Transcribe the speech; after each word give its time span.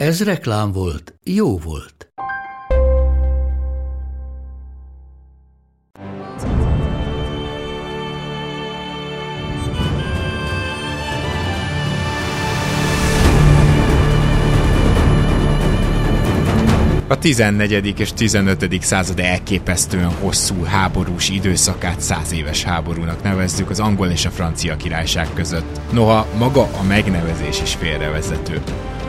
Ez 0.00 0.24
reklám 0.24 0.72
volt, 0.72 1.14
jó 1.24 1.58
volt. 1.58 2.12
A 17.08 17.18
14. 17.18 17.94
és 17.98 18.12
15. 18.12 18.82
század 18.82 19.18
elképesztően 19.18 20.10
hosszú 20.10 20.62
háborús 20.62 21.28
időszakát 21.28 22.00
száz 22.00 22.32
éves 22.32 22.62
háborúnak 22.62 23.22
nevezzük 23.22 23.70
az 23.70 23.80
angol 23.80 24.08
és 24.08 24.26
a 24.26 24.30
francia 24.30 24.76
királyság 24.76 25.28
között. 25.34 25.80
Noha 25.92 26.26
maga 26.38 26.62
a 26.62 26.82
megnevezés 26.82 27.62
is 27.62 27.74
félrevezető. 27.74 28.62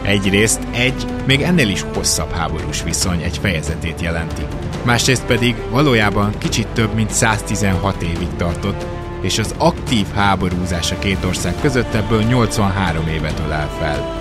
Egyrészt 0.03 0.59
egy, 0.71 1.05
még 1.25 1.41
ennél 1.41 1.69
is 1.69 1.85
hosszabb 1.93 2.31
háborús 2.31 2.83
viszony 2.83 3.21
egy 3.21 3.37
fejezetét 3.37 4.01
jelenti. 4.01 4.41
Másrészt 4.83 5.25
pedig 5.25 5.55
valójában 5.69 6.37
kicsit 6.37 6.67
több 6.67 6.93
mint 6.93 7.09
116 7.09 8.01
évig 8.01 8.29
tartott, 8.37 8.85
és 9.21 9.37
az 9.37 9.55
aktív 9.57 10.05
háborúzás 10.13 10.91
a 10.91 10.99
két 10.99 11.23
ország 11.25 11.53
között 11.61 11.93
ebből 11.93 12.21
83 12.21 13.07
évet 13.07 13.41
ölel 13.45 13.69
fel 13.79 14.19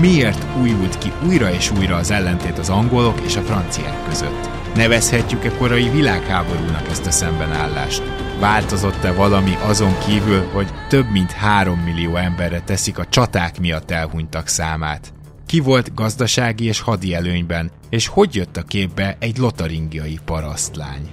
miért 0.00 0.46
újult 0.60 0.98
ki 0.98 1.12
újra 1.26 1.52
és 1.52 1.70
újra 1.78 1.96
az 1.96 2.10
ellentét 2.10 2.58
az 2.58 2.68
angolok 2.68 3.20
és 3.20 3.36
a 3.36 3.40
franciák 3.40 4.08
között? 4.08 4.63
Nevezhetjük-e 4.74 5.50
korai 5.58 5.88
világháborúnak 5.88 6.88
ezt 6.90 7.06
a 7.06 7.10
szembenállást? 7.10 8.02
Változott-e 8.40 9.12
valami 9.12 9.56
azon 9.62 9.98
kívül, 10.06 10.48
hogy 10.52 10.68
több 10.88 11.10
mint 11.10 11.32
három 11.32 11.78
millió 11.78 12.16
emberre 12.16 12.60
teszik 12.60 12.98
a 12.98 13.06
csaták 13.08 13.60
miatt 13.60 13.90
elhunytak 13.90 14.48
számát? 14.48 15.12
Ki 15.46 15.60
volt 15.60 15.94
gazdasági 15.94 16.64
és 16.64 16.80
hadi 16.80 17.14
előnyben, 17.14 17.70
és 17.90 18.06
hogy 18.06 18.34
jött 18.34 18.56
a 18.56 18.62
képbe 18.62 19.16
egy 19.20 19.38
lotaringiai 19.38 20.18
parasztlány? 20.24 21.10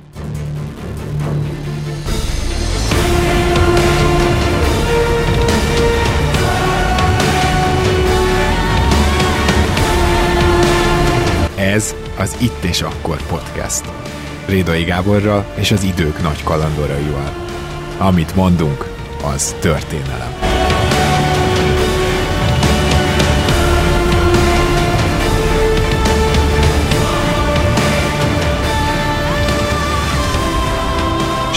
Ez 11.55 11.95
az 12.17 12.35
Itt 12.39 12.63
és 12.63 12.81
Akkor 12.81 13.21
podcast. 13.27 13.83
Rédai 14.45 14.83
Gáborral 14.83 15.53
és 15.55 15.71
az 15.71 15.83
idők 15.83 16.21
nagy 16.21 16.43
kalandoraival. 16.43 17.31
Amit 17.97 18.35
mondunk, 18.35 18.93
az 19.23 19.55
történelem. 19.59 20.50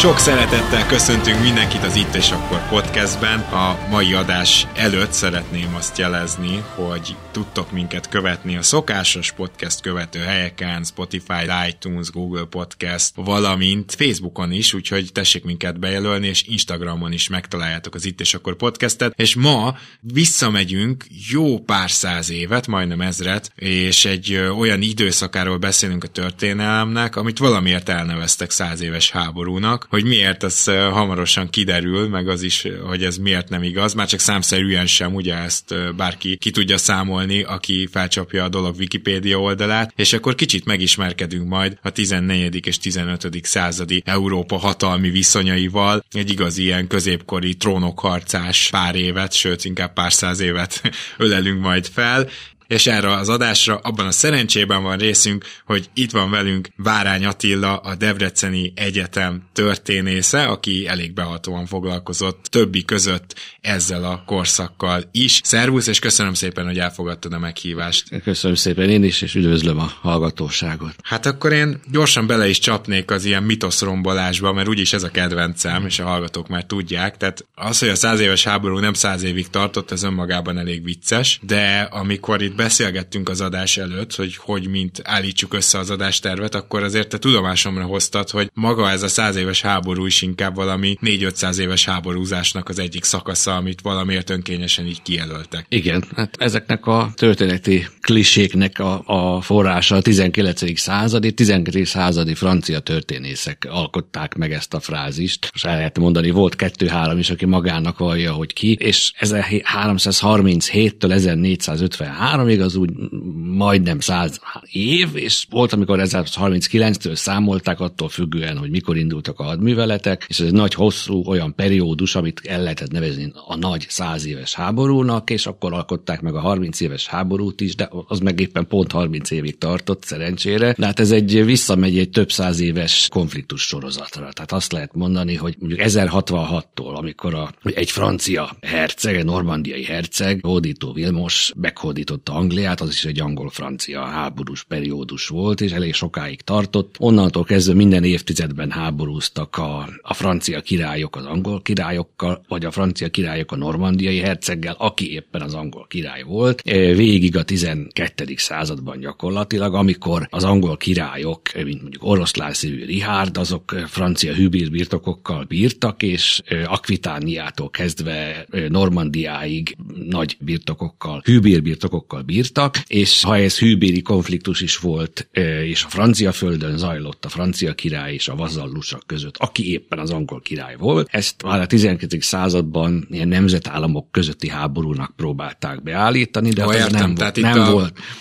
Sok 0.05 0.19
szeretettel 0.19 0.87
köszöntünk 0.87 1.41
mindenkit 1.41 1.83
az 1.83 1.97
Itt 1.97 2.15
és 2.15 2.31
Akkor 2.31 2.69
podcastben. 2.69 3.41
A 3.41 3.79
mai 3.91 4.15
adás 4.15 4.67
előtt 4.75 5.13
szeretném 5.13 5.75
azt 5.75 5.99
jelezni, 5.99 6.65
hogy 6.75 7.17
tudtok 7.33 7.73
minket 7.73 8.09
követni 8.09 8.57
a 8.57 8.63
szokásos 8.63 9.33
podcast 9.33 9.81
követő 9.81 10.19
helyeken, 10.19 10.85
Spotify, 10.85 11.45
iTunes, 11.69 12.11
Google 12.11 12.45
Podcast, 12.45 13.13
valamint 13.15 13.95
Facebookon 13.95 14.53
is, 14.53 14.75
úgyhogy 14.75 15.13
tessék 15.13 15.45
minket 15.45 15.79
bejelölni, 15.79 16.27
és 16.27 16.43
Instagramon 16.43 17.13
is 17.13 17.29
megtaláljátok 17.29 17.95
az 17.95 18.05
Itt 18.05 18.21
és 18.21 18.35
Akkor 18.35 18.57
podcastet. 18.57 19.13
És 19.17 19.35
ma 19.35 19.77
visszamegyünk 20.01 21.05
jó 21.31 21.59
pár 21.59 21.91
száz 21.91 22.31
évet, 22.31 22.67
majdnem 22.67 23.01
ezret, 23.01 23.53
és 23.55 24.05
egy 24.05 24.35
olyan 24.59 24.83
időszakáról 24.83 25.59
beszélünk 25.59 26.05
a 26.05 26.09
történelemnek, 26.09 27.17
amit 27.17 27.39
valamiért 27.39 27.89
elneveztek 27.89 28.51
száz 28.51 28.81
éves 28.81 29.11
háborúnak, 29.11 29.87
hogy 29.95 30.05
miért, 30.05 30.43
az 30.43 30.65
hamarosan 30.91 31.51
kiderül, 31.51 32.09
meg 32.09 32.29
az 32.29 32.43
is, 32.43 32.67
hogy 32.87 33.05
ez 33.05 33.17
miért 33.17 33.49
nem 33.49 33.63
igaz, 33.63 33.95
már 33.95 34.07
csak 34.07 34.21
számszerűen 34.21 34.87
sem, 34.87 35.15
ugye 35.15 35.35
ezt 35.35 35.95
bárki 35.97 36.37
ki 36.37 36.51
tudja 36.51 36.79
számolni, 36.79 37.43
aki 37.43 37.89
felcsapja 37.93 38.45
a 38.45 38.49
dolog 38.49 38.77
Wikipédia 38.79 39.41
oldalát, 39.41 39.93
és 39.97 40.13
akkor 40.13 40.35
kicsit 40.35 40.65
megismerkedünk 40.65 41.49
majd 41.49 41.79
a 41.83 41.91
14. 41.91 42.67
és 42.67 42.79
15. 42.79 43.29
századi 43.43 44.03
Európa 44.05 44.57
hatalmi 44.57 45.11
viszonyaival, 45.11 46.05
egy 46.11 46.31
igazi 46.31 46.63
ilyen 46.63 46.87
középkori 46.87 47.55
trónokharcás 47.55 48.69
pár 48.71 48.95
évet, 48.95 49.33
sőt 49.33 49.65
inkább 49.65 49.93
pár 49.93 50.13
száz 50.13 50.41
évet 50.41 50.81
ölelünk 51.17 51.61
majd 51.61 51.87
fel, 51.87 52.29
és 52.67 52.87
erre 52.87 53.13
az 53.13 53.29
adásra 53.29 53.77
abban 53.77 54.07
a 54.07 54.11
szerencsében 54.11 54.83
van 54.83 54.97
részünk, 54.97 55.45
hogy 55.67 55.91
itt 55.95 56.11
van 56.11 56.31
velünk 56.31 56.69
Várány 56.77 57.25
Attila, 57.25 57.77
a 57.77 57.95
Debreceni 57.95 58.73
Egyetem 58.77 59.43
történésze, 59.53 60.45
aki 60.45 60.87
elég 60.87 61.13
behatóan 61.13 61.67
foglalkozott 61.67 62.47
többi 62.51 62.85
között 62.85 63.35
ezzel 63.61 64.05
a 64.05 64.23
korszakkal 64.27 65.03
is. 65.13 65.41
Szervusz, 65.45 65.87
és 65.87 65.99
köszönöm 65.99 66.35
szépen, 66.35 66.67
hogy 66.67 66.79
elfogadtad 66.79 67.33
a 67.33 67.39
meghívást. 67.39 68.23
Köszönöm 68.23 68.57
szépen 68.57 68.91
én 68.91 69.05
is, 69.05 69.23
és 69.23 69.35
üdvözlöm 69.35 69.79
a 69.79 69.93
hallgatóságot. 70.01 70.95
Hát 71.03 71.27
akkor 71.27 71.53
én 71.53 71.81
gyorsan 71.91 72.27
bele 72.27 72.49
is 72.49 72.59
csapnék 72.59 73.11
az 73.11 73.25
ilyen 73.25 73.43
mitoszrombolásba, 73.43 74.53
mert 74.53 74.69
úgyis 74.69 74.93
ez 74.93 75.03
a 75.03 75.11
kedvencem, 75.11 75.87
és 75.87 75.99
a 75.99 76.05
hallgatók 76.05 76.49
már 76.49 76.65
tudják. 76.65 77.17
Tehát 77.17 77.47
az, 77.55 77.79
hogy 77.79 77.89
a 77.89 77.95
száz 77.95 78.21
éves 78.21 78.45
háború 78.45 78.79
nem 78.79 78.93
száz 78.93 79.23
évig 79.23 79.51
tartott, 79.51 79.91
ez 79.91 80.03
önmagában 80.03 80.59
elég 80.59 80.85
vicces, 80.85 81.41
de 81.43 81.89
amikor 81.91 82.43
itt 82.43 82.54
beszélgettünk 82.57 83.29
az 83.29 83.41
adás 83.41 83.77
előtt, 83.77 84.15
hogy 84.15 84.37
hogy 84.37 84.69
mint 84.69 85.01
állítsuk 85.05 85.55
össze 85.55 85.79
az 85.79 85.91
adástervet, 85.91 86.55
akkor 86.55 86.83
azért 86.83 87.09
te 87.09 87.19
tudomásomra 87.19 87.85
hoztad, 87.85 88.31
hogy 88.31 88.51
maga 88.55 88.91
ez 88.91 89.03
a 89.03 89.09
száz 89.09 89.37
éves 89.37 89.61
háború 89.61 90.07
is 90.07 90.23
inkább 90.23 90.55
valami 90.55 90.97
4-500 91.03 91.59
éves 91.59 91.85
háborúzásnak 91.85 92.69
az 92.69 92.79
egyik 92.79 93.05
szakasza, 93.05 93.57
amit 93.57 93.81
valamiért 93.81 94.31
önkényesen 94.31 94.87
így 94.87 95.03
kijelöltek. 95.03 95.67
Igen, 95.69 96.05
hát 96.17 96.37
ezeknek 96.39 96.87
a 96.87 97.13
történeti 97.15 97.87
kliséknek 98.05 98.79
a, 98.79 99.03
a 99.07 99.41
forrása 99.41 99.97
a 99.97 100.03
19. 100.03 100.79
századi, 100.79 101.33
19. 101.33 101.89
századi 101.89 102.35
francia 102.35 102.81
történészek 102.81 103.67
alkották 103.71 104.35
meg 104.35 104.53
ezt 104.53 104.75
a 104.75 104.81
frázist. 104.81 105.51
És 105.55 105.65
el 105.65 105.77
lehet 105.77 105.99
mondani, 105.99 106.31
volt 106.31 106.57
kettő-három 106.57 107.19
is, 107.19 107.31
aki 107.31 107.47
magának 107.47 107.99
vallja, 107.99 108.33
hogy 108.33 108.53
ki, 108.53 108.77
és 108.81 109.13
1337-től 109.21 110.95
1453-ig 110.99 112.65
az 112.65 112.77
úgy 112.77 112.91
majdnem 113.37 114.01
száz 114.01 114.41
év, 114.71 115.09
és 115.15 115.47
volt, 115.51 115.73
amikor 115.73 115.99
1939-től 116.03 117.15
számolták, 117.15 117.81
attól 117.81 118.09
függően, 118.09 118.57
hogy 118.57 118.71
mikor 118.71 118.97
indultak 118.97 119.41
a 119.41 119.45
hadműveletek, 119.45 120.25
és 120.29 120.41
ez 120.41 120.47
egy 120.47 120.53
nagy, 120.53 120.75
hosszú 120.75 121.23
olyan 121.27 121.55
periódus, 121.55 122.15
amit 122.15 122.41
el 122.45 122.63
lehetett 122.63 122.91
nevezni 122.91 123.33
a 123.47 123.57
nagy 123.57 123.87
száz 123.89 124.27
éves 124.27 124.55
háborúnak, 124.55 125.31
és 125.31 125.47
akkor 125.47 125.73
alkották 125.73 126.21
meg 126.21 126.35
a 126.35 126.41
30 126.41 126.81
éves 126.81 127.07
háborút 127.07 127.61
is, 127.61 127.75
de 127.75 127.89
az 128.09 128.19
meg 128.19 128.41
éppen 128.41 128.67
pont 128.67 128.93
30 128.93 129.31
évig 129.31 129.59
tartott, 129.59 130.05
szerencsére. 130.05 130.75
De 130.79 130.87
hát 130.87 131.01
ez 131.01 131.11
egy 131.11 131.45
visszamegy 131.45 131.99
egy 131.99 132.11
több 132.11 132.33
száz 132.33 132.61
éves 132.61 133.09
konfliktus 133.11 133.63
sorozatra. 133.63 134.29
Tehát 134.33 134.53
azt 134.53 134.73
lehet 134.73 134.95
mondani, 134.95 135.35
hogy 135.35 135.57
mondjuk 135.59 135.81
1066-tól, 135.85 136.95
amikor 136.95 137.35
a, 137.35 137.53
egy 137.63 137.91
francia 137.91 138.57
herceg, 138.61 139.17
egy 139.17 139.25
normandiai 139.25 139.85
herceg, 139.85 140.39
hódító 140.43 140.93
Vilmos 140.93 141.53
meghódította 141.57 142.33
Angliát, 142.33 142.81
az 142.81 142.89
is 142.89 143.05
egy 143.05 143.21
angol-francia 143.21 144.05
háborús 144.05 144.65
periódus 144.65 145.29
volt, 145.29 145.61
és 145.61 145.73
elég 145.73 145.95
sokáig 145.95 146.41
tartott. 146.41 146.95
Onnantól 146.99 147.45
kezdve 147.45 147.75
minden 147.75 148.05
évtizedben 148.05 148.71
háborúztak 148.71 149.57
a, 149.57 149.89
a 150.03 150.15
francia 150.15 150.61
királyok 150.61 151.17
az 151.17 151.25
angol 151.25 151.63
királyokkal, 151.63 152.45
vagy 152.49 152.65
a 152.65 152.71
francia 152.71 153.09
királyok 153.09 153.53
a 153.53 153.57
normandiai 153.57 154.19
herceggel, 154.19 154.75
aki 154.79 155.13
éppen 155.13 155.41
az 155.43 155.55
angol 155.55 155.87
király 155.89 156.23
volt. 156.23 156.63
Végig 156.95 157.37
a 157.37 157.43
12. 157.93 158.35
században 158.37 158.99
gyakorlatilag, 158.99 159.75
amikor 159.75 160.27
az 160.31 160.45
angol 160.45 160.77
királyok, 160.77 161.41
mint 161.55 161.83
mondjuk 161.83 162.05
oroszlán 162.05 162.53
szívű 162.53 162.85
Richard, 162.85 163.37
azok 163.37 163.75
francia 163.87 164.35
hűbír 164.35 164.71
birtokokkal 164.71 165.45
bírtak, 165.45 166.03
és 166.03 166.43
Akvitániától 166.67 167.71
kezdve 167.71 168.47
Normandiáig 168.69 169.77
nagy 170.09 170.37
birtokokkal, 170.41 171.21
hűbír 171.25 171.63
birtokokkal 171.63 172.23
bírtak, 172.23 172.79
és 172.87 173.23
ha 173.23 173.37
ez 173.37 173.59
hűbéri 173.59 174.03
konfliktus 174.03 174.61
is 174.61 174.77
volt, 174.77 175.29
és 175.65 175.85
a 175.85 175.89
francia 175.89 176.33
földön 176.33 176.77
zajlott 176.77 177.25
a 177.25 177.29
francia 177.29 177.75
király 177.75 178.13
és 178.13 178.29
a 178.29 178.35
vazallusok 178.35 179.03
között, 179.07 179.37
aki 179.37 179.73
éppen 179.73 179.99
az 179.99 180.11
angol 180.11 180.41
király 180.41 180.77
volt, 180.77 181.09
ezt 181.11 181.43
már 181.43 181.61
a 181.61 181.67
12. 181.67 182.19
században 182.21 183.07
ilyen 183.11 183.29
nemzetállamok 183.29 184.11
közötti 184.11 184.49
háborúnak 184.49 185.13
próbálták 185.17 185.83
beállítani, 185.83 186.51
de 186.51 186.63
hát 186.63 186.75
ez 186.75 186.93
nem, 186.93 187.15
tehát 187.15 187.37
nem 187.37 187.61
itt 187.61 187.67
volt. 187.67 187.74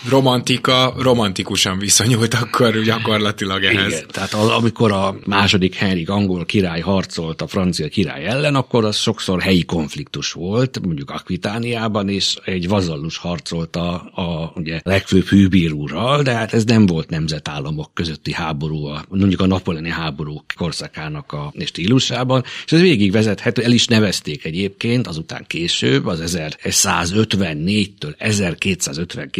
Romantika 0.08 0.94
romantikusan 0.98 1.78
viszonyult 1.78 2.34
akkor 2.34 2.80
gyakorlatilag 2.80 3.64
ehhez. 3.64 3.92
Igen, 3.92 4.04
tehát 4.10 4.34
az, 4.34 4.48
amikor 4.48 4.92
a 4.92 5.16
második 5.26 5.74
Henrik 5.74 6.10
angol 6.10 6.44
király 6.44 6.80
harcolt 6.80 7.42
a 7.42 7.46
francia 7.46 7.88
király 7.88 8.26
ellen, 8.26 8.54
akkor 8.54 8.84
az 8.84 8.96
sokszor 8.96 9.40
helyi 9.40 9.64
konfliktus 9.64 10.32
volt, 10.32 10.80
mondjuk 10.86 11.10
Akvitániában, 11.10 12.08
és 12.08 12.36
egy 12.44 12.68
vazallus 12.68 13.16
harcolt 13.16 13.76
a, 13.76 13.92
a 14.14 14.52
ugye, 14.54 14.80
legfőbb 14.82 15.24
hűbírúrral, 15.24 16.22
de 16.22 16.32
hát 16.32 16.52
ez 16.52 16.64
nem 16.64 16.86
volt 16.86 17.10
nemzetállamok 17.10 17.90
közötti 17.94 18.32
háború, 18.32 18.84
a, 18.84 19.04
mondjuk 19.08 19.40
a 19.40 19.46
napoleoni 19.46 19.90
háborúk 19.90 20.44
korszakának 20.56 21.32
a 21.32 21.52
stílusában, 21.64 22.44
és 22.64 22.72
ez 22.72 22.80
végig 22.80 23.12
vezethető, 23.12 23.62
el 23.62 23.72
is 23.72 23.86
nevezték 23.86 24.44
egyébként, 24.44 25.06
azután 25.06 25.44
később, 25.46 26.06
az 26.06 26.22
1154-től 26.26 28.14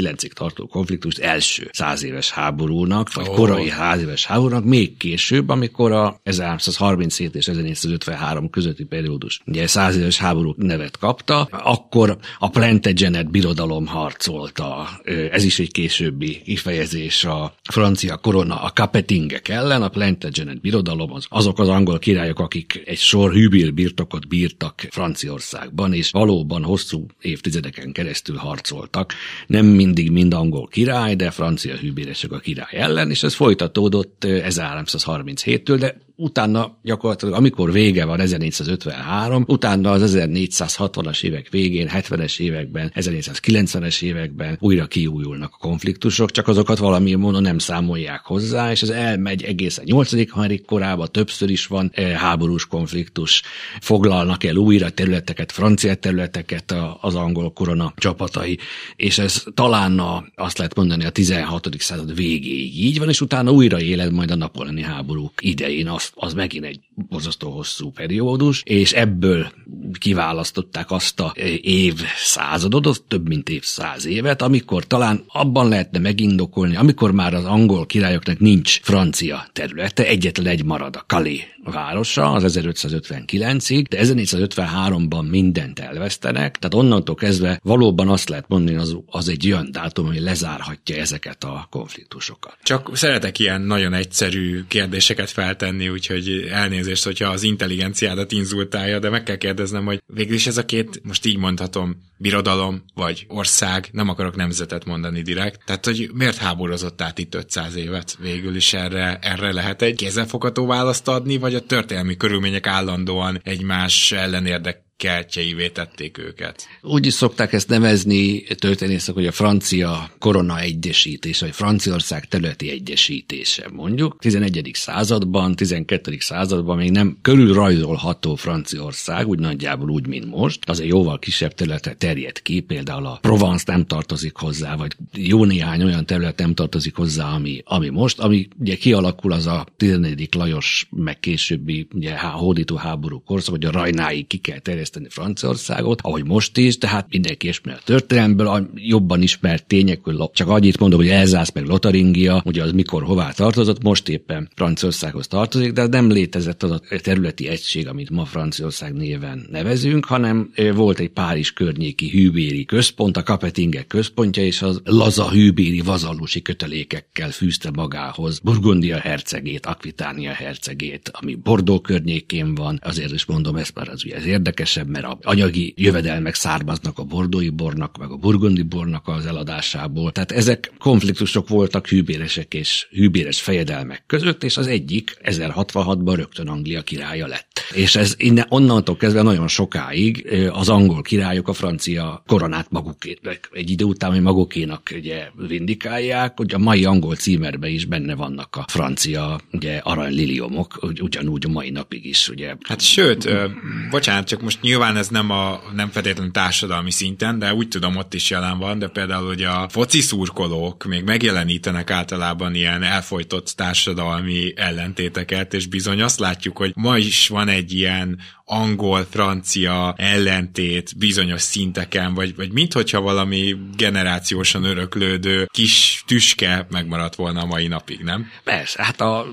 1259-ig 0.04 0.32
tartó 0.32 0.66
konfliktust 0.66 1.18
első 1.18 1.68
száz 1.72 2.04
éves 2.04 2.30
háborúnak, 2.30 3.12
vagy 3.12 3.28
oh. 3.28 3.34
korai 3.34 3.68
száz 3.68 4.00
éves 4.00 4.26
háborúnak, 4.26 4.64
még 4.64 4.96
később, 4.96 5.48
amikor 5.48 5.92
a 5.92 6.20
1337 6.22 7.34
és 7.34 7.48
1453 7.48 8.50
közötti 8.50 8.84
periódus, 8.84 9.40
ugye 9.46 9.66
száz 9.66 9.96
éves 9.96 10.18
háború 10.18 10.54
nevet 10.56 10.98
kapta, 10.98 11.42
akkor 11.50 12.18
a 12.38 12.50
Plantagenet 12.50 13.30
birodalom 13.30 13.86
harcolta, 13.86 14.88
ez 15.30 15.44
is 15.44 15.58
egy 15.58 15.70
későbbi 15.70 16.42
kifejezés 16.44 17.24
a 17.24 17.54
francia 17.70 18.16
korona 18.16 18.62
a 18.62 18.70
kapetingek 18.74 19.48
ellen, 19.48 19.82
a 19.82 19.88
Plantagenet 19.88 20.60
birodalom 20.60 21.12
az 21.12 21.26
azok 21.28 21.58
az 21.58 21.68
angol 21.68 21.98
királyok, 21.98 22.38
akik 22.38 22.82
egy 22.84 22.98
sor 22.98 23.32
hűbél 23.32 23.70
birtokot 23.70 24.28
bírtak 24.28 24.86
Franciaországban, 24.90 25.92
és 25.92 26.10
valóban 26.10 26.62
hosszú 26.62 27.06
évtizedeken 27.20 27.92
keresztül 27.92 28.36
harcoltak. 28.36 29.12
Nem 29.46 29.66
mindig 29.94 30.12
mind 30.12 30.34
angol 30.34 30.66
király, 30.66 31.14
de 31.14 31.30
francia 31.30 31.76
hűbéresek 31.76 32.32
a 32.32 32.38
király 32.38 32.76
ellen, 32.76 33.10
és 33.10 33.22
ez 33.22 33.34
folytatódott 33.34 34.22
1337-től, 34.26 35.76
de 35.78 35.96
utána 36.16 36.76
gyakorlatilag, 36.82 37.34
amikor 37.34 37.72
vége 37.72 38.04
van 38.04 38.20
1453, 38.20 39.44
utána 39.46 39.90
az 39.90 40.14
1460-as 40.16 41.22
évek 41.22 41.48
végén, 41.50 41.90
70-es 41.92 42.40
években, 42.40 42.92
1490-es 42.94 44.02
években 44.02 44.56
újra 44.60 44.86
kiújulnak 44.86 45.52
a 45.52 45.56
konfliktusok, 45.56 46.30
csak 46.30 46.48
azokat 46.48 46.78
valamilyen 46.78 47.18
módon 47.18 47.42
nem 47.42 47.58
számolják 47.58 48.24
hozzá, 48.24 48.70
és 48.70 48.82
ez 48.82 48.88
elmegy 48.88 49.42
egészen 49.42 49.84
8. 49.86 50.32
Henrik 50.32 50.64
korába, 50.64 51.06
többször 51.06 51.50
is 51.50 51.66
van 51.66 51.90
eh, 51.94 52.12
háborús 52.12 52.66
konfliktus, 52.66 53.42
foglalnak 53.80 54.44
el 54.44 54.56
újra 54.56 54.90
területeket, 54.90 55.52
francia 55.52 55.94
területeket 55.94 56.74
az 57.00 57.14
angol 57.14 57.52
korona 57.52 57.92
csapatai, 57.96 58.58
és 58.96 59.18
ez 59.18 59.42
talán 59.54 59.98
a, 59.98 60.24
azt 60.34 60.58
lehet 60.58 60.74
mondani 60.74 61.04
a 61.04 61.10
16. 61.10 61.68
század 61.78 62.14
végéig 62.14 62.84
így 62.84 62.98
van, 62.98 63.08
és 63.08 63.20
utána 63.20 63.50
újra 63.50 63.80
éled 63.80 64.12
majd 64.12 64.30
a 64.30 64.36
napoleoni 64.36 64.82
háborúk 64.82 65.32
idején 65.40 65.88
azt 65.88 66.03
az, 66.04 66.26
az 66.26 66.34
megint 66.34 66.64
egy 66.64 66.80
borzasztó 67.08 67.50
hosszú 67.50 67.90
periódus, 67.90 68.62
és 68.64 68.92
ebből 68.92 69.52
kiválasztották 69.98 70.90
azt 70.90 71.20
a 71.20 71.32
év 71.60 71.94
századot, 72.16 72.86
az 72.86 73.02
több 73.08 73.28
mint 73.28 73.48
évszáz 73.48 74.06
évet, 74.06 74.42
amikor 74.42 74.86
talán 74.86 75.24
abban 75.26 75.68
lehetne 75.68 75.98
megindokolni, 75.98 76.76
amikor 76.76 77.12
már 77.12 77.34
az 77.34 77.44
angol 77.44 77.86
királyoknak 77.86 78.38
nincs 78.38 78.80
francia 78.80 79.46
területe, 79.52 80.06
egyetlen 80.06 80.46
egy 80.46 80.64
marad 80.64 80.96
a 80.96 81.04
Calais 81.06 81.53
városa 81.64 82.32
az 82.32 82.58
1559-ig, 82.58 83.86
de 83.88 83.98
1453-ban 84.02 85.30
mindent 85.30 85.78
elvesztenek, 85.78 86.58
tehát 86.58 86.74
onnantól 86.74 87.14
kezdve 87.14 87.60
valóban 87.62 88.08
azt 88.08 88.28
lehet 88.28 88.48
mondani, 88.48 88.76
az, 88.76 88.96
az 89.06 89.28
egy 89.28 89.46
olyan 89.46 89.68
dátum, 89.70 90.06
ami 90.06 90.20
lezárhatja 90.20 90.96
ezeket 90.96 91.44
a 91.44 91.66
konfliktusokat. 91.70 92.56
Csak 92.62 92.96
szeretek 92.96 93.38
ilyen 93.38 93.60
nagyon 93.60 93.92
egyszerű 93.92 94.64
kérdéseket 94.68 95.30
feltenni, 95.30 95.88
úgyhogy 95.88 96.48
elnézést, 96.50 97.04
hogyha 97.04 97.28
az 97.28 97.42
intelligenciádat 97.42 98.32
inzultálja, 98.32 98.98
de 98.98 99.10
meg 99.10 99.22
kell 99.22 99.36
kérdeznem, 99.36 99.84
hogy 99.84 100.02
végül 100.06 100.34
is 100.34 100.46
ez 100.46 100.56
a 100.56 100.64
két, 100.64 101.00
most 101.02 101.26
így 101.26 101.36
mondhatom, 101.36 101.96
birodalom 102.16 102.84
vagy 102.94 103.26
ország, 103.28 103.88
nem 103.92 104.08
akarok 104.08 104.36
nemzetet 104.36 104.84
mondani 104.84 105.22
direkt, 105.22 105.60
tehát 105.64 105.84
hogy 105.84 106.10
miért 106.14 106.36
háborozott 106.36 107.02
át 107.02 107.18
itt 107.18 107.34
500 107.34 107.76
évet 107.76 108.16
végül 108.20 108.56
is 108.56 108.72
erre, 108.72 109.18
erre 109.22 109.52
lehet 109.52 109.82
egy 109.82 109.94
kézzelfogható 109.94 110.66
választ 110.66 111.08
adni, 111.08 111.36
vagy 111.36 111.54
a 111.54 111.60
történelmi 111.60 112.16
körülmények 112.16 112.66
állandóan 112.66 113.40
egymás 113.42 114.12
ellenérdek 114.12 114.83
kertjeivé 114.96 115.68
tették 115.68 116.18
őket. 116.18 116.66
Úgy 116.82 117.06
is 117.06 117.12
szokták 117.12 117.52
ezt 117.52 117.68
nevezni 117.68 118.42
történészek, 118.42 119.14
hogy 119.14 119.26
a 119.26 119.32
francia 119.32 120.10
korona 120.18 120.60
egyesítés, 120.60 121.40
vagy 121.40 121.54
Franciaország 121.54 122.28
területi 122.28 122.70
egyesítése. 122.70 123.68
Mondjuk 123.72 124.16
11. 124.18 124.70
században, 124.72 125.56
12. 125.56 126.16
században 126.18 126.76
még 126.76 126.90
nem 126.90 127.18
körül 127.22 127.54
rajzolható 127.54 128.34
Franciaország, 128.34 129.28
úgy 129.28 129.38
nagyjából 129.38 129.90
úgy, 129.90 130.06
mint 130.06 130.30
most. 130.30 130.58
Azért 130.68 130.88
jóval 130.88 131.18
kisebb 131.18 131.54
területre 131.54 131.94
terjed 131.94 132.42
ki, 132.42 132.60
például 132.60 133.06
a 133.06 133.18
Provence 133.20 133.64
nem 133.66 133.86
tartozik 133.86 134.36
hozzá, 134.36 134.76
vagy 134.76 134.96
jó 135.12 135.44
néhány 135.44 135.82
olyan 135.82 136.06
terület 136.06 136.38
nem 136.38 136.54
tartozik 136.54 136.96
hozzá, 136.96 137.34
ami, 137.34 137.62
ami 137.64 137.88
most, 137.88 138.18
ami 138.18 138.48
ugye 138.58 138.76
kialakul 138.76 139.32
az 139.32 139.46
a 139.46 139.66
14. 139.76 140.28
Lajos, 140.34 140.86
meg 140.90 141.20
későbbi 141.20 141.86
ugye, 141.94 142.18
hódító 142.18 142.76
háború 142.76 143.22
korszak, 143.22 143.54
hogy 143.54 143.64
a 143.64 143.70
Rajnáig 143.70 144.26
ki 144.26 144.36
kell 144.36 144.58
terjeszteni 144.58 144.83
terjeszteni 144.84 145.08
Franciaországot, 145.08 146.00
ahogy 146.02 146.24
most 146.24 146.56
is, 146.56 146.78
tehát 146.78 147.06
mindenki 147.10 147.48
ismer 147.48 147.74
a 147.74 147.84
történelmből, 147.84 148.46
a 148.46 148.70
jobban 148.74 149.22
ismert 149.22 149.66
tények, 149.66 150.00
hogy 150.02 150.30
csak 150.32 150.48
annyit 150.48 150.78
mondom, 150.78 150.98
hogy 150.98 151.08
Elzász 151.08 151.52
meg 151.52 151.66
Lotaringia, 151.66 152.42
ugye 152.44 152.62
az 152.62 152.72
mikor 152.72 153.02
hová 153.02 153.30
tartozott, 153.30 153.82
most 153.82 154.08
éppen 154.08 154.48
Franciaországhoz 154.54 155.26
tartozik, 155.26 155.72
de 155.72 155.86
nem 155.86 156.10
létezett 156.10 156.62
az 156.62 156.70
a 156.70 156.80
területi 157.02 157.48
egység, 157.48 157.88
amit 157.88 158.10
ma 158.10 158.24
Franciaország 158.24 158.92
néven 158.92 159.46
nevezünk, 159.50 160.04
hanem 160.04 160.52
volt 160.74 160.98
egy 160.98 161.08
Párizs 161.10 161.52
környéki 161.52 162.10
hűbéri 162.10 162.64
központ, 162.64 163.16
a 163.16 163.22
Kapetingek 163.22 163.86
központja, 163.86 164.44
és 164.44 164.62
az 164.62 164.80
laza 164.84 165.30
hűbéri 165.30 165.80
vazallusi 165.80 166.42
kötelékekkel 166.42 167.30
fűzte 167.30 167.70
magához 167.70 168.38
Burgundia 168.38 168.98
hercegét, 168.98 169.66
Akvitánia 169.66 170.32
hercegét, 170.32 171.10
ami 171.12 171.34
Bordó 171.34 171.80
környékén 171.80 172.54
van, 172.54 172.78
azért 172.82 173.12
is 173.12 173.24
mondom 173.24 173.56
ezt, 173.56 173.74
mert 173.74 173.88
az 173.88 174.04
ugye 174.04 174.16
ez 174.16 174.26
érdekes, 174.26 174.73
kevesebb, 174.74 174.88
mert 174.88 175.04
a 175.04 175.18
anyagi 175.30 175.74
jövedelmek 175.76 176.34
származnak 176.34 176.98
a 176.98 177.04
bordói 177.04 177.48
bornak, 177.48 177.96
meg 177.98 178.10
a 178.10 178.16
burgundi 178.16 178.62
bornak 178.62 179.08
az 179.08 179.26
eladásából. 179.26 180.12
Tehát 180.12 180.32
ezek 180.32 180.72
konfliktusok 180.78 181.48
voltak 181.48 181.86
hűbéresek 181.86 182.54
és 182.54 182.86
hűbéres 182.90 183.40
fejedelmek 183.40 184.02
között, 184.06 184.44
és 184.44 184.56
az 184.56 184.66
egyik 184.66 185.16
1066-ban 185.24 186.12
rögtön 186.16 186.48
Anglia 186.48 186.82
királya 186.82 187.26
lett. 187.26 187.60
És 187.74 187.96
ez 187.96 188.14
innen, 188.18 188.46
onnantól 188.48 188.96
kezdve 188.96 189.22
nagyon 189.22 189.48
sokáig 189.48 190.26
az 190.52 190.68
angol 190.68 191.02
királyok 191.02 191.48
a 191.48 191.52
francia 191.52 192.22
koronát 192.26 192.70
magukének, 192.70 193.48
egy 193.52 193.70
idő 193.70 193.84
után, 193.84 194.10
hogy 194.10 194.20
magukénak 194.20 194.90
ugye 194.94 195.28
vindikálják, 195.48 196.36
hogy 196.36 196.54
a 196.54 196.58
mai 196.58 196.84
angol 196.84 197.16
címerben 197.16 197.70
is 197.70 197.84
benne 197.84 198.14
vannak 198.14 198.56
a 198.56 198.64
francia 198.68 199.40
ugye 199.52 199.76
aranyliliomok, 199.76 200.78
ugyanúgy 201.00 201.44
a 201.46 201.48
mai 201.48 201.70
napig 201.70 202.06
is. 202.06 202.28
Ugye. 202.28 202.54
Hát 202.62 202.80
sőt, 202.80 203.24
ö, 203.24 203.46
bocsánat, 203.90 204.26
csak 204.26 204.42
most 204.42 204.58
nyilván 204.64 204.96
ez 204.96 205.08
nem, 205.08 205.30
a, 205.30 205.62
nem 205.74 205.90
feltétlenül 205.90 206.32
társadalmi 206.32 206.90
szinten, 206.90 207.38
de 207.38 207.54
úgy 207.54 207.68
tudom, 207.68 207.96
ott 207.96 208.14
is 208.14 208.30
jelen 208.30 208.58
van, 208.58 208.78
de 208.78 208.88
például, 208.88 209.26
hogy 209.26 209.42
a 209.42 209.68
foci 209.68 210.00
szurkolók 210.00 210.84
még 210.84 211.04
megjelenítenek 211.04 211.90
általában 211.90 212.54
ilyen 212.54 212.82
elfolytott 212.82 213.46
társadalmi 213.56 214.52
ellentéteket, 214.56 215.54
és 215.54 215.66
bizony 215.66 216.02
azt 216.02 216.18
látjuk, 216.18 216.56
hogy 216.56 216.72
ma 216.74 216.98
is 216.98 217.28
van 217.28 217.48
egy 217.48 217.72
ilyen 217.72 218.18
angol-francia 218.46 219.94
ellentét 219.96 220.98
bizonyos 220.98 221.42
szinteken, 221.42 222.14
vagy, 222.14 222.36
vagy 222.36 222.52
minthogyha 222.52 223.00
valami 223.00 223.56
generációsan 223.76 224.64
öröklődő 224.64 225.48
kis 225.52 226.02
tüske 226.06 226.66
megmaradt 226.70 227.14
volna 227.14 227.40
a 227.40 227.46
mai 227.46 227.66
napig, 227.66 228.00
nem? 228.00 228.26
Persze, 228.44 228.82
hát 228.82 229.00
a, 229.00 229.26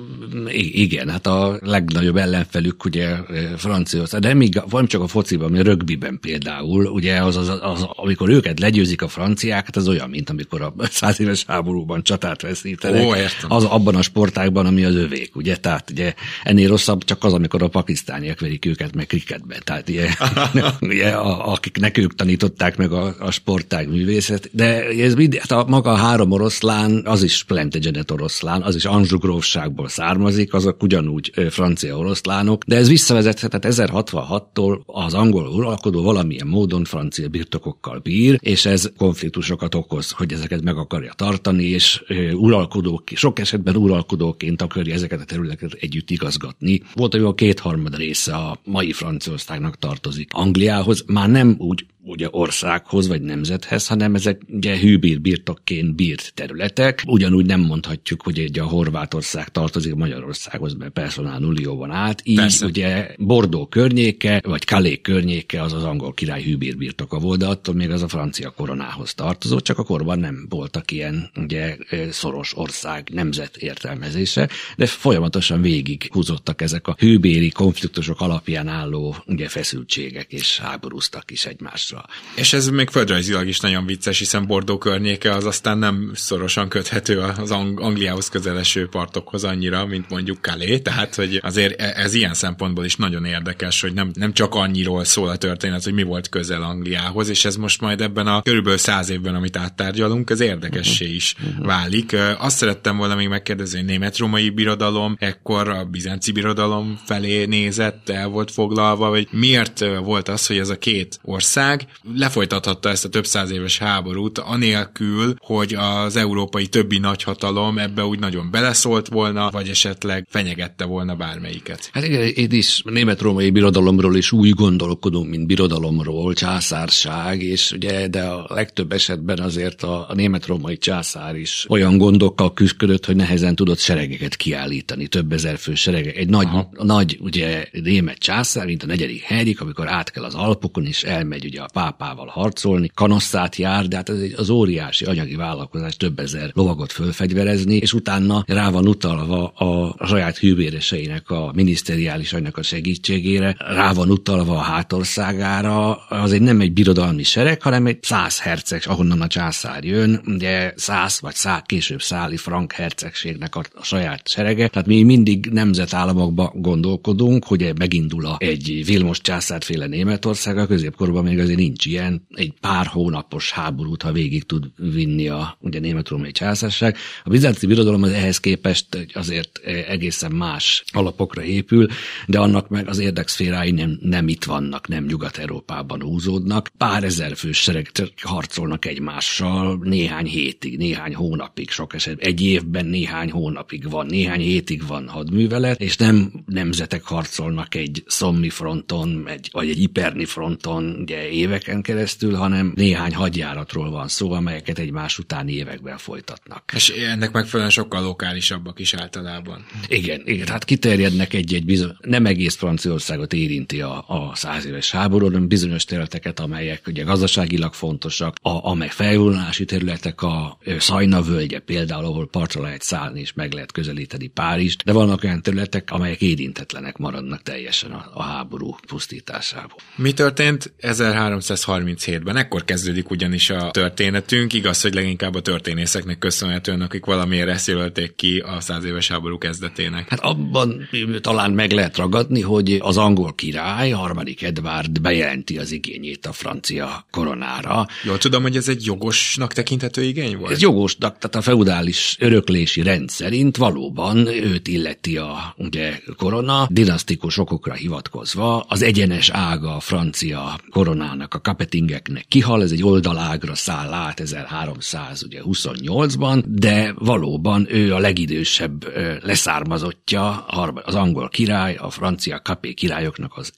igen, 0.54 1.10
hát 1.10 1.28
a 1.28 1.58
legnagyobb 1.62 2.18
ellenfelük 2.18 2.86
ugye 2.86 3.18
francia, 3.58 4.20
de 4.20 4.34
még 4.34 4.62
van 4.70 4.88
csak 4.88 5.02
a 5.02 5.08
fociban, 5.22 5.56
a 5.56 5.62
rögbiben 5.62 6.20
például, 6.20 6.86
ugye 6.86 7.24
az, 7.24 7.36
az, 7.36 7.50
az, 7.50 7.60
az, 7.62 7.86
amikor 7.90 8.30
őket 8.30 8.60
legyőzik 8.60 9.02
a 9.02 9.08
franciák, 9.08 9.66
hát 9.66 9.76
az 9.76 9.88
olyan, 9.88 10.10
mint 10.10 10.30
amikor 10.30 10.62
a 10.62 10.74
száz 10.90 11.20
éves 11.20 11.46
háborúban 11.48 12.04
csatát 12.04 12.42
veszítenek. 12.42 13.06
Ó, 13.06 13.16
értem. 13.16 13.52
Az 13.52 13.64
abban 13.64 13.96
a 13.96 14.02
sportágban, 14.02 14.66
ami 14.66 14.84
az 14.84 14.96
övék, 14.96 15.36
ugye? 15.36 15.56
Tehát 15.56 15.90
ugye 15.90 16.14
ennél 16.44 16.68
rosszabb 16.68 17.04
csak 17.04 17.24
az, 17.24 17.34
amikor 17.34 17.64
a 17.64 17.68
pakisztániak 17.68 18.40
verik 18.40 18.66
őket 18.66 18.96
meg 18.96 19.06
kriketben. 19.06 19.60
Tehát 19.64 19.90
ugye, 19.90 20.10
ugye 20.92 21.10
a, 21.10 21.52
akiknek 21.52 21.98
ők 21.98 22.16
tanították 22.16 22.78
meg 22.78 22.92
a, 22.92 23.16
a 23.20 23.32
sportág 23.32 23.90
művészet, 23.90 24.50
de 24.52 24.84
ez 24.88 25.14
mind, 25.14 25.36
hát 25.36 25.52
a 25.52 25.66
maga 25.68 25.92
a 25.92 25.96
három 25.96 26.32
oroszlán, 26.32 27.02
az 27.06 27.24
is 27.24 27.44
Plantagenet 27.44 28.12
oroszlán, 28.12 28.62
az 28.62 28.76
is 28.76 28.86
Anjou 28.86 29.18
grófságból 29.18 29.88
származik, 29.88 30.54
azok 30.54 30.84
ugyanúgy 30.84 31.32
francia 31.50 31.98
oroszlánok, 31.98 32.64
de 32.64 32.76
ez 32.76 32.88
visszavezethet, 32.88 33.60
tehát 33.60 33.92
1066-tól 33.92 34.86
az 34.86 35.11
angol 35.14 35.48
uralkodó 35.48 36.04
valamilyen 36.04 36.48
módon 36.48 36.84
francia 36.84 37.28
birtokokkal 37.28 38.00
bír, 38.00 38.38
és 38.40 38.66
ez 38.66 38.92
konfliktusokat 38.98 39.76
okoz, 39.76 40.12
hogy 40.12 40.34
ezeket 40.34 40.64
meg 40.64 40.78
akarja 40.78 41.14
tartani, 41.14 41.64
és 41.64 42.04
uralkodók, 42.34 43.04
sok 43.16 43.40
esetben 43.40 43.76
uralkodóként 43.76 44.62
akarja 44.62 44.94
ezeket 44.94 45.22
a 45.22 45.26
területeket 45.26 45.74
együtt 45.74 46.10
igazgatni. 46.10 46.82
Volt, 46.94 47.12
hogy 47.12 47.22
a 47.22 47.34
kétharmad 47.34 47.98
része 47.98 48.36
a 48.36 48.60
mai 48.64 48.92
Franciaországnak 48.92 49.78
tartozik 49.78 50.30
Angliához, 50.34 51.04
már 51.08 51.30
nem 51.30 51.56
úgy 51.58 51.86
ugye 52.04 52.28
országhoz 52.32 53.08
vagy 53.08 53.22
nemzethez, 53.22 53.88
hanem 53.88 54.16
ezek 54.16 54.42
ugye 54.48 54.80
hűbír 54.80 55.22
birtokként 55.22 55.96
bírt 55.96 56.32
területek. 56.34 57.04
Ugyanúgy 57.08 57.46
nem 57.46 57.60
mondhatjuk, 57.60 58.22
hogy 58.22 58.40
egy 58.40 58.60
a 58.60 58.66
Horvátország 58.66 59.50
tartozik 59.50 59.96
Magyarországhoz, 59.96 60.74
mert 60.74 60.92
personál 60.92 61.40
van 61.64 61.92
át. 61.92 62.22
Így 62.24 62.36
Persze. 62.36 62.66
ugye 62.66 63.08
Bordó 63.18 63.66
környéke, 63.66 64.42
vagy 64.46 64.66
Kalé 64.66 65.01
környéke 65.02 65.62
az 65.62 65.74
az 65.74 65.84
angol 65.84 66.14
király 66.14 66.44
hűbír 66.44 66.78
birtoka 66.78 67.20
volt, 67.20 67.40
de 67.40 67.46
attól 67.46 67.76
még 67.76 67.92
az 67.92 68.02
a 68.02 68.08
francia 68.08 68.50
koronához 68.50 69.14
tartozott, 69.14 69.64
csak 69.64 69.78
a 69.78 69.84
korban 69.84 70.20
nem 70.20 70.46
voltak 70.50 70.92
ilyen 70.92 71.32
ugye 71.36 71.78
szoros 72.12 72.58
ország 72.58 73.10
nemzet 73.14 73.58
értelmezése, 73.58 74.50
de 74.78 74.86
folyamatosan 74.86 75.62
végig 75.62 76.10
húzottak 76.12 76.62
ezek 76.62 76.88
a 76.88 76.96
hűbéri 77.00 77.50
konfliktusok 77.50 78.22
alapján 78.22 78.68
álló 78.68 79.16
ugye 79.26 79.48
feszültségek, 79.48 80.32
és 80.32 80.60
háborúztak 80.60 81.32
is 81.32 81.46
egymásra. 81.46 82.06
És 82.36 82.54
ez 82.54 82.70
még 82.70 82.90
földrajzilag 82.90 83.48
is 83.48 83.60
nagyon 83.60 83.86
vicces, 83.86 84.20
hiszen 84.20 84.46
Bordó 84.46 84.78
környéke 84.78 85.32
az 85.34 85.46
aztán 85.46 85.78
nem 85.78 86.12
szorosan 86.16 86.70
köthető 86.70 87.20
az 87.20 87.52
Ang- 87.52 87.80
Angliához 87.80 88.30
közeleső 88.30 88.88
partokhoz 88.88 89.44
annyira, 89.44 89.86
mint 89.86 90.10
mondjuk 90.10 90.38
Calais, 90.42 90.82
tehát 90.82 91.16
hogy 91.16 91.40
azért 91.44 91.82
e- 91.82 91.94
ez 91.96 92.14
ilyen 92.14 92.34
szempontból 92.34 92.86
is 92.86 92.96
nagyon 92.96 93.26
érdekes, 93.26 93.82
hogy 93.82 93.94
nem, 93.94 94.12
nem 94.14 94.34
csak 94.34 94.56
annyiról 94.92 95.04
szól 95.04 95.30
a 95.30 95.36
történet, 95.36 95.84
hogy 95.84 95.94
mi 95.94 96.04
volt 96.04 96.30
közel 96.30 96.62
Angliához, 96.62 97.30
és 97.30 97.46
ez 97.46 97.56
most 97.56 97.82
majd 97.82 98.02
ebben 98.02 98.28
a 98.28 98.42
körülbelül 98.42 98.78
száz 98.78 99.10
évben, 99.10 99.36
amit 99.36 99.58
áttárgyalunk, 99.58 100.30
ez 100.30 100.40
érdekessé 100.40 101.14
is 101.14 101.36
válik. 101.60 102.16
Azt 102.40 102.58
szerettem 102.58 102.98
volna 102.98 103.16
még 103.16 103.28
megkérdezni, 103.28 103.78
hogy 103.78 103.88
német-római 103.88 104.50
birodalom 104.50 105.16
ekkor 105.20 105.70
a 105.70 105.86
bizánci 105.86 106.32
birodalom 106.32 107.00
felé 107.06 107.46
nézett, 107.46 108.10
el 108.10 108.28
volt 108.28 108.52
foglalva, 108.52 109.10
vagy 109.10 109.28
miért 109.32 109.86
volt 110.04 110.28
az, 110.28 110.48
hogy 110.48 110.58
ez 110.58 110.70
a 110.70 110.78
két 110.78 111.20
ország 111.24 111.88
lefolytathatta 112.16 112.90
ezt 112.90 113.06
a 113.06 113.10
több 113.10 113.26
száz 113.26 113.52
éves 113.52 113.78
háborút, 113.78 114.38
anélkül, 114.38 115.36
hogy 115.38 115.74
az 115.74 116.16
európai 116.16 116.68
többi 116.68 116.98
nagyhatalom 116.98 117.78
ebbe 117.78 118.06
úgy 118.06 118.20
nagyon 118.20 118.52
beleszólt 118.52 119.08
volna, 119.08 119.50
vagy 119.52 119.68
esetleg 119.68 120.28
fenyegette 120.30 120.86
volna 120.86 121.16
bármelyiket. 121.16 121.90
Hát 121.94 122.04
igen, 122.04 122.22
én 122.22 122.52
is 122.52 122.82
német-római 122.86 123.50
birodalomról 123.50 124.16
is 124.16 124.32
úgy 124.32 124.50
gondolkodunk, 124.82 125.30
mint 125.30 125.48
birodalomról, 125.48 126.34
császárság, 126.34 127.42
és 127.42 127.72
ugye, 127.72 128.08
de 128.08 128.22
a 128.22 128.46
legtöbb 128.54 128.92
esetben 128.92 129.40
azért 129.40 129.84
a, 129.84 130.10
a 130.10 130.14
német-római 130.14 130.78
császár 130.78 131.36
is 131.36 131.66
olyan 131.70 131.98
gondokkal 131.98 132.54
küzdött, 132.54 133.06
hogy 133.06 133.16
nehezen 133.16 133.56
tudott 133.56 133.80
seregeket 133.80 134.36
kiállítani, 134.36 135.08
több 135.08 135.32
ezer 135.32 135.58
fő 135.58 135.76
serege. 135.76 136.12
Egy 136.12 136.30
nagy, 136.30 136.48
nagy 136.72 137.18
ugye 137.22 137.66
német 137.72 138.18
császár, 138.18 138.66
mint 138.66 138.84
a 138.84 138.86
negyedik 138.86 139.22
Henrik, 139.22 139.62
amikor 139.62 139.88
át 139.88 140.12
kell 140.12 140.24
az 140.24 140.36
Alpokon, 140.36 140.86
és 140.86 141.04
elmegy 141.04 141.46
ugye 141.46 141.62
a 141.62 141.70
pápával 141.74 142.28
harcolni, 142.28 142.92
kanosszát 142.94 143.56
jár, 143.56 143.88
de 143.88 143.96
hát 143.96 144.10
ez 144.10 144.20
egy, 144.20 144.34
az 144.38 144.50
óriási 144.50 145.06
anyagi 145.06 145.36
vállalkozás 145.36 145.98
több 145.98 146.20
ezer 146.20 146.52
lovagot 146.54 146.92
fölfegyverezni, 146.92 147.76
és 147.76 147.94
utána 147.94 148.44
rá 148.48 148.70
van 148.70 148.88
utalva 148.88 149.48
a 149.48 149.96
saját 150.08 150.38
hűvéreseinek 150.38 151.30
a 151.30 151.52
miniszteriális 151.56 152.34
anyag 152.34 152.58
a 152.58 152.64
segítségére, 152.64 153.56
rá 153.60 153.94
van 153.94 154.10
utalva 154.10 154.61
hátországára, 154.62 155.96
az 155.96 156.32
egy 156.32 156.42
nem 156.42 156.60
egy 156.60 156.74
birodalmi 156.74 157.24
sereg, 157.24 157.62
hanem 157.62 157.86
egy 157.86 157.98
száz 158.02 158.40
herceg, 158.40 158.84
ahonnan 158.86 159.22
a 159.22 159.28
császár 159.28 159.84
jön, 159.84 160.22
ugye 160.26 160.74
száz 160.76 161.20
vagy 161.22 161.36
szá, 161.36 161.62
később 161.66 162.02
száli 162.02 162.38
frank 162.38 162.72
hercegségnek 162.72 163.56
a, 163.56 163.64
a 163.74 163.84
saját 163.84 164.28
serege, 164.28 164.68
tehát 164.68 164.88
mi 164.88 165.04
mindig 165.04 165.46
nemzetállamokba 165.52 166.52
gondolkodunk, 166.56 167.46
hogy 167.46 167.74
megindul 167.78 168.26
a, 168.26 168.36
egy 168.40 168.82
Vilmos 168.86 169.22
császárféle 169.22 169.88
Németország, 169.88 170.58
a 170.58 170.68
középkorban 170.68 171.24
még 171.24 171.40
azért 171.40 171.58
nincs 171.58 171.86
ilyen, 171.86 172.28
egy 172.34 172.54
pár 172.62 172.86
hónapos 172.86 173.52
háborút, 173.52 174.02
ha 174.02 174.12
végig 174.12 174.44
tud 174.44 174.66
vinni 174.78 175.28
a 175.28 175.58
ugye 175.60 175.80
német-római 175.80 176.32
császárság. 176.32 176.98
A 177.24 177.30
bizánci 177.30 177.66
birodalom 177.66 178.04
az 178.04 178.12
ehhez 178.12 178.40
képest 178.40 179.08
azért 179.14 179.58
egészen 179.88 180.32
más 180.32 180.84
alapokra 180.92 181.44
épül, 181.44 181.88
de 182.28 182.40
annak 182.40 182.70
meg 182.70 182.88
az 182.88 183.00
érdekszférái 183.00 183.72
nem, 183.72 183.98
nem 184.02 184.28
itt 184.28 184.44
vannak, 184.52 184.88
nem 184.88 185.06
Nyugat-Európában 185.06 186.02
húzódnak. 186.02 186.70
Pár 186.78 187.04
ezer 187.04 187.36
fős 187.36 187.58
sereg 187.58 187.92
harcolnak 188.22 188.86
egymással 188.86 189.80
néhány 189.84 190.26
hétig, 190.26 190.78
néhány 190.78 191.16
hónapig, 191.16 191.70
sok 191.70 191.94
esetben 191.94 192.28
egy 192.28 192.42
évben 192.42 192.86
néhány 192.86 193.32
hónapig 193.32 193.90
van, 193.90 194.06
néhány 194.06 194.40
hétig 194.40 194.88
van 194.88 195.08
hadművelet, 195.08 195.82
és 195.82 195.98
nem 195.98 196.44
nemzetek 196.46 197.04
harcolnak 197.04 197.76
egy 197.76 198.04
szommi 198.08 198.50
fronton, 198.50 199.24
egy, 199.28 199.50
vagy 199.52 199.70
egy 199.70 199.82
iperni 199.82 200.26
fronton, 200.26 200.98
ugye 201.02 201.30
éveken 201.30 201.82
keresztül, 201.82 202.36
hanem 202.36 202.72
néhány 202.76 203.14
hadjáratról 203.14 203.90
van 203.90 204.08
szó, 204.08 204.32
amelyeket 204.32 204.80
egymás 204.80 205.20
utáni 205.20 205.54
években 205.54 205.98
folytatnak. 205.98 206.72
És 206.76 206.90
ennek 206.90 207.32
megfelelően 207.32 207.72
sokkal 207.72 208.02
lokálisabbak 208.02 208.80
is 208.80 208.94
általában. 208.94 209.66
Igen, 209.88 210.22
igen 210.26 210.48
hát 210.48 210.66
kiterjednek 210.66 211.34
egy-egy 211.34 211.66
bizony, 211.66 211.96
nem 212.00 212.26
egész 212.26 212.56
Franciaországot 212.56 213.34
érinti 213.34 213.82
a, 213.82 214.04
a 214.08 214.36
száz 214.42 214.66
éves 214.66 214.92
háború, 214.92 215.26
hanem 215.26 215.48
bizonyos 215.48 215.86
területeket, 215.86 216.40
amelyek 216.40 216.82
ugye 216.88 217.04
gazdaságilag 217.04 217.74
fontosak, 217.74 218.36
a, 218.42 218.70
amely 218.70 218.90
felvonulási 218.90 219.66
területek, 219.66 220.22
a 220.22 220.58
Szajna 220.80 221.22
völgye 221.22 221.60
például, 221.60 222.06
ahol 222.06 222.28
partra 222.28 222.62
lehet 222.62 222.82
szállni 222.82 223.20
és 223.20 223.34
meg 223.34 223.54
lehet 223.54 223.72
közelíteni 223.72 224.28
Párizst, 224.28 224.84
de 224.84 224.92
vannak 224.92 225.24
olyan 225.24 225.42
területek, 225.42 225.92
amelyek 225.92 226.22
érintetlenek 226.22 226.98
maradnak 226.98 227.42
teljesen 227.42 227.92
a, 227.92 228.06
a 228.14 228.24
háború 228.24 228.76
pusztításából. 228.88 229.78
Mi 229.96 230.12
történt 230.12 230.74
1337-ben. 230.82 232.38
Ekkor 232.38 232.66
kezdődik 232.66 233.10
ugyanis 233.10 233.50
a 233.50 233.72
történetünk. 233.72 234.54
Igaz, 234.54 234.82
hogy 234.82 234.94
leginkább 234.94 235.36
a 235.36 235.42
történészeknek 235.42 236.18
köszönhetően, 236.18 236.82
akik 236.82 237.06
valamiért 237.06 237.50
ezt 237.50 237.68
jelölték 237.68 238.16
ki 238.16 238.40
a 238.40 238.60
száz 238.60 238.84
éves 238.84 239.08
háború 239.08 239.38
kezdetének. 239.38 240.10
Hát 240.10 240.20
abban 240.20 240.90
talán 241.22 241.52
meg 241.52 241.72
lehet 241.72 241.98
ragadni, 241.98 242.42
hogy 242.42 242.78
az 242.80 242.98
angol 242.98 243.34
király, 243.34 243.90
harmadik 243.90 244.31
Edward 244.40 245.02
bejelenti 245.02 245.58
az 245.58 245.72
igényét 245.72 246.26
a 246.26 246.32
francia 246.32 247.06
koronára. 247.10 247.88
Jól 248.04 248.18
tudom, 248.18 248.42
hogy 248.42 248.56
ez 248.56 248.68
egy 248.68 248.86
jogosnak 248.86 249.54
tekinthető 249.54 250.04
igény 250.04 250.38
volt? 250.38 250.52
Ez 250.52 250.62
jogosnak, 250.62 251.18
tehát 251.18 251.36
a 251.36 251.42
feudális 251.42 252.16
öröklési 252.20 252.82
rend 252.82 253.10
szerint 253.10 253.58
valóban 253.58 254.28
őt 254.28 254.68
illeti 254.68 255.18
a 255.18 255.54
ugye, 255.58 256.00
korona, 256.18 256.68
dinasztikus 256.70 257.38
okokra 257.38 257.74
hivatkozva, 257.74 258.60
az 258.60 258.82
egyenes 258.82 259.30
ága 259.30 259.76
a 259.76 259.80
francia 259.80 260.60
koronának, 260.70 261.34
a 261.34 261.42
kapetingeknek 261.42 262.26
kihal, 262.28 262.62
ez 262.62 262.72
egy 262.72 262.84
oldalágra 262.84 263.56
száll 263.56 263.94
át 263.94 264.22
1328-ban, 264.26 266.44
de 266.48 266.94
valóban 266.98 267.68
ő 267.70 267.94
a 267.94 268.00
legidősebb 268.00 268.94
leszármazottja, 269.24 270.46
az 270.84 270.96
angol 270.96 271.30
király, 271.30 271.76
a 271.76 271.90
francia 271.90 272.42
kapé 272.42 272.74
királyoknak 272.74 273.32
az 273.36 273.52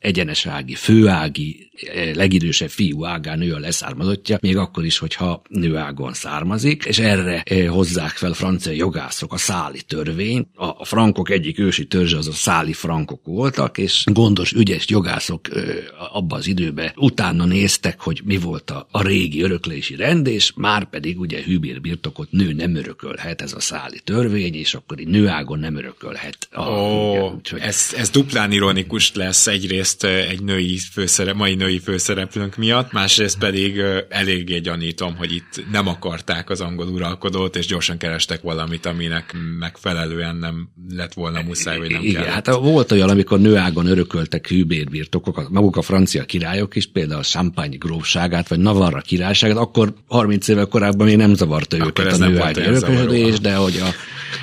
egyenesági, 0.63 0.75
főági, 0.75 1.72
legidősebb 2.13 2.70
fiú 2.70 3.05
ágán 3.05 3.41
ő 3.41 3.53
a 3.53 3.60
leszármazottja, 3.60 4.38
még 4.41 4.58
akkor 4.58 4.86
is, 4.86 4.98
hogyha 4.98 5.41
nőágon 5.50 6.13
származik, 6.13 6.84
és 6.84 7.00
erre 7.00 7.43
hozzák 7.70 8.10
fel 8.10 8.34
francia 8.34 8.72
jogászok 8.72 9.34
a 9.34 9.38
száli 9.38 9.82
törvényt. 9.82 10.48
A 10.55 10.86
frankok 10.86 11.29
egyik 11.29 11.60
ősi 11.60 11.86
törzse 11.88 12.17
az 12.17 12.27
a 12.27 12.32
száli 12.32 12.74
frankok 12.74 13.25
voltak, 13.25 13.77
és 13.77 14.03
gondos, 14.05 14.51
ügyes 14.51 14.89
jogászok 14.89 15.48
abban 16.12 16.39
az 16.39 16.48
időben 16.48 16.91
utána 16.96 17.46
néz 17.46 17.62
néztek, 17.74 18.00
hogy 18.00 18.22
mi 18.24 18.38
volt 18.38 18.70
a, 18.70 18.88
a 18.91 19.03
régi 19.03 19.41
öröklési 19.41 19.96
rend, 19.96 20.27
és 20.27 20.51
már 20.55 20.89
pedig 20.89 21.20
ugye 21.20 21.43
hűbér 21.43 21.82
birtokot 21.82 22.32
nő 22.32 22.53
nem 22.53 22.75
örökölhet, 22.75 23.41
ez 23.41 23.53
a 23.53 23.60
száli 23.60 24.00
törvény, 24.03 24.55
és 24.55 24.74
akkor 24.74 25.00
egy 25.00 25.08
nőágon 25.08 25.60
nem 25.60 25.75
örökölhet. 25.75 26.48
A, 26.51 26.70
Ó, 26.70 27.10
ugye, 27.10 27.22
úgyhogy... 27.22 27.60
ez, 27.60 27.93
ez 27.98 28.10
duplán 28.10 28.51
ironikus 28.51 29.13
lesz 29.13 29.48
egyrészt 29.48 30.03
egy 30.03 30.41
női 30.53 30.77
főszerep, 30.91 31.36
mai 31.36 31.55
női 31.55 31.79
főszereplőnk 31.79 32.55
miatt, 32.55 32.91
másrészt 32.91 33.38
pedig 33.38 33.81
eléggé 34.10 34.60
gyanítom, 34.60 35.15
hogy 35.15 35.33
itt 35.33 35.63
nem 35.72 35.88
akarták 35.88 36.50
az 36.50 36.62
angol 36.62 36.88
uralkodót, 36.88 37.55
és 37.55 37.65
gyorsan 37.65 37.98
kerestek 37.98 38.41
valamit, 38.41 38.86
aminek 38.86 39.36
megfelelően 39.60 40.36
nem 40.36 40.69
lett 40.89 41.13
volna 41.13 41.41
muszáj, 41.41 41.77
vagy 41.77 41.91
nem 41.91 42.01
Igen, 42.01 42.13
kellett. 42.13 42.33
hát 42.33 42.55
volt 42.55 42.91
olyan, 42.91 43.10
amikor 43.10 43.39
nőágon 43.39 43.86
örököltek 43.86 44.48
hűbérbirtokok, 44.48 45.50
maguk 45.50 45.75
a 45.75 45.81
francia 45.81 46.24
királyok 46.24 46.75
is, 46.75 46.91
például 46.91 47.19
a 47.19 47.24
Champagne 47.24 47.75
grófságát, 47.75 48.48
vagy 48.48 48.60
Navarra 48.60 49.01
királyságát, 49.01 49.57
akkor 49.57 49.93
30 50.07 50.48
évvel 50.48 50.65
korábban 50.65 51.07
még 51.07 51.17
nem 51.17 51.33
zavarta 51.33 51.75
akkor 51.75 52.05
őket 52.05 52.22
a 52.22 52.27
nőágon 52.27 52.63
örökölés, 52.63 53.39
de 53.39 53.55
hogy 53.55 53.75
a 53.77 53.88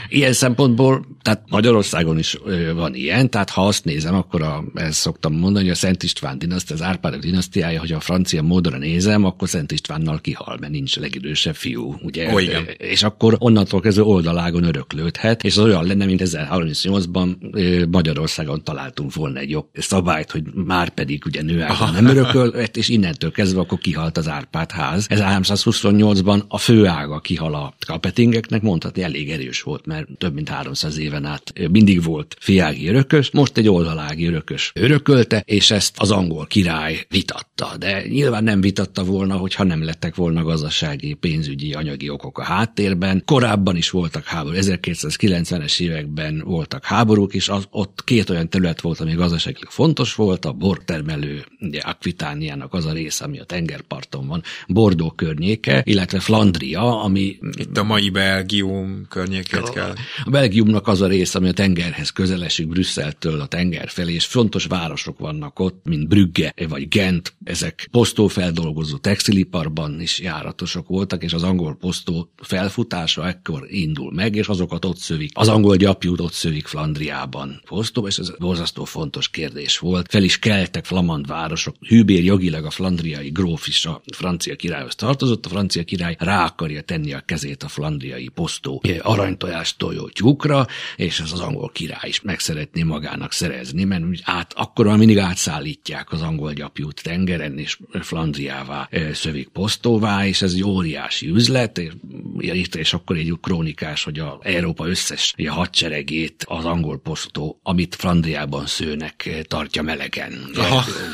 Ilyen 0.09 0.33
szempontból, 0.33 1.07
tehát 1.23 1.43
Magyarországon 1.49 2.19
is 2.19 2.39
van 2.75 2.95
ilyen, 2.95 3.31
tehát 3.31 3.51
ha 3.51 3.67
azt 3.67 3.85
nézem, 3.85 4.15
akkor 4.15 4.43
a, 4.43 4.65
ezt 4.75 4.99
szoktam 4.99 5.33
mondani, 5.33 5.65
hogy 5.65 5.75
a 5.75 5.79
Szent 5.79 6.03
István 6.03 6.39
dinasztia, 6.39 6.77
az 6.77 6.83
Árpádok 6.83 7.21
dinasztiája, 7.21 7.81
hogy 7.81 7.93
a 7.93 8.01
francia 8.01 8.43
módra 8.43 8.79
nézem, 8.79 9.25
akkor 9.25 9.49
Szent 9.49 9.73
Istvánnal 9.73 10.21
kihal, 10.21 10.57
mert 10.61 10.73
nincs 10.73 10.97
legidősebb 10.97 11.55
fiú, 11.55 11.95
ugye? 12.03 12.35
Ó, 12.35 12.39
igen. 12.39 12.65
És 12.77 13.03
akkor 13.03 13.37
onnantól 13.39 13.81
kezdve 13.81 14.03
oldalágon 14.03 14.65
öröklődhet, 14.65 15.45
és 15.45 15.57
az 15.57 15.65
olyan 15.65 15.87
lenne, 15.87 16.05
mint 16.05 16.23
1038-ban 16.25 17.89
Magyarországon 17.91 18.65
találtunk 18.65 19.15
volna 19.15 19.39
egy 19.39 19.59
szabályt, 19.73 20.31
hogy 20.31 20.43
már 20.55 20.89
pedig 20.89 21.23
ugye 21.27 21.43
nőágon 21.43 21.93
nem 21.93 22.07
örökölhet, 22.07 22.77
és 22.77 22.89
innentől 22.89 23.31
kezdve 23.31 23.61
akkor 23.61 23.79
kihalt 23.79 24.17
az 24.17 24.29
Árpád 24.29 24.71
ház. 24.71 25.07
1328-ban 25.11 26.47
a 26.49 26.59
főága 26.59 27.19
kihal 27.21 27.55
a 27.55 27.75
kapetingeknek, 27.87 28.63
mondhatni 28.63 29.03
elég 29.03 29.31
erős 29.31 29.63
volt, 29.63 29.80
mert 29.87 30.09
több 30.19 30.35
mint 30.35 30.49
300 30.49 30.99
éven 30.99 31.25
át 31.25 31.53
mindig 31.71 32.03
volt 32.03 32.37
fiági 32.41 32.89
örökös, 32.89 33.31
most 33.31 33.57
egy 33.57 33.69
oldalági 33.69 34.27
örökös 34.27 34.73
örökölte, 34.75 35.43
és 35.47 35.71
ezt 35.71 35.95
az 35.99 36.11
angol 36.11 36.47
király 36.47 37.07
vitatta. 37.09 37.77
De 37.79 38.07
nyilván 38.09 38.45
nem 38.45 38.61
vitatta 38.61 39.05
volna, 39.05 39.37
hogyha 39.37 39.65
nem 39.65 39.85
lettek 39.85 40.15
volna 40.15 40.43
gazdasági, 40.43 41.15
pénzügyi, 41.15 41.73
anyagi 41.73 42.09
okok 42.09 42.39
a 42.39 42.43
háttérben. 42.43 43.23
Korábban 43.25 43.77
is 43.77 43.91
voltak 43.91 44.25
háború, 44.25 44.57
1990-es 44.61 45.81
években 45.81 46.43
voltak 46.45 46.85
háborúk, 46.85 47.35
és 47.35 47.49
az, 47.49 47.67
ott 47.71 48.05
két 48.05 48.31
olyan 48.31 48.49
terület 48.49 48.81
volt, 48.81 49.01
ami 49.01 49.13
gazdaságilag 49.13 49.71
fontos 49.71 50.15
volt, 50.15 50.45
a 50.45 50.53
bortermelő, 50.53 51.45
ugye 51.61 51.81
Akvitániának 51.81 52.75
az 52.75 52.85
a 52.85 52.93
része, 52.93 53.25
ami 53.25 53.39
a 53.39 53.45
tengerparton 53.45 54.27
van, 54.27 54.43
Bordó 54.69 55.11
környéke, 55.11 55.83
illetve 55.85 56.21
Flandria, 56.21 57.03
ami... 57.03 57.37
Itt 57.57 57.77
a 57.77 57.83
mai 57.83 58.11
Belgium 58.11 59.07
környéket 59.09 59.70
kell 59.71 59.95
a 60.25 60.31
Belgiumnak 60.31 60.89
az 60.89 61.01
a 61.01 61.07
rész, 61.07 61.35
ami 61.35 61.49
a 61.49 61.53
tengerhez 61.53 62.11
közel 62.11 62.45
esik 62.45 62.69
Brüsszeltől 62.69 63.41
a 63.41 63.47
tenger 63.47 63.89
felé, 63.89 64.13
és 64.13 64.27
fontos 64.27 64.65
városok 64.65 65.19
vannak 65.19 65.59
ott, 65.59 65.81
mint 65.85 66.09
Brügge 66.09 66.55
vagy 66.69 66.89
Gent. 66.89 67.35
Ezek 67.45 67.89
posztófeldolgozó 67.91 68.97
textiliparban 68.97 70.01
is 70.01 70.21
járatosak 70.21 70.89
voltak, 70.89 71.23
és 71.23 71.33
az 71.33 71.43
angol 71.43 71.77
posztó 71.77 72.33
felfutása 72.43 73.29
ekkor 73.29 73.67
indul 73.69 74.13
meg, 74.13 74.35
és 74.35 74.47
azokat 74.47 74.85
ott 74.85 74.99
szövik. 74.99 75.31
Az 75.35 75.49
angol 75.49 75.77
gyapjút 75.77 76.21
ott 76.21 76.33
szövik 76.33 76.67
Flandriában 76.67 77.63
posztó, 77.69 78.07
és 78.07 78.19
ez 78.19 78.33
borzasztó 78.39 78.85
fontos 78.85 79.29
kérdés 79.29 79.79
volt. 79.79 80.07
Fel 80.11 80.23
is 80.23 80.39
keltek 80.39 80.85
flamand 80.85 81.27
városok. 81.27 81.77
Hűbér 81.89 82.25
jogilag 82.25 82.65
a 82.65 82.71
flandriai 82.71 83.29
gróf 83.29 83.67
is 83.67 83.87
a 83.87 84.03
francia 84.17 84.57
királyhoz 84.57 84.95
tartozott, 84.95 85.47
a 85.47 85.49
francia 85.49 85.85
király 85.85 86.17
rá 86.19 86.45
akarja 86.45 86.81
tenni 86.81 87.13
a 87.13 87.21
kezét 87.21 87.63
a 87.63 87.69
flandriai 87.69 88.29
posztó 88.29 88.83
aranytojást 89.03 89.60
tojó 89.77 90.09
tyúkra, 90.09 90.67
és 90.97 91.21
ez 91.21 91.33
az 91.33 91.41
angol 91.41 91.71
király 91.73 92.09
is 92.09 92.21
meg 92.21 92.39
szeretné 92.39 92.83
magának 92.83 93.33
szerezni, 93.33 93.85
mert 93.85 94.05
át, 94.23 94.53
akkor 94.57 94.87
mindig 94.97 95.19
átszállítják 95.19 96.13
az 96.13 96.23
angol 96.23 96.53
gyapjút 96.53 97.03
tengeren, 97.03 97.59
és 97.59 97.79
Flandriává 98.01 98.89
szövik 99.13 99.49
posztóvá, 99.49 100.27
és 100.27 100.43
ez 100.43 100.53
egy 100.53 100.65
óriási 100.65 101.29
üzlet, 101.29 101.79
és, 101.79 102.69
és 102.77 102.93
akkor 102.93 103.17
egy 103.17 103.35
krónikás, 103.41 104.05
hogy 104.05 104.19
a 104.19 104.39
Európa 104.43 104.89
összes 104.89 105.35
a 105.37 105.53
hadseregét 105.53 106.45
az 106.49 106.65
angol 106.65 106.99
posztó, 106.99 107.61
amit 107.63 107.95
Flandriában 107.95 108.67
szőnek, 108.67 109.45
tartja 109.49 109.83
melegen. 109.83 110.33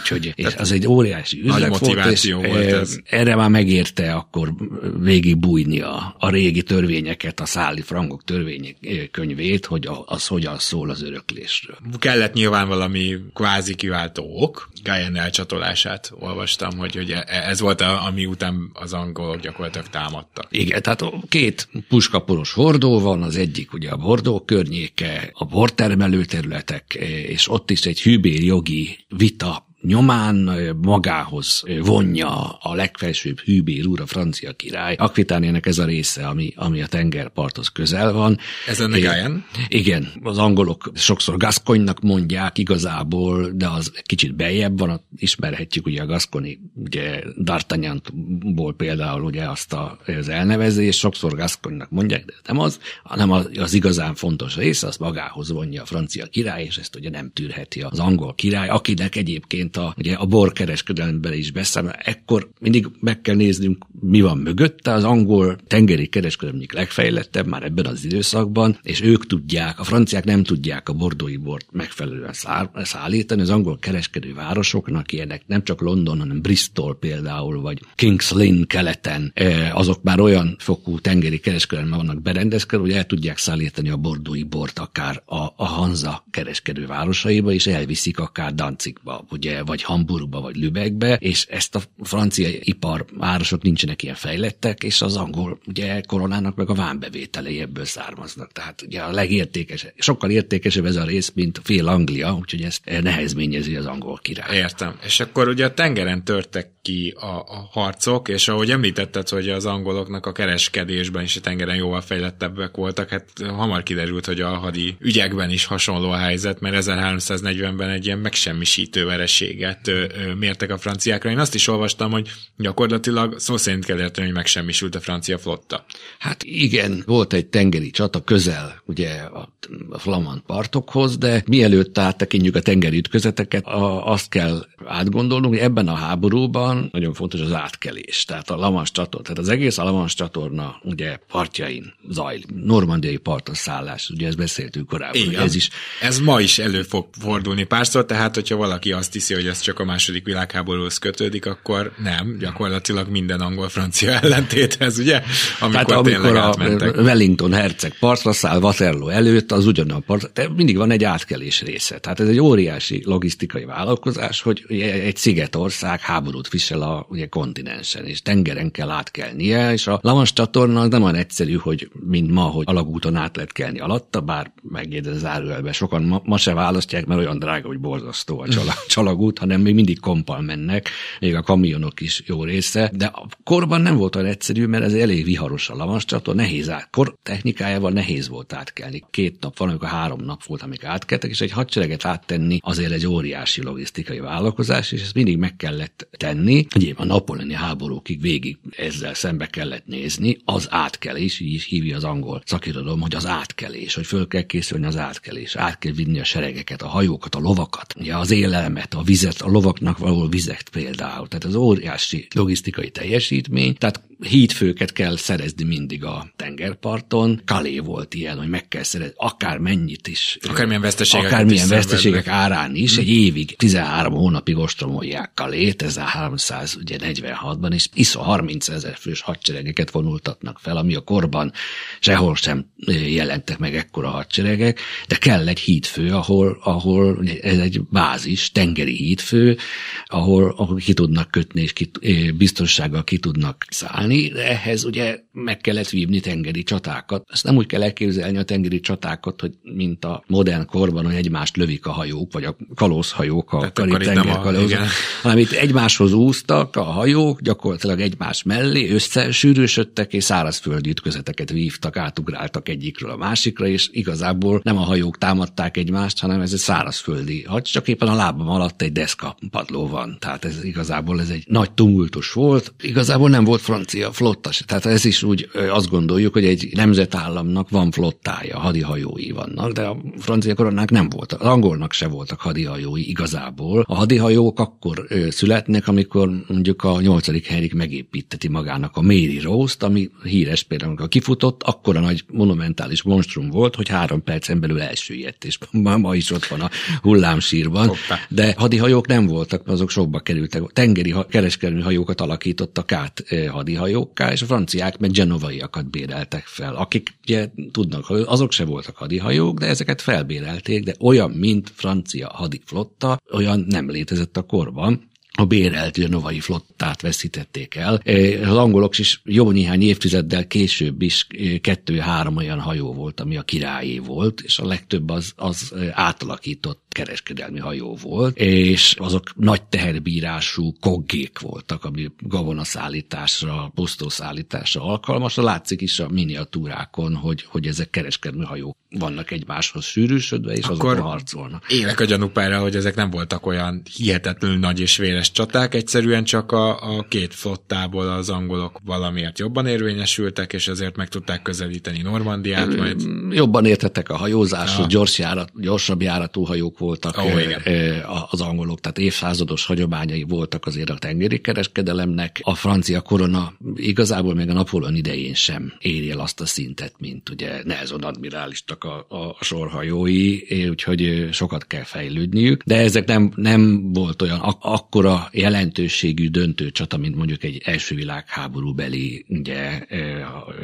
Úgyhogy 0.01 0.33
és 0.35 0.55
az 0.55 0.73
egy 0.73 0.87
óriási 0.87 1.41
üzlet 1.41 1.79
volt, 1.79 2.11
és 2.11 2.33
volt 2.33 2.73
ez. 2.73 2.99
erre 3.05 3.35
már 3.37 3.51
megérte 3.51 4.15
akkor 4.15 4.55
végig 5.01 5.37
bújni 5.39 5.81
a, 5.81 6.17
a 6.19 6.31
régi 6.31 6.63
törvényeket, 6.63 7.41
a 7.41 7.47
száli 7.47 7.81
frangok 7.81 8.25
törvény 8.27 8.77
könyvét, 9.11 9.67
hogy 9.67 9.89
az 10.05 10.27
hogyan 10.27 10.59
szól 10.59 10.91
az 10.91 11.03
öröklésről. 11.03 11.77
Kellett 11.99 12.33
nyilván 12.33 12.69
valami 12.69 13.17
kvázi 13.35 13.75
kiváltó 13.75 14.43
ok. 14.43 14.69
Gájen 14.83 15.17
elcsatolását 15.17 16.13
olvastam, 16.19 16.79
hogy, 16.79 16.95
hogy 16.95 17.11
e- 17.11 17.25
ez 17.27 17.61
volt, 17.61 17.81
a, 17.81 18.07
ami 18.07 18.27
után 18.27 18.71
az 18.73 18.93
angolok 18.93 19.41
gyakorlatilag 19.41 19.89
támadtak. 19.89 20.47
Igen, 20.51 20.83
tehát 20.83 21.05
két 21.29 21.69
puskaporos 21.89 22.53
hordó 22.53 23.01
van, 23.01 23.23
az 23.23 23.37
egyik 23.37 23.73
ugye 23.73 23.91
a 23.91 23.97
Bordó 23.97 24.41
környéke, 24.41 25.31
a 25.33 25.45
bortermelő 25.45 26.25
területek, 26.25 26.95
és 27.29 27.49
ott 27.49 27.71
is 27.71 27.81
egy 27.81 28.01
hűbér 28.01 28.43
jogi 28.43 28.99
vita 29.09 29.66
nyomán 29.87 30.51
magához 30.83 31.63
vonja 31.81 32.49
a 32.49 32.75
legfelsőbb 32.75 33.41
hűbér 33.41 33.87
úr, 33.87 34.01
a 34.01 34.07
francia 34.07 34.53
király. 34.53 34.95
Akvitániának 34.95 35.67
ez 35.67 35.79
a 35.79 35.85
része, 35.85 36.27
ami, 36.27 36.53
ami 36.57 36.83
a 36.83 36.87
tengerparthoz 36.87 37.69
közel 37.69 38.13
van. 38.13 38.39
Ez 38.67 38.81
ennek 38.81 39.01
Gájen? 39.01 39.45
Igen, 39.69 40.13
az 40.23 40.39
angolok 40.39 40.91
sokszor 40.95 41.37
Gasconynak 41.37 42.01
mondják 42.01 42.59
igazából, 42.59 43.51
de 43.55 43.69
az 43.69 43.93
kicsit 44.03 44.35
bejebb 44.35 44.79
van, 44.79 45.01
ismerhetjük 45.17 45.87
ugye 45.87 46.03
a 46.03 46.07
Gasconi, 46.07 46.61
ugye 46.75 47.23
D'Artagnanból 47.45 48.75
például 48.77 49.23
ugye 49.23 49.49
azt 49.49 49.73
a, 49.73 49.99
az 50.19 50.29
elnevezést, 50.29 50.99
sokszor 50.99 51.35
Gasconynak 51.35 51.91
mondják, 51.91 52.25
de 52.25 52.33
nem 52.47 52.59
az, 52.59 52.81
hanem 53.03 53.31
az, 53.31 53.51
az 53.59 53.75
igazán 53.75 54.15
fontos 54.15 54.57
része, 54.57 54.87
az 54.87 54.97
magához 54.97 55.51
vonja 55.51 55.83
a 55.83 55.87
francia 55.87 56.27
király, 56.27 56.65
és 56.65 56.77
ezt 56.77 56.97
ugye 56.97 57.11
nem 57.11 57.31
tűrheti 57.33 57.81
az 57.81 57.99
angol 57.99 58.35
király, 58.35 58.69
akinek 58.69 59.17
egyébként 59.17 59.76
a, 59.77 59.95
ugye 59.99 60.15
a 60.15 60.27
borkereskedelemben 60.27 61.33
is 61.33 61.51
beszámol, 61.51 61.91
ekkor 61.91 62.49
mindig 62.61 62.89
meg 63.01 63.21
kell 63.21 63.35
néznünk, 63.35 63.87
mi 64.01 64.21
van 64.21 64.39
mögötte. 64.39 64.93
Az 64.93 65.05
angol 65.05 65.57
tengeri 65.67 66.07
kereskedelem 66.07 66.61
legfejlettebb 66.73 67.47
már 67.47 67.63
ebben 67.63 67.87
az 67.87 68.05
időszakban, 68.05 68.79
és 68.83 69.01
ők 69.03 69.27
tudják, 69.27 69.81
a 69.81 69.85
franciák 69.85 70.25
nem 70.25 70.43
tudják 70.43 70.89
a 70.89 70.93
bordói 70.93 71.37
bort 71.37 71.67
megfelelően 71.73 72.35
szállítani. 72.83 73.41
Az 73.41 73.51
angol 73.51 73.79
kereskedő 73.79 74.35
városoknak 74.35 75.13
ilyenek 75.13 75.43
nem 75.47 75.65
csak 75.65 75.81
London, 75.81 76.19
hanem 76.19 76.41
Bristol 76.41 76.99
például, 76.99 77.61
vagy 77.61 77.81
Kings 77.95 78.33
Lynn 78.33 78.67
keleten, 78.67 79.31
eh, 79.35 79.77
azok 79.77 80.03
már 80.03 80.21
olyan 80.21 80.57
fokú 80.59 80.99
tengeri 80.99 81.39
kereskedelme 81.39 81.97
vannak 81.97 82.23
berendezkedve, 82.23 82.87
hogy 82.87 82.95
el 82.95 83.07
tudják 83.07 83.39
szállítani 83.39 83.89
a 83.89 83.97
bordói 83.97 84.43
bort 84.43 84.79
akár 84.79 85.23
a, 85.27 85.37
a 85.57 85.65
Hanza 85.65 86.25
kereskedő 86.31 86.87
városaiba, 86.87 87.53
és 87.53 87.67
elviszik 87.67 88.19
akár 88.19 88.55
Danzigba, 88.55 89.25
ugye 89.31 89.63
vagy 89.67 89.83
Hamburgba, 89.83 90.41
vagy 90.41 90.57
Lübeckbe, 90.57 91.15
és 91.15 91.45
ezt 91.45 91.75
a 91.75 91.81
francia 92.03 92.49
ipar 92.61 93.05
városok 93.17 93.63
nincsenek 93.63 94.03
ilyen 94.03 94.15
fejlettek, 94.15 94.83
és 94.83 95.03
az 95.03 95.17
angol 95.17 95.59
ugye 95.67 96.01
koronának 96.01 96.57
meg 96.57 96.71
a 96.71 96.75
vámbevételei 96.75 97.61
ebből 97.61 97.85
származnak. 97.85 98.53
Tehát 98.53 98.83
ugye 98.83 99.01
a 99.01 99.11
legértékesebb, 99.11 99.93
sokkal 99.99 100.31
értékesebb 100.31 100.85
ez 100.85 100.97
a 100.97 101.05
rész, 101.05 101.33
mint 101.35 101.61
fél 101.63 101.89
Anglia, 101.89 102.35
úgyhogy 102.35 102.63
ezt 102.63 102.83
nehezményezi 103.03 103.77
az 103.77 103.87
angol 103.87 104.19
király. 104.23 104.57
Értem. 104.57 104.99
És 105.05 105.21
akkor 105.21 105.49
ugye 105.49 105.65
a 105.65 105.75
tengeren 105.75 106.25
törtek 106.25 106.71
ki 106.87 107.15
a, 107.21 107.27
a 107.27 107.69
harcok, 107.71 108.29
és 108.29 108.49
ahogy 108.49 108.71
említetted, 108.71 109.29
hogy 109.29 109.49
az 109.49 109.67
angoloknak 109.67 110.27
a 110.27 110.33
kereskedésben 110.33 111.23
is 111.23 111.37
a 111.37 111.41
tengeren 111.41 111.77
jóval 111.77 112.01
fejlettebbek 112.01 112.77
voltak, 112.77 113.09
hát 113.09 113.29
hamar 113.39 113.83
kiderült, 113.83 114.27
hogy 114.27 114.41
a 114.41 114.49
hadi 114.49 114.97
ügyekben 115.01 115.51
is 115.51 115.65
hasonló 115.65 116.11
a 116.11 116.17
helyzet, 116.17 116.61
mert 116.61 116.85
1340-ben 116.87 117.89
egy 117.89 118.07
ilyen 118.07 118.19
megsemmisítő 118.19 119.05
vereséget 119.05 119.91
mértek 120.39 120.71
a 120.71 120.79
franciákra. 120.79 121.31
Én 121.31 121.39
azt 121.39 121.55
is 121.55 121.69
olvastam, 121.69 122.11
hogy 122.11 122.29
gyakorlatilag 122.57 123.39
szó 123.39 123.57
szerint 123.57 123.85
kell 123.85 124.01
érteni, 124.01 124.27
hogy 124.27 124.37
megsemmisült 124.37 124.95
a 124.95 125.01
francia 125.01 125.39
flotta. 125.39 125.85
Hát 126.19 126.43
igen, 126.43 127.03
volt 127.07 127.33
egy 127.33 127.47
tengeri 127.47 127.91
csata 127.91 128.21
közel 128.21 128.83
ugye 128.85 129.11
a, 129.13 129.49
a 129.91 129.99
flamand 129.99 130.41
partokhoz, 130.41 131.19
de 131.19 131.43
mielőtt 131.47 131.99
áttekintjük 131.99 132.57
a 132.57 132.61
tengeri 132.61 132.97
ütközeteket, 132.97 133.65
a, 133.65 134.13
azt 134.13 134.29
kell 134.29 134.67
átgondolnunk, 134.85 135.55
hogy 135.55 135.63
ebben 135.63 135.89
a 135.89 135.95
háborúban 135.95 136.76
korban 136.77 136.91
nagyon 136.93 137.15
fontos 137.15 137.41
az 137.41 137.53
átkelés. 137.53 138.25
Tehát 138.25 138.51
a 138.51 138.57
Lamans 138.57 138.91
csatorna, 138.91 139.23
tehát 139.23 139.39
az 139.39 139.49
egész 139.49 139.79
a 139.79 139.85
Lamans 139.85 140.15
csatorna 140.15 140.81
ugye 140.83 141.19
partjain 141.29 141.95
zajlik. 142.09 142.47
Normandiai 142.65 143.17
partos 143.17 143.59
szállás, 143.59 144.11
ugye 144.11 144.27
ezt 144.27 144.37
beszéltünk 144.37 144.87
korábban. 144.87 145.21
Igen. 145.21 145.43
Ez 145.43 145.55
is. 145.55 145.71
Ez 146.01 146.19
ma 146.19 146.41
is 146.41 146.59
elő 146.59 146.83
fog 146.83 147.09
fordulni 147.21 147.65
párszor, 147.65 148.05
tehát 148.05 148.35
hogyha 148.35 148.57
valaki 148.57 148.93
azt 148.93 149.13
hiszi, 149.13 149.35
hogy 149.35 149.47
ez 149.47 149.61
csak 149.61 149.79
a 149.79 149.85
második 149.85 150.25
világháborúhoz 150.25 150.99
kötődik, 150.99 151.47
akkor 151.47 151.93
nem, 152.03 152.37
gyakorlatilag 152.39 153.09
minden 153.09 153.41
angol-francia 153.41 154.21
ellentéthez, 154.21 154.99
ugye? 154.99 155.23
Amikor 155.61 155.85
Tehát 155.85 156.07
amikor 156.07 156.37
a 156.37 156.55
Wellington 157.03 157.53
herceg 157.53 157.99
partra 157.99 158.33
száll 158.33 158.61
Waterloo 158.61 159.09
előtt, 159.09 159.53
az 159.53 159.67
ugyanaz 159.67 160.03
part, 160.07 160.33
de 160.33 160.49
mindig 160.49 160.77
van 160.77 160.91
egy 160.91 161.05
átkelés 161.05 161.63
része. 161.63 161.99
Tehát 161.99 162.21
ez 162.21 162.29
egy 162.29 162.39
óriási 162.39 163.03
logisztikai 163.05 163.65
vállalkozás, 163.65 164.41
hogy 164.41 164.65
egy 164.69 165.17
szigetország 165.17 166.01
háborút 166.01 166.49
visel 166.67 166.89
a 166.89 167.07
ugye, 167.09 167.27
kontinensen, 167.27 168.05
és 168.05 168.23
tengeren 168.23 168.71
kell 168.71 168.91
átkelnie, 168.91 169.73
és 169.73 169.87
a 169.87 169.99
Lavans 170.03 170.33
csatorna 170.33 170.81
az 170.81 170.89
nem 170.89 171.03
olyan 171.03 171.15
egyszerű, 171.15 171.55
hogy 171.55 171.91
mint 172.07 172.31
ma, 172.31 172.43
hogy 172.43 172.65
alagúton 172.69 173.17
át 173.17 173.37
lehet 173.37 173.53
kelni 173.53 173.79
alatta, 173.79 174.21
bár 174.21 174.53
megjegyez 174.63 175.15
az 175.15 175.21
zárójelbe. 175.21 175.73
Sokan 175.73 176.03
ma, 176.03 176.21
ma, 176.25 176.37
se 176.37 176.55
választják, 176.55 177.07
mert 177.07 177.21
olyan 177.21 177.39
drága, 177.39 177.67
hogy 177.67 177.79
borzasztó 177.79 178.41
a 178.41 178.49
csalag, 178.49 178.75
csalagút, 178.89 179.39
hanem 179.39 179.61
még 179.61 179.75
mindig 179.75 180.01
kompal 180.01 180.41
mennek, 180.41 180.89
még 181.21 181.35
a 181.35 181.43
kamionok 181.43 182.01
is 182.01 182.23
jó 182.27 182.45
része, 182.45 182.91
de 182.95 183.05
a 183.05 183.27
korban 183.45 183.81
nem 183.81 183.97
volt 183.97 184.17
olyan 184.17 184.29
egyszerű, 184.29 184.67
mert 184.67 184.85
ez 184.85 184.93
elég 184.93 185.25
viharos 185.25 185.71
a 185.71 185.77
Lavans 185.77 186.05
csatorna, 186.05 186.43
nehéz 186.43 186.71
át. 186.71 186.89
Kor 186.91 187.15
technikájával 187.23 187.91
nehéz 187.91 188.29
volt 188.29 188.53
átkelni. 188.53 189.05
Két 189.11 189.37
nap 189.41 189.59
van, 189.59 189.69
amikor 189.69 189.89
három 189.89 190.21
nap 190.25 190.45
volt, 190.45 190.63
amik 190.63 190.85
átkeltek, 190.85 191.31
és 191.31 191.41
egy 191.41 191.51
hadsereget 191.51 192.05
áttenni 192.05 192.59
azért 192.63 192.93
egy 192.93 193.07
óriási 193.07 193.63
logisztikai 193.63 194.19
vállalkozás, 194.19 194.93
és 194.93 195.03
ezt 195.03 195.15
mindig 195.15 195.37
meg 195.37 195.57
kellett 195.57 196.09
tenni. 196.17 196.56
Ugye 196.77 196.93
a 196.97 197.05
napoleoni 197.05 197.55
háborúkig 197.55 198.21
végig 198.21 198.59
ezzel 198.71 199.15
szembe 199.15 199.47
kellett 199.47 199.87
nézni, 199.87 200.37
az 200.45 200.67
átkelés, 200.71 201.41
így 201.41 201.53
is 201.53 201.65
hívja 201.65 201.97
az 201.97 202.05
angol 202.05 202.43
szakirodalom, 202.45 203.01
hogy 203.01 203.15
az 203.15 203.27
átkelés, 203.27 203.95
hogy 203.95 204.07
föl 204.07 204.27
kell 204.27 204.43
készülni 204.43 204.87
az 204.87 204.97
átkelés, 204.97 205.57
át 205.57 205.79
kell 205.79 205.93
vinni 205.93 206.19
a 206.21 206.25
seregeket, 206.25 206.83
a 206.83 206.89
hajókat, 206.89 207.35
a 207.35 207.39
lovakat, 207.39 207.95
ugye 207.99 208.17
az 208.17 208.31
élelmet, 208.31 208.95
a 208.95 209.03
vizet, 209.03 209.41
a 209.41 209.49
lovaknak 209.49 209.99
való 209.99 210.27
vizet 210.29 210.69
például. 210.69 211.29
Tehát 211.29 211.45
az 211.45 211.55
óriási 211.55 212.27
logisztikai 212.35 212.91
teljesítmény, 212.91 213.75
tehát 213.75 214.01
hídfőket 214.21 214.93
kell 214.93 215.17
szerezni 215.17 215.65
mindig 215.65 216.05
a 216.05 216.33
tengerparton. 216.37 217.43
Kalé 217.45 217.79
volt 217.79 218.15
ilyen, 218.15 218.39
hogy 218.39 218.49
meg 218.49 218.69
kell 218.69 218.83
szerezni 218.83 219.15
akár 219.17 219.59
mennyit 219.59 220.09
is. 220.09 220.39
Akármilyen 220.49 220.81
veszteségek. 220.81 221.27
Akármilyen 221.27 221.69
veszteségek 221.69 222.27
árán 222.27 222.75
is. 222.75 222.95
Hmm. 222.95 223.01
Egy 223.01 223.09
évig, 223.09 223.57
13 223.57 224.15
hónapig 224.15 224.57
ostromolják 224.57 225.31
Kalét, 225.35 225.83
ez 225.83 225.97
a 225.97 226.05
346-ban, 226.31 227.73
és 227.73 227.89
iszó 227.95 228.21
30 228.21 228.69
ezer 228.69 228.97
fős 228.97 229.21
hadseregeket 229.21 229.91
vonultatnak 229.91 230.59
fel, 230.59 230.77
ami 230.77 230.95
a 230.95 231.01
korban 231.01 231.53
sehol 232.01 232.35
sem 232.35 232.67
jelentek 233.07 233.59
meg 233.59 233.77
ekkora 233.77 234.09
hadseregek, 234.09 234.81
de 235.09 235.17
kell 235.17 235.49
egy 235.49 235.61
hídfő, 235.61 236.11
ahol, 236.11 236.59
ahol 236.63 237.29
ez 237.41 237.59
egy 237.59 237.81
bázis, 237.91 238.51
tengeri 238.51 238.97
hídfő, 238.97 239.57
ahol, 240.05 240.55
ahol 240.57 240.77
ki 240.77 240.95
tudnak 240.95 241.31
kötni, 241.31 241.63
és 241.63 241.73
ki, 241.73 241.91
biztonsággal 242.37 243.05
ki 243.05 243.19
tudnak 243.19 243.65
szállni 243.69 244.06
csinálni, 244.09 244.29
de 244.29 244.49
ehhez 244.49 244.85
ugye 244.85 245.19
meg 245.33 245.57
kellett 245.57 245.89
vívni 245.89 246.21
tengeri 246.21 246.63
csatákat. 246.63 247.25
Ezt 247.33 247.45
nem 247.45 247.57
úgy 247.57 247.67
kell 247.67 247.83
elképzelni 247.83 248.39
a 248.39 248.43
tengeri 248.43 248.81
csatákat, 248.81 249.41
hogy 249.41 249.53
mint 249.63 250.05
a 250.05 250.25
modern 250.27 250.67
korban, 250.67 251.05
hogy 251.05 251.15
egymást 251.15 251.57
lövik 251.57 251.87
a 251.87 251.91
hajók, 251.91 252.33
vagy 252.33 252.45
a 252.45 252.57
kalózhajók, 252.75 253.53
a 253.53 253.71
karib 253.73 254.03
tengerkalózok, 254.03 254.79
hanem 255.23 255.39
itt 255.39 255.51
egymáshoz 255.51 256.13
úztak 256.13 256.77
a 256.77 256.83
hajók, 256.83 257.41
gyakorlatilag 257.41 258.01
egymás 258.01 258.43
mellé 258.43 258.91
összesűrűsödtek, 258.91 260.13
és 260.13 260.25
szárazföldi 260.25 260.91
ütközeteket 260.91 261.51
vívtak, 261.51 261.97
átugráltak 261.97 262.69
egyikről 262.69 263.11
a 263.11 263.17
másikra, 263.17 263.67
és 263.67 263.89
igazából 263.93 264.61
nem 264.63 264.77
a 264.77 264.81
hajók 264.81 265.19
támadták 265.19 265.77
egymást, 265.77 266.21
hanem 266.21 266.41
ez 266.41 266.53
egy 266.53 266.59
szárazföldi 266.59 267.43
hagy, 267.43 267.63
csak 267.63 267.89
éppen 267.89 268.09
a 268.09 268.15
lábam 268.15 268.49
alatt 268.49 268.83
egy 268.83 268.93
deszka 268.93 269.37
padló 269.51 269.89
van. 269.89 270.17
Tehát 270.21 270.45
ez 270.45 270.65
igazából 270.65 271.21
ez 271.21 271.29
egy 271.29 271.45
nagy 271.47 271.71
tumultus 271.71 272.33
volt. 272.33 272.75
Igazából 272.83 273.29
nem 273.29 273.45
volt 273.45 273.61
francia 273.61 273.96
francia 273.97 274.13
flotta. 274.13 274.51
Tehát 274.67 274.87
ez 274.87 275.05
is 275.05 275.23
úgy 275.23 275.49
azt 275.71 275.89
gondoljuk, 275.89 276.33
hogy 276.33 276.45
egy 276.45 276.69
nemzetállamnak 276.75 277.71
van 277.71 277.91
flottája, 277.91 278.59
hadihajói 278.59 279.31
vannak, 279.31 279.73
de 279.73 279.83
a 279.83 279.97
francia 280.19 280.55
koronák 280.55 280.91
nem 280.91 281.09
voltak, 281.09 281.41
az 281.41 281.47
angolnak 281.47 281.93
se 281.93 282.07
voltak 282.07 282.41
hadihajói 282.41 283.09
igazából. 283.09 283.85
A 283.89 283.95
hadihajók 283.95 284.61
akkor 284.61 285.07
születnek, 285.31 285.89
amikor 285.89 286.31
mondjuk 286.49 286.85
a 286.85 287.01
8. 287.01 287.47
Henrik 287.47 287.75
megépíteti 287.75 288.49
magának 288.49 288.97
a 288.97 289.03
Mary 289.03 289.39
Rose-t, 289.39 289.83
ami 289.83 290.11
híres 290.23 290.63
például, 290.63 290.91
amikor 290.91 291.09
kifutott, 291.09 291.63
akkor 291.63 291.97
a 291.97 292.01
nagy 292.01 292.25
monumentális 292.33 293.03
monstrum 293.03 293.51
volt, 293.51 293.75
hogy 293.75 293.89
három 293.89 294.23
percen 294.23 294.61
belül 294.61 294.81
elsüllyedt, 294.81 295.45
és 295.45 295.59
ma, 295.85 295.97
ma 295.97 296.15
is 296.15 296.31
ott 296.31 296.47
van 296.47 296.61
a 296.61 296.71
hullámsírban. 297.03 297.87
Hoppá. 297.87 298.19
De 298.29 298.55
hadihajók 298.59 299.07
nem 299.07 299.27
voltak, 299.27 299.69
azok 299.69 299.91
sokba 299.91 300.19
kerültek. 300.19 300.63
Tengeri 300.73 301.15
kereskedelmi 301.29 301.83
hajókat 301.83 302.21
alakítottak 302.21 302.93
át 302.93 303.25
hadihajók 303.51 303.86
hajókká, 303.87 304.33
és 304.33 304.43
a 304.43 304.47
franciák 304.47 304.99
meg 304.99 305.11
genovaiakat 305.11 305.91
béreltek 305.91 306.45
fel, 306.47 306.75
akik 306.75 307.15
ugye 307.23 307.49
tudnak, 307.71 308.11
azok 308.11 308.53
se 308.53 308.65
voltak 308.65 308.97
hadihajók, 308.97 309.59
de 309.59 309.67
ezeket 309.67 310.03
felbérelték, 310.03 310.85
de 310.85 310.95
olyan, 311.01 311.31
mint 311.31 311.73
francia 311.75 312.29
hadiflotta, 312.35 313.21
olyan 313.33 313.65
nem 313.69 313.91
létezett 313.91 314.37
a 314.37 314.43
korban 314.43 315.11
a 315.39 315.45
bérelt 315.45 315.99
genovai 315.99 316.41
flottát 316.41 317.01
veszítették 317.01 317.75
el. 317.75 317.95
Az 318.43 318.57
angolok 318.57 318.99
is 318.99 319.21
jó 319.25 319.51
néhány 319.51 319.83
évtizeddel 319.83 320.47
később 320.47 321.03
is 321.03 321.27
kettő-három 321.61 322.37
olyan 322.37 322.61
hajó 322.61 322.93
volt, 322.93 323.21
ami 323.21 323.37
a 323.37 323.43
királyé 323.43 323.99
volt, 323.99 324.41
és 324.41 324.59
a 324.59 324.67
legtöbb 324.67 325.11
az, 325.11 325.33
az 325.37 325.75
átalakított 325.91 326.86
kereskedelmi 326.97 327.59
hajó 327.59 327.99
volt, 328.03 328.37
és 328.39 328.95
azok 328.99 329.23
nagy 329.35 329.63
teherbírású 329.63 330.73
koggék 330.81 331.39
voltak, 331.39 331.85
ami 331.85 332.11
gabonaszállításra, 332.19 333.73
pusztószállításra 333.75 334.83
alkalmas. 334.83 335.35
Látszik 335.35 335.81
is 335.81 336.01
a 336.01 336.09
miniatúrákon, 336.09 337.15
hogy, 337.15 337.45
hogy 337.49 337.67
ezek 337.67 337.91
kereskedelmi 337.91 338.45
hajók 338.45 338.77
vannak 338.99 339.31
egymáshoz 339.31 339.85
sűrűsödve, 339.85 340.53
és 340.53 340.65
Akkor 340.65 340.91
azokon 340.91 341.11
harcolnak. 341.11 341.73
Élek 341.73 342.01
a 342.01 342.05
gyanúpára, 342.05 342.59
hogy 342.59 342.77
ezek 342.77 342.95
nem 342.95 343.11
voltak 343.11 343.47
olyan 343.47 343.83
hihetetlenül 343.97 344.59
nagy 344.59 344.81
és 344.81 344.97
véres 344.97 345.31
csaták, 345.31 345.75
egyszerűen 345.75 346.25
csak 346.25 346.53
a, 346.53 346.97
a 346.97 347.03
két 347.09 347.35
flottából 347.35 348.09
az 348.09 348.29
angolok 348.31 348.81
valamiért 348.85 349.39
jobban 349.39 349.67
érvényesültek, 349.67 350.53
és 350.53 350.69
ezért 350.69 350.97
meg 350.97 351.09
tudták 351.09 351.43
közelíteni 351.43 352.03
Normandiát. 352.03 352.77
Majd... 352.77 353.03
Jobban 353.31 353.65
értettek 353.65 354.09
a 354.09 354.17
hajózáshoz, 354.17 354.79
ja. 354.79 354.87
gyors 354.87 355.19
járat, 355.19 355.51
gyorsabb 355.55 356.03
járatú 356.03 356.43
hajók 356.43 356.79
voltak 356.87 357.17
oh, 357.19 358.33
az 358.33 358.41
angolok, 358.41 358.81
tehát 358.81 358.99
évszázados 358.99 359.65
hagyományai 359.65 360.23
voltak 360.23 360.67
azért 360.67 360.91
a 360.91 360.95
tengeri 360.99 361.41
kereskedelemnek. 361.41 362.41
A 362.43 362.55
francia 362.55 363.01
korona 363.01 363.53
igazából 363.75 364.35
még 364.35 364.49
a 364.49 364.53
Napóleon 364.53 364.95
idején 364.95 365.35
sem 365.35 365.73
éri 365.79 366.11
el 366.11 366.21
azt 366.21 366.41
a 366.41 366.47
szintet, 366.47 366.93
mint 366.99 367.29
ugye 367.29 367.63
Nelson 367.65 368.03
admirálistak 368.03 368.85
a, 368.85 369.07
a 369.09 369.37
sorhajói, 369.41 370.39
úgyhogy 370.69 371.29
sokat 371.33 371.67
kell 371.67 371.83
fejlődniük, 371.83 372.63
de 372.65 372.77
ezek 372.77 373.07
nem, 373.07 373.33
nem 373.37 373.93
volt 373.93 374.23
olyan 374.23 374.41
ak- 374.41 374.65
akkora 374.65 375.29
jelentőségű 375.33 376.29
döntő 376.29 376.71
csata, 376.71 376.97
mint 376.97 377.17
mondjuk 377.17 377.45
egy 377.45 377.63
első 377.65 377.95
világháború 377.95 378.75
beli 378.75 379.25
ugye, 379.29 379.87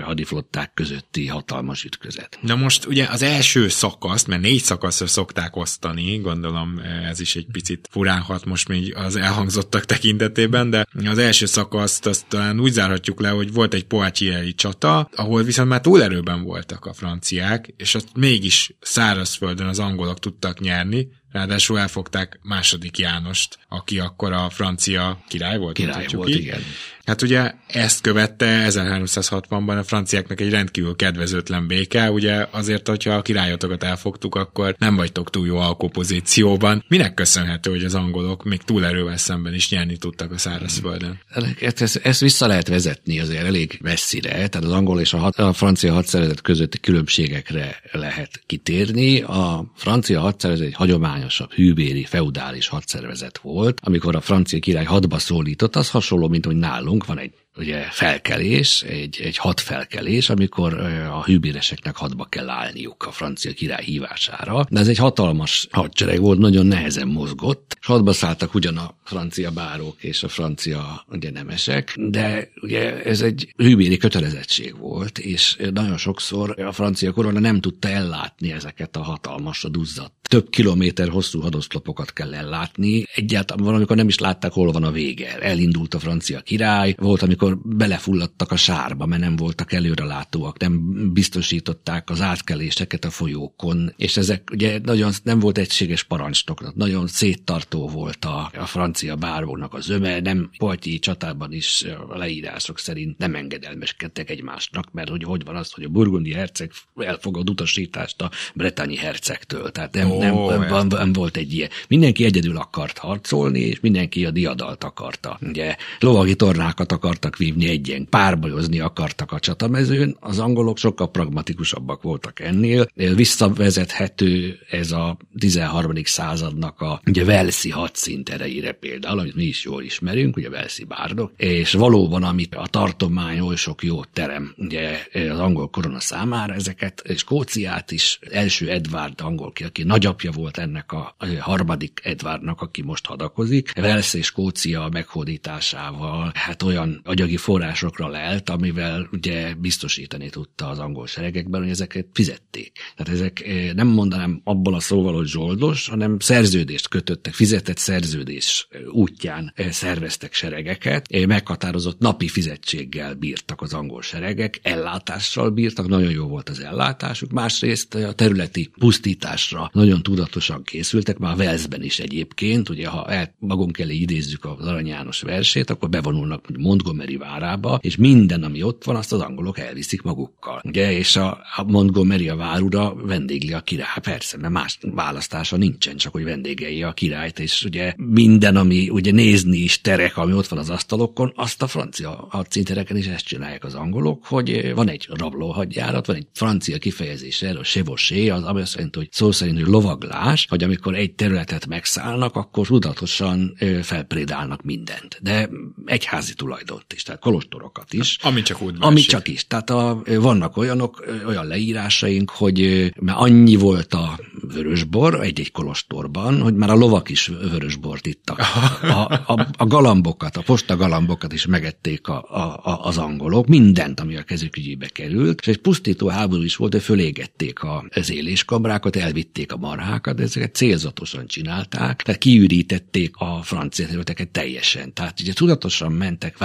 hadiflották 0.02 0.74
közötti 0.74 1.26
hatalmas 1.26 1.84
ütközet. 1.84 2.38
Na 2.40 2.54
most 2.54 2.86
ugye 2.86 3.06
az 3.10 3.22
első 3.22 3.68
szakaszt, 3.68 4.26
mert 4.26 4.42
négy 4.42 4.62
szakaszra 4.62 5.06
szokták 5.06 5.56
osztani, 5.56 6.11
gondolom 6.20 6.80
ez 7.08 7.20
is 7.20 7.36
egy 7.36 7.46
picit 7.52 7.88
furánhat 7.90 8.44
most 8.44 8.68
még 8.68 8.94
az 8.96 9.16
elhangzottak 9.16 9.84
tekintetében, 9.84 10.70
de 10.70 10.86
az 11.04 11.18
első 11.18 11.46
szakaszt 11.46 12.06
azt 12.06 12.26
talán 12.28 12.60
úgy 12.60 12.72
zárhatjuk 12.72 13.20
le, 13.20 13.28
hogy 13.28 13.52
volt 13.52 13.74
egy 13.74 13.84
poácsiai 13.84 14.54
csata, 14.54 15.10
ahol 15.14 15.42
viszont 15.42 15.68
már 15.68 15.80
túlerőben 15.80 16.42
voltak 16.42 16.84
a 16.84 16.92
franciák, 16.92 17.74
és 17.76 17.94
azt 17.94 18.08
mégis 18.14 18.74
szárazföldön 18.80 19.66
az 19.66 19.78
angolok 19.78 20.18
tudtak 20.18 20.60
nyerni, 20.60 21.08
Ráadásul 21.32 21.78
elfogták 21.78 22.38
második 22.42 22.98
Jánost, 22.98 23.58
aki 23.68 23.98
akkor 23.98 24.32
a 24.32 24.50
francia 24.50 25.24
király 25.28 25.58
volt. 25.58 25.74
Király 25.74 26.06
volt, 26.12 26.28
így. 26.28 26.36
igen. 26.38 26.60
Hát 27.04 27.22
ugye 27.22 27.52
ezt 27.66 28.00
követte 28.00 28.66
1360-ban 28.68 29.78
a 29.78 29.82
franciáknak 29.82 30.40
egy 30.40 30.50
rendkívül 30.50 30.96
kedvezőtlen 30.96 31.66
béke, 31.66 32.10
ugye 32.10 32.46
azért, 32.50 32.88
hogyha 32.88 33.14
a 33.14 33.22
királyotokat 33.22 33.82
elfogtuk, 33.82 34.34
akkor 34.34 34.74
nem 34.78 34.96
vagytok 34.96 35.30
túl 35.30 35.46
jó 35.46 35.56
alkopozícióban. 35.56 36.84
Minek 36.88 37.14
köszönhető, 37.14 37.70
hogy 37.70 37.84
az 37.84 37.94
angolok 37.94 38.44
még 38.44 38.62
túlerővel 38.62 39.16
szemben 39.16 39.54
is 39.54 39.70
nyerni 39.70 39.96
tudtak 39.96 40.32
a 40.32 40.38
szárazföldön? 40.38 41.20
Ezt, 41.60 41.80
ezt, 41.82 41.96
ezt 41.96 42.20
vissza 42.20 42.46
lehet 42.46 42.68
vezetni 42.68 43.20
azért 43.20 43.44
elég 43.44 43.78
messzire, 43.82 44.30
tehát 44.30 44.56
az 44.56 44.72
angol 44.72 45.00
és 45.00 45.12
a, 45.12 45.18
hat, 45.18 45.36
a 45.36 45.52
francia 45.52 45.92
hadszervezet 45.92 46.40
közötti 46.40 46.80
különbségekre 46.80 47.80
lehet 47.92 48.42
kitérni. 48.46 49.20
A 49.20 49.72
francia 49.76 50.20
hadszervezet 50.20 50.66
egy 50.66 50.74
hagyomány 50.74 51.02
leghagyományosabb 51.02 51.52
hűbéri, 51.52 52.04
feudális 52.04 52.68
hadszervezet 52.68 53.38
volt. 53.38 53.80
Amikor 53.82 54.16
a 54.16 54.20
francia 54.20 54.58
király 54.58 54.84
hadba 54.84 55.18
szólított, 55.18 55.76
az 55.76 55.90
hasonló, 55.90 56.28
mint 56.28 56.46
hogy 56.46 56.56
nálunk 56.56 56.91
van 56.98 57.18
egy 57.18 57.41
ugye 57.56 57.80
felkelés, 57.90 58.82
egy, 58.82 59.20
egy 59.22 59.36
hadfelkelés, 59.36 60.30
amikor 60.30 60.74
a 61.10 61.24
hűbéreseknek 61.24 61.96
hadba 61.96 62.24
kell 62.24 62.48
állniuk 62.48 63.06
a 63.06 63.10
francia 63.10 63.52
király 63.52 63.84
hívására. 63.84 64.66
De 64.70 64.80
ez 64.80 64.88
egy 64.88 64.98
hatalmas 64.98 65.68
hadsereg 65.70 66.20
volt, 66.20 66.38
nagyon 66.38 66.66
nehezen 66.66 67.08
mozgott, 67.08 67.76
és 67.80 67.86
hadba 67.86 68.12
szálltak 68.12 68.54
ugyan 68.54 68.76
a 68.76 68.94
francia 69.04 69.50
bárók 69.50 70.02
és 70.02 70.22
a 70.22 70.28
francia 70.28 71.04
ugye 71.08 71.30
nemesek, 71.30 71.94
de 71.96 72.48
ugye 72.62 73.02
ez 73.02 73.20
egy 73.20 73.52
hűbéri 73.56 73.96
kötelezettség 73.96 74.78
volt, 74.78 75.18
és 75.18 75.56
nagyon 75.72 75.96
sokszor 75.96 76.60
a 76.60 76.72
francia 76.72 77.12
korona 77.12 77.40
nem 77.40 77.60
tudta 77.60 77.88
ellátni 77.88 78.52
ezeket 78.52 78.96
a 78.96 79.02
hatalmas, 79.02 79.64
a 79.64 79.68
duzzadt 79.68 80.22
több 80.32 80.50
kilométer 80.50 81.08
hosszú 81.08 81.40
hadoszlopokat 81.40 82.12
kell 82.12 82.34
ellátni. 82.34 83.04
Egyáltalán 83.14 83.64
valamikor 83.64 83.96
nem 83.96 84.08
is 84.08 84.18
látták, 84.18 84.52
hol 84.52 84.72
van 84.72 84.84
a 84.84 84.90
vége. 84.90 85.38
Elindult 85.38 85.94
a 85.94 85.98
francia 85.98 86.40
király, 86.40 86.94
volt, 86.98 87.22
amikor 87.22 87.41
belefulladtak 87.62 88.52
a 88.52 88.56
sárba, 88.56 89.06
mert 89.06 89.22
nem 89.22 89.36
voltak 89.36 89.72
előrelátóak, 89.72 90.58
nem 90.58 90.80
biztosították 91.12 92.10
az 92.10 92.20
átkeléseket 92.20 93.04
a 93.04 93.10
folyókon, 93.10 93.94
és 93.96 94.16
ezek 94.16 94.48
ugye 94.52 94.78
nagyon 94.82 95.12
nem 95.22 95.38
volt 95.38 95.58
egységes 95.58 96.02
parancsnoknak, 96.02 96.74
nagyon 96.74 97.06
széttartó 97.06 97.88
volt 97.88 98.24
a, 98.24 98.50
a 98.58 98.66
francia 98.66 99.16
bárónak 99.16 99.74
az 99.74 99.88
öme, 99.88 100.20
nem 100.20 100.50
Poityi 100.58 100.98
csatában 100.98 101.52
is 101.52 101.84
a 102.08 102.16
leírások 102.16 102.78
szerint 102.78 103.18
nem 103.18 103.34
engedelmeskedtek 103.34 104.30
egymásnak, 104.30 104.92
mert 104.92 105.08
hogy 105.08 105.24
hogy 105.24 105.44
van 105.44 105.56
az, 105.56 105.72
hogy 105.72 105.84
a 105.84 105.88
burgundi 105.88 106.32
herceg 106.32 106.72
elfogad 106.96 107.50
utasítást 107.50 108.22
a 108.22 108.30
bretanyi 108.54 108.96
hercegtől. 108.96 109.70
Tehát 109.70 109.94
nem, 109.94 110.08
nem, 110.08 110.34
oh, 110.34 110.68
nem, 110.68 110.86
nem 110.86 111.12
volt 111.12 111.36
egy 111.36 111.52
ilyen. 111.54 111.68
Mindenki 111.88 112.24
egyedül 112.24 112.56
akart 112.56 112.98
harcolni, 112.98 113.60
és 113.60 113.80
mindenki 113.80 114.24
a 114.24 114.30
diadalt 114.30 114.84
akarta. 114.84 115.38
Ugye 115.42 115.76
lovagi 116.00 116.34
tornákat 116.34 116.92
akartak 116.92 117.31
vívni 117.36 117.68
egyen, 117.68 118.06
párbajozni 118.10 118.80
akartak 118.80 119.32
a 119.32 119.38
csatamezőn, 119.38 120.16
az 120.20 120.38
angolok 120.38 120.78
sokkal 120.78 121.10
pragmatikusabbak 121.10 122.02
voltak 122.02 122.40
ennél. 122.40 122.86
Visszavezethető 122.94 124.58
ez 124.70 124.92
a 124.92 125.16
13. 125.38 125.92
századnak 126.04 126.80
a 126.80 127.00
ugye 127.06 127.24
Velszi 127.24 127.70
hadszint 127.70 128.28
erejére 128.28 128.72
például, 128.72 129.18
amit 129.18 129.34
mi 129.34 129.44
is 129.44 129.64
jól 129.64 129.82
ismerünk, 129.82 130.36
ugye 130.36 130.50
Velszi 130.50 130.84
bárdok, 130.84 131.32
és 131.36 131.72
valóban, 131.72 132.22
amit 132.22 132.54
a 132.54 132.66
tartomány 132.66 133.40
oly 133.40 133.56
sok 133.56 133.82
jó 133.82 134.04
terem 134.04 134.54
ugye 134.56 134.98
az 135.30 135.38
angol 135.38 135.70
korona 135.70 136.00
számára, 136.00 136.54
ezeket 136.54 137.02
Skóciát 137.16 137.90
is 137.90 138.18
első 138.30 138.70
Edward 138.70 139.20
angol, 139.20 139.52
aki 139.64 139.82
nagy 139.82 140.00
nagyapja 140.02 140.30
volt 140.30 140.58
ennek 140.58 140.92
a 140.92 141.16
harmadik 141.40 142.00
Edvárnak, 142.02 142.60
aki 142.60 142.82
most 142.82 143.06
hadakozik. 143.06 143.72
Velsz 143.74 144.14
és 144.14 144.26
Skócia 144.26 144.88
meghódításával 144.92 146.30
hát 146.34 146.62
olyan 146.62 147.02
agyagi 147.22 147.36
forrásokra 147.36 148.08
lelt, 148.08 148.50
amivel 148.50 149.08
ugye 149.12 149.54
biztosítani 149.54 150.30
tudta 150.30 150.68
az 150.68 150.78
angol 150.78 151.06
seregekben, 151.06 151.60
hogy 151.60 151.70
ezeket 151.70 152.06
fizették. 152.12 152.72
Tehát 152.96 153.12
ezek 153.12 153.46
eh, 153.46 153.72
nem 153.72 153.86
mondanám 153.86 154.40
abból 154.44 154.74
a 154.74 154.80
szóval, 154.80 155.14
hogy 155.14 155.26
zsoldos, 155.26 155.88
hanem 155.88 156.18
szerződést 156.18 156.88
kötöttek, 156.88 157.34
fizetett 157.34 157.76
szerződés 157.76 158.68
útján 158.90 159.52
eh, 159.54 159.70
szerveztek 159.70 160.34
seregeket, 160.34 161.06
eh, 161.10 161.26
meghatározott 161.26 161.98
napi 161.98 162.28
fizetséggel 162.28 163.14
bírtak 163.14 163.60
az 163.60 163.74
angol 163.74 164.02
seregek, 164.02 164.60
ellátással 164.62 165.50
bírtak, 165.50 165.88
nagyon 165.88 166.10
jó 166.10 166.26
volt 166.26 166.48
az 166.48 166.60
ellátásuk, 166.60 167.30
másrészt 167.30 167.94
a 167.94 168.12
területi 168.12 168.70
pusztításra 168.78 169.70
nagyon 169.72 170.02
tudatosan 170.02 170.62
készültek, 170.62 171.18
már 171.18 171.36
Velszben 171.36 171.82
is 171.82 171.98
egyébként, 171.98 172.68
ugye 172.68 172.88
ha 172.88 173.28
magunk 173.38 173.78
elé 173.78 173.94
idézzük 173.94 174.44
az 174.44 174.66
Arany 174.66 174.86
János 174.86 175.20
versét, 175.20 175.70
akkor 175.70 175.88
bevonulnak 175.88 176.46
Montgomery 176.58 177.11
várába, 177.16 177.78
és 177.82 177.96
minden, 177.96 178.42
ami 178.42 178.62
ott 178.62 178.84
van, 178.84 178.96
azt 178.96 179.12
az 179.12 179.20
angolok 179.20 179.58
elviszik 179.58 180.02
magukkal. 180.02 180.60
Ugye, 180.64 180.92
és 180.92 181.16
a, 181.16 181.38
a 181.56 181.62
Montgomery 181.66 182.28
a 182.28 182.36
várura 182.36 182.94
vendégli 182.94 183.52
a 183.52 183.60
király. 183.60 183.86
Persze, 184.02 184.36
mert 184.36 184.52
más 184.52 184.78
választása 184.80 185.56
nincsen, 185.56 185.96
csak 185.96 186.12
hogy 186.12 186.24
vendégei 186.24 186.82
a 186.82 186.92
királyt, 186.92 187.38
és 187.38 187.64
ugye 187.64 187.94
minden, 187.96 188.56
ami 188.56 188.88
ugye 188.88 189.12
nézni 189.12 189.58
is 189.58 189.80
terek, 189.80 190.16
ami 190.16 190.32
ott 190.32 190.48
van 190.48 190.58
az 190.58 190.70
asztalokon, 190.70 191.32
azt 191.36 191.62
a 191.62 191.66
francia 191.66 192.26
hadszíntereken 192.30 192.96
is 192.96 193.06
ezt 193.06 193.26
csinálják 193.26 193.64
az 193.64 193.74
angolok, 193.74 194.24
hogy 194.26 194.72
van 194.74 194.88
egy 194.88 195.08
rablóhadjárat, 195.10 196.06
van 196.06 196.16
egy 196.16 196.26
francia 196.32 196.78
kifejezés 196.78 197.42
erről, 197.42 197.62
chevauché, 197.62 198.28
az 198.28 198.42
ami 198.42 198.60
azt 198.60 198.74
jelenti, 198.74 198.98
hogy 198.98 199.08
szó 199.10 199.32
szerint, 199.32 199.58
hogy 199.58 199.68
lova 199.68 199.92
lovaglás, 199.92 200.46
hogy 200.48 200.62
amikor 200.62 200.94
egy 200.94 201.14
területet 201.14 201.66
megszállnak, 201.66 202.36
akkor 202.36 202.66
tudatosan 202.66 203.56
felprédálnak 203.82 204.62
mindent. 204.62 205.18
De 205.22 205.48
egyházi 205.84 206.34
tulajdont 206.34 206.92
is, 206.92 207.01
tehát 207.02 207.20
kolostorokat 207.20 207.92
is. 207.92 208.18
Ami 208.22 208.42
csak 208.42 208.62
úgy 208.62 208.74
Ami 208.78 209.00
csak 209.00 209.28
is. 209.28 209.46
Tehát 209.46 209.70
a, 209.70 210.02
vannak 210.06 210.56
olyanok, 210.56 211.04
olyan 211.26 211.46
leírásaink, 211.46 212.30
hogy 212.30 212.90
mert 213.00 213.18
annyi 213.18 213.56
volt 213.56 213.94
a 213.94 214.18
vörösbor 214.54 215.20
egy-egy 215.20 215.52
kolostorban, 215.52 216.40
hogy 216.40 216.54
már 216.54 216.70
a 216.70 216.74
lovak 216.74 217.08
is 217.08 217.26
vörösbort 217.26 218.06
ittak. 218.06 218.40
A, 218.82 219.12
a, 219.26 219.48
a 219.56 219.66
galambokat, 219.66 220.36
a 220.36 220.42
posta 220.42 220.76
galambokat 220.76 221.32
is 221.32 221.46
megették 221.46 222.08
a, 222.08 222.22
a, 222.64 222.86
az 222.86 222.98
angolok, 222.98 223.46
mindent, 223.46 224.00
ami 224.00 224.16
a 224.16 224.22
kezük 224.22 224.56
ügyébe 224.56 224.86
került, 224.86 225.40
és 225.40 225.46
egy 225.46 225.58
pusztító 225.58 226.08
háború 226.08 226.42
is 226.42 226.56
volt, 226.56 226.72
hogy 226.72 226.82
fölégették 226.82 227.58
az 227.88 228.10
éléskamrákat, 228.10 228.96
elvitték 228.96 229.52
a 229.52 229.56
marhákat, 229.56 230.16
de 230.16 230.22
ezeket 230.22 230.54
célzatosan 230.54 231.26
csinálták, 231.26 232.02
tehát 232.02 232.20
kiürítették 232.20 233.16
a 233.16 233.40
francia 233.42 233.86
területeket 233.86 234.28
teljesen. 234.28 234.92
Tehát 234.92 235.20
ugye 235.20 235.32
tudatosan 235.32 235.92
mentek 235.92 236.38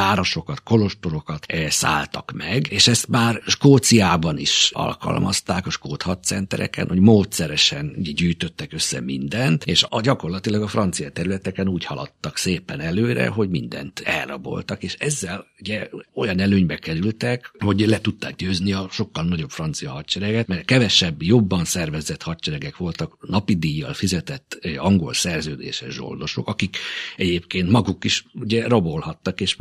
városokat, 0.48 0.64
kolostorokat 0.64 1.46
e, 1.48 1.70
szálltak 1.70 2.32
meg, 2.32 2.68
és 2.70 2.88
ezt 2.88 3.08
már 3.08 3.42
Skóciában 3.48 4.38
is 4.38 4.72
alkalmazták, 4.74 5.66
a 5.66 5.70
skót 5.70 6.02
hadcentereken, 6.02 6.88
hogy 6.88 7.00
módszeresen 7.00 7.96
gyűjtöttek 7.98 8.74
össze 8.74 9.00
mindent, 9.02 9.64
és 9.64 9.86
a, 9.90 10.02
gyakorlatilag 10.02 10.62
a 10.62 10.68
francia 10.68 11.10
területeken 11.10 11.68
úgy 11.68 11.86
haladtak 11.86 12.38
szépen 12.38 12.80
előre, 12.80 13.28
hogy 13.28 13.50
mindent 13.50 14.00
elraboltak, 14.00 14.84
és 14.84 14.94
ezzel 14.94 15.46
ugye 15.60 15.90
olyan 16.14 16.40
előnybe 16.40 16.78
kerültek, 16.78 17.52
hogy 17.60 17.80
le 17.80 18.00
tudták 18.00 18.36
győzni 18.36 18.74
a 18.74 18.88
sokkal 18.92 19.24
nagyobb 19.24 19.50
francia 19.50 19.92
hadsereget, 19.92 20.48
mert 20.48 20.66
kevesebb, 20.66 21.24
jobban 21.24 21.66
szervezett 21.66 22.24
hadseregek 22.24 22.78
voltak 22.78 23.18
napi 23.28 23.56
díjjal 23.56 23.94
fizetett 23.94 24.58
eh, 24.62 24.86
angol 24.86 25.14
szerződéses 25.14 25.94
zsoldosok, 25.94 26.48
akik 26.48 26.78
egyébként 27.18 27.70
maguk 27.70 28.04
is 28.04 28.26
ugye 28.34 28.68
rabolhattak, 28.68 29.42
és 29.42 29.56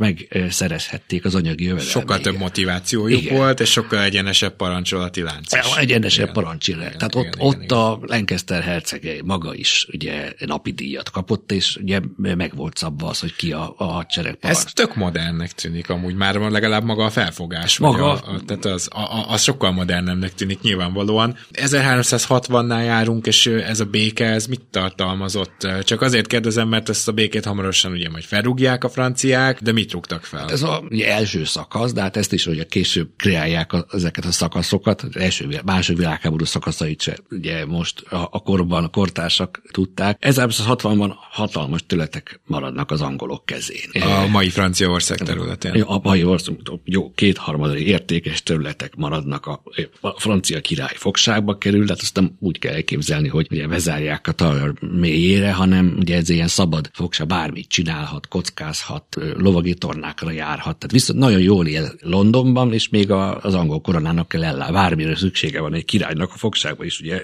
megszerezhették 0.77 1.25
az 1.25 1.35
anyagi 1.35 1.63
jövedelmeiket. 1.63 2.01
Sokkal 2.01 2.19
több 2.19 2.37
motivációjuk 2.37 3.21
igen. 3.21 3.37
volt, 3.37 3.59
és 3.59 3.71
sokkal 3.71 4.01
egyenesebb 4.01 4.55
parancsolati 4.55 5.21
lánc 5.21 5.53
is. 5.53 5.75
Egyenesebb 5.75 6.31
parancsolati. 6.31 6.97
Tehát 6.97 7.15
igen, 7.15 7.27
ott, 7.27 7.35
igen, 7.35 7.47
ott 7.47 7.63
igen. 7.63 7.77
a 7.77 7.99
Lancaster 8.01 8.63
hercege 8.63 9.15
maga 9.23 9.53
is 9.53 9.87
ugye 9.93 10.33
napi 10.45 10.71
díjat 10.71 11.09
kapott, 11.09 11.51
és 11.51 11.77
ugye 11.81 11.99
meg 12.17 12.55
volt 12.55 12.77
szabva 12.77 13.07
az, 13.07 13.19
hogy 13.19 13.35
ki 13.35 13.51
a, 13.51 13.73
a 13.77 13.83
hadsereg 13.83 14.35
parancs. 14.35 14.65
Ez 14.65 14.73
tök 14.73 14.95
modernnek 14.95 15.51
tűnik 15.51 15.89
amúgy, 15.89 16.15
már 16.15 16.39
van 16.39 16.51
legalább 16.51 16.83
maga 16.83 17.05
a 17.05 17.09
felfogás. 17.09 17.77
Maga. 17.77 18.11
A, 18.11 18.33
a, 18.33 18.39
tehát 18.45 18.65
az, 18.65 18.87
a, 18.91 18.99
a, 18.99 19.25
az 19.29 19.41
sokkal 19.41 19.71
modernemnek 19.71 20.33
tűnik 20.33 20.61
nyilvánvalóan. 20.61 21.37
1360-nál 21.53 22.85
járunk, 22.85 23.27
és 23.27 23.45
ez 23.45 23.79
a 23.79 23.85
béke, 23.85 24.25
ez 24.25 24.45
mit 24.45 24.61
tartalmazott? 24.71 25.67
Csak 25.83 26.01
azért 26.01 26.27
kérdezem, 26.27 26.67
mert 26.67 26.89
ezt 26.89 27.07
a 27.07 27.11
békét 27.11 27.45
hamarosan 27.45 27.91
ugye 27.91 28.09
majd 28.09 28.23
felrúgják 28.23 28.83
a 28.83 28.89
franciák, 28.89 29.61
de 29.61 29.71
mit 29.71 29.91
rúgtak 29.91 30.23
fel? 30.23 30.45
Ez 30.57 30.63
a 30.63 30.83
ugye, 30.89 31.13
első 31.13 31.43
szakasz, 31.43 31.93
de 31.93 32.01
hát 32.01 32.17
ezt 32.17 32.33
is 32.33 32.45
ugye 32.45 32.63
később 32.63 33.09
kreálják 33.15 33.73
a, 33.73 33.85
ezeket 33.91 34.25
a 34.25 34.31
szakaszokat, 34.31 35.01
az 35.01 35.15
első, 35.17 35.61
második 35.65 35.99
világháború 35.99 36.45
szakaszait 36.45 37.01
se 37.01 37.17
ugye 37.31 37.65
most 37.65 37.99
a, 37.99 38.27
a 38.31 38.39
korban 38.39 38.83
a 38.83 38.87
kortársak 38.87 39.61
tudták. 39.71 40.17
1960-ban 40.21 41.11
hatalmas 41.31 41.85
területek 41.87 42.39
maradnak 42.45 42.91
az 42.91 43.01
angolok 43.01 43.45
kezén. 43.45 44.01
A 44.01 44.27
mai 44.27 44.49
Franciaország 44.49 45.17
területén. 45.17 45.81
A 45.81 45.99
mai 46.03 46.23
ország, 46.23 46.55
jó, 46.83 47.11
kétharmadai 47.11 47.87
értékes 47.87 48.43
területek 48.43 48.95
maradnak 48.95 49.45
a, 49.45 49.61
a 50.01 50.19
francia 50.19 50.61
király 50.61 50.93
fogságba 50.95 51.57
kerül, 51.57 51.85
tehát 51.85 52.01
azt 52.01 52.15
nem 52.15 52.35
úgy 52.39 52.59
kell 52.59 52.73
elképzelni, 52.73 53.27
hogy 53.27 53.47
ugye 53.51 53.67
bezárják 53.67 54.27
a 54.27 54.31
talaj 54.31 54.71
mélyére, 54.79 55.53
hanem 55.53 55.95
ugye 55.99 56.15
ez 56.15 56.29
ilyen 56.29 56.47
szabad 56.47 56.89
fogsa, 56.93 57.25
bármit 57.25 57.67
csinálhat, 57.67 58.27
kockázhat, 58.27 59.17
lovagi 59.37 59.73
tornákra 59.73 60.31
járhat. 60.47 60.77
Tehát 60.77 60.91
viszont 60.91 61.19
nagyon 61.19 61.41
jól 61.41 61.67
él 61.67 61.93
Londonban, 61.99 62.73
és 62.73 62.89
még 62.89 63.11
az 63.11 63.53
angol 63.53 63.81
koronának 63.81 64.27
kell 64.27 64.43
ellá. 64.43 64.69
Bármire 64.69 65.15
szüksége 65.15 65.61
van 65.61 65.73
egy 65.73 65.85
királynak 65.85 66.31
a 66.33 66.37
fogságban 66.37 66.85
is, 66.85 66.99
ugye 66.99 67.21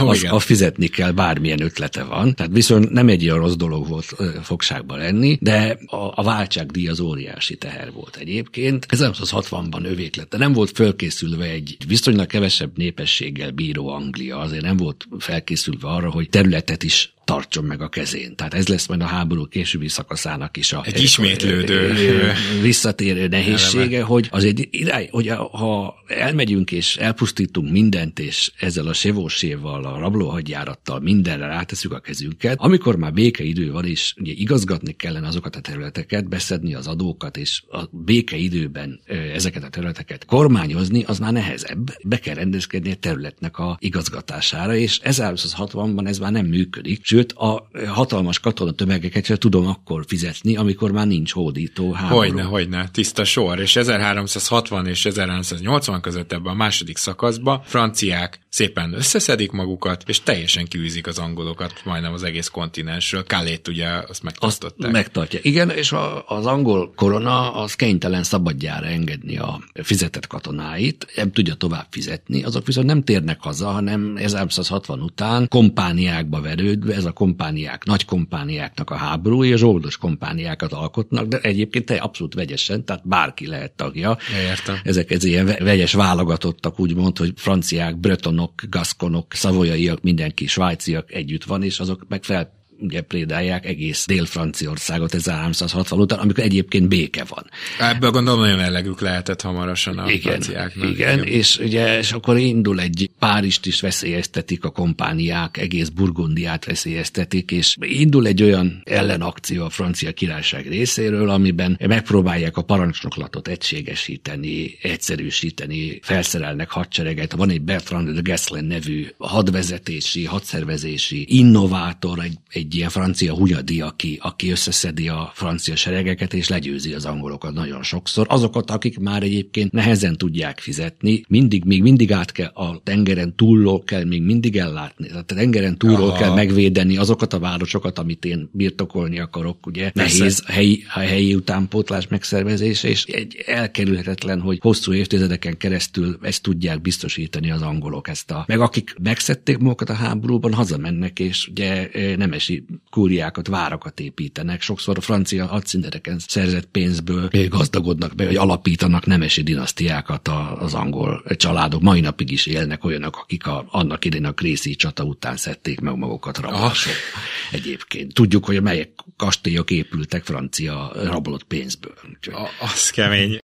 oh, 0.00 0.08
az, 0.08 0.26
a 0.30 0.38
fizetni 0.38 0.86
kell, 0.86 1.10
bármilyen 1.10 1.62
ötlete 1.62 2.04
van. 2.04 2.34
Tehát 2.34 2.52
viszont 2.52 2.90
nem 2.90 3.08
egy 3.08 3.24
olyan 3.24 3.38
rossz 3.38 3.54
dolog 3.54 3.88
volt 3.88 4.14
fogságban 4.42 4.98
lenni, 4.98 5.38
de 5.40 5.78
a, 5.86 6.12
a 6.14 6.22
váltságdíj 6.22 6.88
az 6.88 7.00
óriási 7.00 7.56
teher 7.56 7.92
volt 7.92 8.16
egyébként. 8.16 8.86
1960-ban 8.90 9.84
övék 9.84 10.16
lett, 10.16 10.30
de 10.30 10.38
nem 10.38 10.52
volt 10.52 10.70
fölkészülve 10.70 11.44
egy 11.44 11.76
viszonylag 11.88 12.26
kevesebb 12.26 12.76
népességgel 12.76 13.50
bíró 13.50 13.88
Anglia, 13.88 14.38
azért 14.38 14.62
nem 14.62 14.76
volt 14.76 15.06
felkészülve 15.18 15.88
arra, 15.88 16.10
hogy 16.10 16.28
területet 16.28 16.82
is 16.82 17.13
tartson 17.24 17.64
meg 17.64 17.82
a 17.82 17.88
kezén. 17.88 18.36
Tehát 18.36 18.54
ez 18.54 18.68
lesz 18.68 18.86
majd 18.86 19.00
a 19.00 19.06
háború 19.06 19.48
későbbi 19.48 19.88
szakaszának 19.88 20.56
is 20.56 20.72
a 20.72 20.82
egy 20.84 21.02
ismétlődő 21.02 21.92
visszatérő 22.62 23.28
nehézsége, 23.28 24.02
hogy 24.02 24.28
az 24.30 24.44
egy 24.44 24.68
irány, 24.70 25.08
hogy 25.10 25.28
ha 25.28 25.94
elmegyünk 26.06 26.72
és 26.72 26.96
elpusztítunk 26.96 27.70
mindent, 27.70 28.18
és 28.18 28.52
ezzel 28.58 28.86
a 28.86 28.92
sevóséval, 28.92 29.84
a 29.84 29.98
rablóhagyjárattal 29.98 31.00
mindenre 31.00 31.46
ráteszük 31.46 31.92
a 31.92 32.00
kezünket, 32.00 32.56
amikor 32.60 32.96
már 32.96 33.12
békeidő 33.12 33.72
van, 33.72 33.84
és 33.84 34.14
ugye 34.16 34.32
igazgatni 34.32 34.92
kellene 34.92 35.26
azokat 35.26 35.56
a 35.56 35.60
területeket, 35.60 36.28
beszedni 36.28 36.74
az 36.74 36.86
adókat, 36.86 37.36
és 37.36 37.62
a 37.70 37.82
békeidőben 37.90 39.00
ezeket 39.34 39.64
a 39.64 39.68
területeket 39.68 40.24
kormányozni, 40.24 41.02
az 41.02 41.18
már 41.18 41.32
nehezebb. 41.32 41.96
Be 42.04 42.18
kell 42.18 42.34
rendezkedni 42.34 42.90
a 42.90 42.94
területnek 42.94 43.58
a 43.58 43.76
igazgatására, 43.80 44.76
és 44.76 45.00
1960-ban 45.04 46.06
ez 46.06 46.18
már 46.18 46.32
nem 46.32 46.46
működik, 46.46 47.02
sőt 47.14 47.32
a 47.32 47.68
hatalmas 47.86 48.38
katonatömegeket 48.38 49.24
sem 49.24 49.36
tudom 49.36 49.66
akkor 49.66 50.04
fizetni, 50.06 50.56
amikor 50.56 50.92
már 50.92 51.06
nincs 51.06 51.32
hódító 51.32 51.92
háború. 51.92 52.16
Hogyne, 52.16 52.42
hogyne, 52.42 52.88
tiszta 52.92 53.24
sor, 53.24 53.60
és 53.60 53.76
1360 53.76 54.86
és 54.86 55.04
1380 55.04 56.00
között 56.00 56.32
ebben 56.32 56.52
a 56.52 56.56
második 56.56 56.96
szakaszban 56.96 57.62
franciák 57.64 58.38
szépen 58.54 58.94
összeszedik 58.94 59.50
magukat, 59.50 60.02
és 60.06 60.22
teljesen 60.22 60.64
kiűzik 60.64 61.06
az 61.06 61.18
angolokat 61.18 61.72
majdnem 61.84 62.12
az 62.12 62.22
egész 62.22 62.48
kontinensről. 62.48 63.24
Kálét 63.24 63.68
ugye 63.68 63.88
azt 63.88 64.22
megtartották. 64.22 64.84
Azt 64.84 64.92
megtartja. 64.92 65.38
Igen, 65.42 65.70
és 65.70 65.92
a, 65.92 66.24
az 66.26 66.46
angol 66.46 66.92
korona 66.96 67.54
az 67.54 67.74
kénytelen 67.74 68.22
szabadjára 68.22 68.86
engedni 68.86 69.38
a 69.38 69.60
fizetett 69.82 70.26
katonáit, 70.26 71.06
nem 71.16 71.32
tudja 71.32 71.54
tovább 71.54 71.86
fizetni, 71.90 72.42
azok 72.42 72.66
viszont 72.66 72.86
nem 72.86 73.02
térnek 73.02 73.40
haza, 73.40 73.70
hanem 73.70 74.16
1960 74.16 75.00
után 75.00 75.48
kompániákba 75.48 76.40
verődve, 76.40 76.94
ez 77.04 77.10
a 77.10 77.12
kompániák, 77.12 77.84
nagy 77.84 78.04
kompániáknak 78.04 78.90
a 78.90 78.96
háború, 78.96 79.44
és 79.44 79.58
zsoldos 79.58 79.96
kompániákat 79.96 80.72
alkotnak, 80.72 81.26
de 81.26 81.38
egyébként 81.38 81.84
te 81.84 81.94
abszolút 81.94 82.34
vegyesen, 82.34 82.84
tehát 82.84 83.08
bárki 83.08 83.46
lehet 83.46 83.72
tagja. 83.72 84.18
Értem. 84.50 84.76
Ezek 84.84 85.10
ez 85.10 85.24
ilyen 85.24 85.46
vegyes 85.58 85.92
válogatottak, 85.92 86.80
úgymond, 86.80 87.18
hogy 87.18 87.32
franciák, 87.36 87.96
bretonok, 87.98 88.52
gaszkonok, 88.70 89.34
szavolyaiak, 89.34 90.02
mindenki, 90.02 90.46
svájciak 90.46 91.12
együtt 91.12 91.44
van, 91.44 91.62
és 91.62 91.80
azok 91.80 92.04
meg 92.08 92.24
fel 92.24 92.62
ugye 92.78 93.00
prédálják 93.00 93.66
egész 93.66 94.06
Dél-Franciaországot 94.06 95.14
1360 95.14 96.00
után, 96.00 96.18
amikor 96.18 96.44
egyébként 96.44 96.88
béke 96.88 97.24
van. 97.28 97.50
Ebből 97.78 98.10
gondolom 98.10 98.40
nagyon 98.40 98.60
elegük 98.60 99.00
lehetett 99.00 99.40
hamarosan 99.40 99.98
a 99.98 100.10
igen, 100.10 100.20
franciáknak. 100.20 100.90
Igen, 100.90 101.18
igen, 101.18 101.26
és 101.26 101.58
ugye 101.58 101.98
és 101.98 102.12
akkor 102.12 102.38
indul 102.38 102.80
egy 102.80 103.10
Párizst 103.18 103.66
is 103.66 103.80
veszélyeztetik 103.80 104.64
a 104.64 104.70
kompániák, 104.70 105.56
egész 105.56 105.88
Burgundiát 105.88 106.64
veszélyeztetik, 106.64 107.50
és 107.50 107.76
indul 107.80 108.26
egy 108.26 108.42
olyan 108.42 108.82
ellenakció 108.84 109.64
a 109.64 109.70
francia 109.70 110.12
királyság 110.12 110.68
részéről, 110.68 111.28
amiben 111.30 111.78
megpróbálják 111.86 112.56
a 112.56 112.62
parancsnoklatot 112.62 113.48
egységesíteni, 113.48 114.78
egyszerűsíteni, 114.82 115.98
felszerelnek 116.02 116.70
hadsereget. 116.70 117.32
Van 117.32 117.50
egy 117.50 117.62
Bertrand 117.62 118.10
de 118.10 118.20
Gesslin 118.20 118.64
nevű 118.64 119.06
hadvezetési, 119.18 120.24
hadszervezési 120.24 121.26
innovátor, 121.28 122.18
egy, 122.18 122.38
egy 122.48 122.63
egy 122.64 122.74
ilyen 122.74 122.88
francia 122.88 123.34
hunyadi, 123.34 123.80
aki, 123.80 124.18
aki 124.22 124.50
összeszedi 124.50 125.08
a 125.08 125.30
francia 125.34 125.76
seregeket, 125.76 126.34
és 126.34 126.48
legyőzi 126.48 126.92
az 126.92 127.04
angolokat 127.04 127.52
nagyon 127.52 127.82
sokszor. 127.82 128.26
Azokat, 128.28 128.70
akik 128.70 128.98
már 128.98 129.22
egyébként 129.22 129.72
nehezen 129.72 130.16
tudják 130.16 130.58
fizetni, 130.58 131.24
mindig, 131.28 131.64
még 131.64 131.82
mindig 131.82 132.12
át 132.12 132.32
kell 132.32 132.50
a 132.54 132.80
tengeren 132.84 133.36
túlról 133.36 133.82
kell 133.82 134.04
még 134.04 134.22
mindig 134.22 134.56
ellátni. 134.56 135.06
Tehát 135.06 135.30
a 135.30 135.34
tengeren 135.34 135.78
túlról 135.78 136.08
Aha. 136.08 136.18
kell 136.18 136.34
megvédeni 136.34 136.96
azokat 136.96 137.32
a 137.32 137.38
városokat, 137.38 137.98
amit 137.98 138.24
én 138.24 138.48
birtokolni 138.52 139.18
akarok, 139.18 139.66
ugye. 139.66 139.90
Persze. 139.90 140.18
Nehéz 140.18 140.42
a 140.46 140.52
helyi, 140.52 140.84
a 140.94 140.98
helyi 140.98 141.34
utánpótlás 141.34 142.08
megszervezése, 142.08 142.88
és 142.88 143.04
egy 143.04 143.42
elkerülhetetlen, 143.46 144.40
hogy 144.40 144.58
hosszú 144.60 144.92
évtizedeken 144.92 145.56
keresztül 145.56 146.18
ezt 146.22 146.42
tudják 146.42 146.80
biztosítani 146.80 147.50
az 147.50 147.62
angolok 147.62 148.08
ezt 148.08 148.30
a. 148.30 148.44
Meg 148.48 148.60
akik 148.60 148.94
megszedték 149.02 149.58
magukat 149.58 149.90
a 149.90 149.94
háborúban, 149.94 150.52
hazamennek, 150.52 151.18
és 151.18 151.48
ugye 151.48 151.88
nemesi 152.16 152.53
kúriákat, 152.90 153.46
várakat 153.46 154.00
építenek. 154.00 154.60
Sokszor 154.60 154.96
a 154.96 155.00
francia 155.00 155.46
hadszintereken 155.46 156.18
szerzett 156.18 156.66
pénzből 156.66 157.30
gazdagodnak 157.48 158.14
be, 158.14 158.26
hogy 158.26 158.36
alapítanak 158.36 159.06
nemesi 159.06 159.42
dinasztiákat 159.42 160.28
az 160.58 160.74
angol 160.74 161.24
családok. 161.36 161.80
Mai 161.80 162.00
napig 162.00 162.30
is 162.30 162.46
élnek 162.46 162.84
olyanok, 162.84 163.16
akik 163.16 163.46
a, 163.46 163.66
annak 163.70 164.04
idején 164.04 164.26
a 164.26 164.32
Krészi 164.32 164.74
csata 164.74 165.04
után 165.04 165.36
szedték 165.36 165.80
meg 165.80 165.96
magukat 165.96 166.38
rablások. 166.38 166.92
Ah. 166.92 167.58
Egyébként. 167.60 168.14
Tudjuk, 168.14 168.44
hogy 168.44 168.62
melyek 168.62 168.90
kastélyok 169.16 169.70
épültek 169.70 170.24
francia 170.24 170.92
rablott 170.94 171.44
pénzből. 171.44 171.94
A, 172.20 172.48
az 172.60 172.90
kemény. 172.90 173.38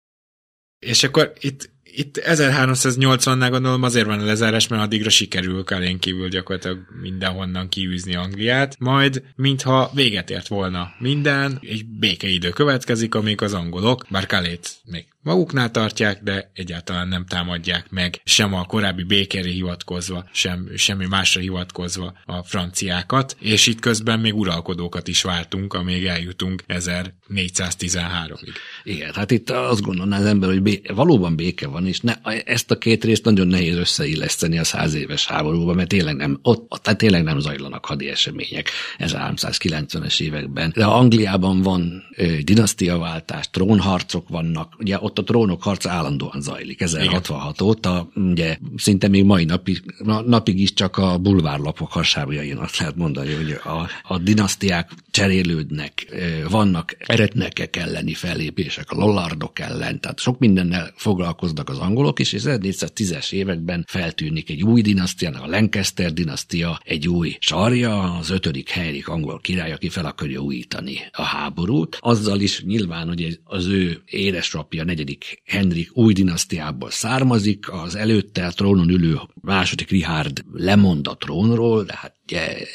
És 0.79 1.03
akkor 1.03 1.33
itt 1.39 1.69
itt 1.97 2.21
1380-nál 2.25 3.47
gondolom 3.49 3.83
azért 3.83 4.05
van 4.05 4.19
a 4.19 4.25
lezárás, 4.25 4.67
mert 4.67 4.81
addigra 4.81 5.09
sikerül 5.09 5.63
Kalén 5.63 5.99
kívül 5.99 6.29
gyakorlatilag 6.29 6.79
mindenhonnan 7.01 7.69
kiűzni 7.69 8.15
Angliát, 8.15 8.75
majd 8.79 9.23
mintha 9.35 9.91
véget 9.93 10.29
ért 10.29 10.47
volna 10.47 10.89
minden, 10.99 11.59
egy 11.61 11.85
békeidő 11.85 12.49
következik, 12.49 13.15
amíg 13.15 13.41
az 13.41 13.53
angolok, 13.53 14.05
bár 14.09 14.25
Kalét 14.25 14.75
még 14.83 15.05
maguknál 15.27 15.71
tartják, 15.71 16.23
de 16.23 16.51
egyáltalán 16.53 17.07
nem 17.07 17.25
támadják 17.25 17.89
meg 17.89 18.21
sem 18.23 18.53
a 18.53 18.65
korábbi 18.65 19.03
békére 19.03 19.49
hivatkozva, 19.49 20.29
sem 20.31 20.69
semmi 20.75 21.05
másra 21.05 21.41
hivatkozva 21.41 22.13
a 22.25 22.43
franciákat, 22.43 23.35
és 23.39 23.67
itt 23.67 23.79
közben 23.79 24.19
még 24.19 24.35
uralkodókat 24.35 25.07
is 25.07 25.21
váltunk, 25.21 25.73
amíg 25.73 26.05
eljutunk 26.05 26.63
1413-ig. 26.67 28.55
Igen, 28.83 29.13
hát 29.13 29.31
itt 29.31 29.49
azt 29.49 29.81
gondolná 29.81 30.17
az 30.17 30.25
ember, 30.25 30.49
hogy 30.49 30.61
bé- 30.61 30.91
valóban 30.91 31.35
béke 31.35 31.67
van, 31.67 31.86
és 31.87 31.99
ne, 31.99 32.13
ezt 32.45 32.71
a 32.71 32.77
két 32.77 33.03
részt 33.03 33.23
nagyon 33.25 33.47
nehéz 33.47 33.75
összeilleszteni 33.75 34.57
a 34.57 34.63
száz 34.63 34.93
éves 34.93 35.25
háborúba, 35.25 35.73
mert 35.73 35.87
tényleg 35.87 36.15
nem, 36.15 36.39
ott, 36.41 36.79
tehát 36.81 36.99
tényleg 36.99 37.23
nem 37.23 37.39
zajlanak 37.39 37.85
hadi 37.85 38.09
események 38.09 38.69
1390-es 38.99 40.21
években. 40.21 40.71
De 40.75 40.85
Angliában 40.85 41.61
van 41.61 42.03
dinasztiaváltás, 42.41 43.49
trónharcok 43.49 44.29
vannak, 44.29 44.73
ugye 44.79 44.97
ott 44.99 45.19
a 45.19 45.23
trónok 45.23 45.63
harca 45.63 45.89
állandóan 45.89 46.41
zajlik, 46.41 46.81
1066 46.81 47.55
Igen. 47.55 47.67
óta, 47.67 48.09
ugye 48.15 48.57
szinte 48.77 49.07
még 49.07 49.23
mai 49.23 49.45
napig, 49.45 49.83
napig 50.25 50.59
is 50.59 50.73
csak 50.73 50.97
a 50.97 51.17
bulvárlapok 51.17 51.91
hasábjain 51.91 52.57
azt 52.57 52.77
lehet 52.77 52.95
mondani, 52.95 53.33
hogy 53.33 53.51
a, 53.63 53.89
a 54.13 54.17
dinasztiák 54.17 54.91
cserélődnek, 55.11 56.05
vannak 56.49 56.95
eretnekek 56.99 57.75
elleni 57.75 58.13
fellépések, 58.13 58.91
a 58.91 58.95
lollardok 58.95 59.59
ellen, 59.59 59.99
tehát 59.99 60.19
sok 60.19 60.39
mindennel 60.39 60.93
foglalkoznak 60.95 61.69
az 61.69 61.76
angolok 61.79 62.19
is, 62.19 62.33
és 62.33 62.41
1410-es 62.45 63.31
években 63.31 63.85
feltűnik 63.87 64.49
egy 64.49 64.63
új 64.63 64.81
dinasztia, 64.81 65.29
a 65.29 65.47
Lancaster 65.47 66.13
dinasztia, 66.13 66.79
egy 66.83 67.07
új 67.07 67.37
sarja, 67.39 68.17
az 68.17 68.29
ötödik 68.29 68.69
Henrik 68.69 69.07
angol 69.07 69.39
király, 69.39 69.71
aki 69.71 69.89
fel 69.89 70.05
akarja 70.05 70.39
újítani 70.39 70.97
a 71.11 71.21
háborút. 71.21 71.97
Azzal 71.99 72.39
is 72.39 72.63
nyilván, 72.63 73.07
hogy 73.07 73.39
az 73.43 73.65
ő 73.65 74.01
édesapja, 74.05 74.83
negyedik 74.83 75.41
Henrik 75.45 75.97
új 75.97 76.13
dinasztiából 76.13 76.91
származik, 76.91 77.71
az 77.71 77.95
előtte 77.95 78.45
a 78.45 78.51
trónon 78.51 78.89
ülő 78.89 79.19
második 79.41 79.89
Richard 79.89 80.43
lemond 80.53 81.07
a 81.07 81.17
trónról, 81.17 81.83
de 81.83 81.93
hát 81.95 82.16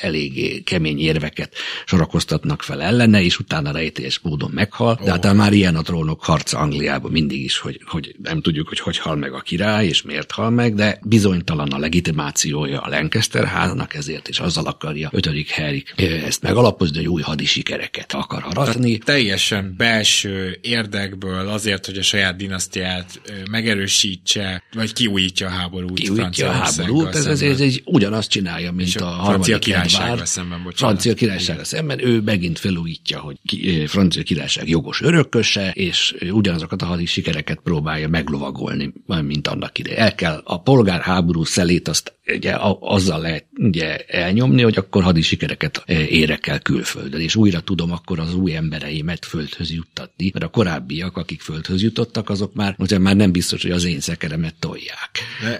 eléggé 0.00 0.60
kemény 0.60 1.00
érveket 1.00 1.54
sorakoztatnak 1.86 2.62
fel 2.62 2.82
ellene, 2.82 3.22
és 3.22 3.38
utána 3.38 3.72
rejtélyes 3.72 4.18
módon 4.18 4.50
meghal. 4.54 4.98
De 5.04 5.10
hát 5.10 5.34
már 5.34 5.52
ilyen 5.52 5.76
a 5.76 5.82
trónok 5.82 6.24
harca 6.24 6.58
Angliában 6.58 7.10
mindig 7.10 7.44
is, 7.44 7.58
hogy, 7.58 7.80
hogy 7.86 8.14
nem 8.22 8.40
tudjuk, 8.40 8.68
hogy 8.68 8.80
hogy 8.80 8.98
hal 8.98 9.16
meg 9.16 9.32
a 9.32 9.40
király, 9.40 9.86
és 9.86 10.02
miért 10.02 10.30
hal 10.30 10.50
meg, 10.50 10.74
de 10.74 10.98
bizonytalan 11.02 11.68
a 11.68 11.78
legitimációja 11.78 12.80
a 12.80 12.88
Lancaster 12.88 13.44
háznak, 13.44 13.94
ezért 13.94 14.28
is 14.28 14.38
azzal 14.38 14.66
akarja 14.66 15.08
ötödik 15.12 15.50
Henrik 15.50 15.94
ezt 16.26 16.42
megalapozni, 16.42 16.96
hogy 16.96 17.08
új 17.08 17.22
hadi 17.22 17.44
sikereket 17.44 18.12
akar 18.12 18.44
aratni. 18.50 18.98
Teljesen 18.98 19.74
belső 19.76 20.58
érdekből 20.60 21.48
azért, 21.48 21.86
hogy 21.86 21.98
a 21.98 22.02
saját 22.02 22.36
dinasztiát 22.36 23.20
megerősítse, 23.50 24.62
vagy 24.72 24.92
kiújítja 24.92 25.46
a 25.46 25.50
háborút. 25.50 25.98
Kiújítja 25.98 26.48
a 26.48 26.52
háborút, 26.52 27.14
ez, 27.14 27.26
ez, 27.26 27.42
ez, 27.42 27.60
ez, 27.60 27.76
ugyanazt 27.84 28.30
csinálja, 28.30 28.72
mint 28.72 28.94
a, 28.94 29.28
a 29.28 29.38
francia 29.42 29.58
királysággal 29.58 30.24
szemben, 30.24 30.62
bocsánat. 30.62 30.78
Francia 30.78 31.14
királysággal 31.14 31.64
szemben, 31.64 32.06
ő 32.06 32.20
megint 32.20 32.58
felújítja, 32.58 33.20
hogy 33.20 33.36
ki, 33.46 33.80
eh, 33.80 33.86
francia 33.86 34.22
királyság 34.22 34.68
jogos 34.68 35.00
örököse, 35.00 35.70
és 35.70 36.14
ugyanazokat 36.30 36.82
a 36.82 36.86
hadi 36.86 37.06
sikereket 37.06 37.60
próbálja 37.64 38.08
meglovagolni, 38.08 38.92
mint 39.22 39.48
annak 39.48 39.78
ide. 39.78 39.96
El 39.96 40.14
kell 40.14 40.40
a 40.44 40.60
polgárháború 40.60 41.44
szelét 41.44 41.88
azt 41.88 42.12
ugye 42.26 42.56
azzal 42.80 43.20
lehet 43.20 43.46
ugye 43.56 43.96
elnyomni, 43.96 44.62
hogy 44.62 44.78
akkor 44.78 45.02
hadi 45.02 45.22
sikereket 45.22 45.82
érek 46.08 46.46
el 46.46 46.60
külföldön, 46.60 47.20
és 47.20 47.36
újra 47.36 47.60
tudom 47.60 47.92
akkor 47.92 48.18
az 48.18 48.34
új 48.34 48.54
embereimet 48.54 49.24
földhöz 49.24 49.72
juttatni, 49.72 50.30
mert 50.32 50.44
a 50.44 50.48
korábbiak, 50.48 51.16
akik 51.16 51.40
földhöz 51.40 51.82
jutottak, 51.82 52.30
azok 52.30 52.54
már, 52.54 52.74
ugye 52.78 52.98
már 52.98 53.16
nem 53.16 53.32
biztos, 53.32 53.62
hogy 53.62 53.70
az 53.70 53.84
én 53.84 54.00
szekeremet 54.00 54.54
tolják. 54.58 55.10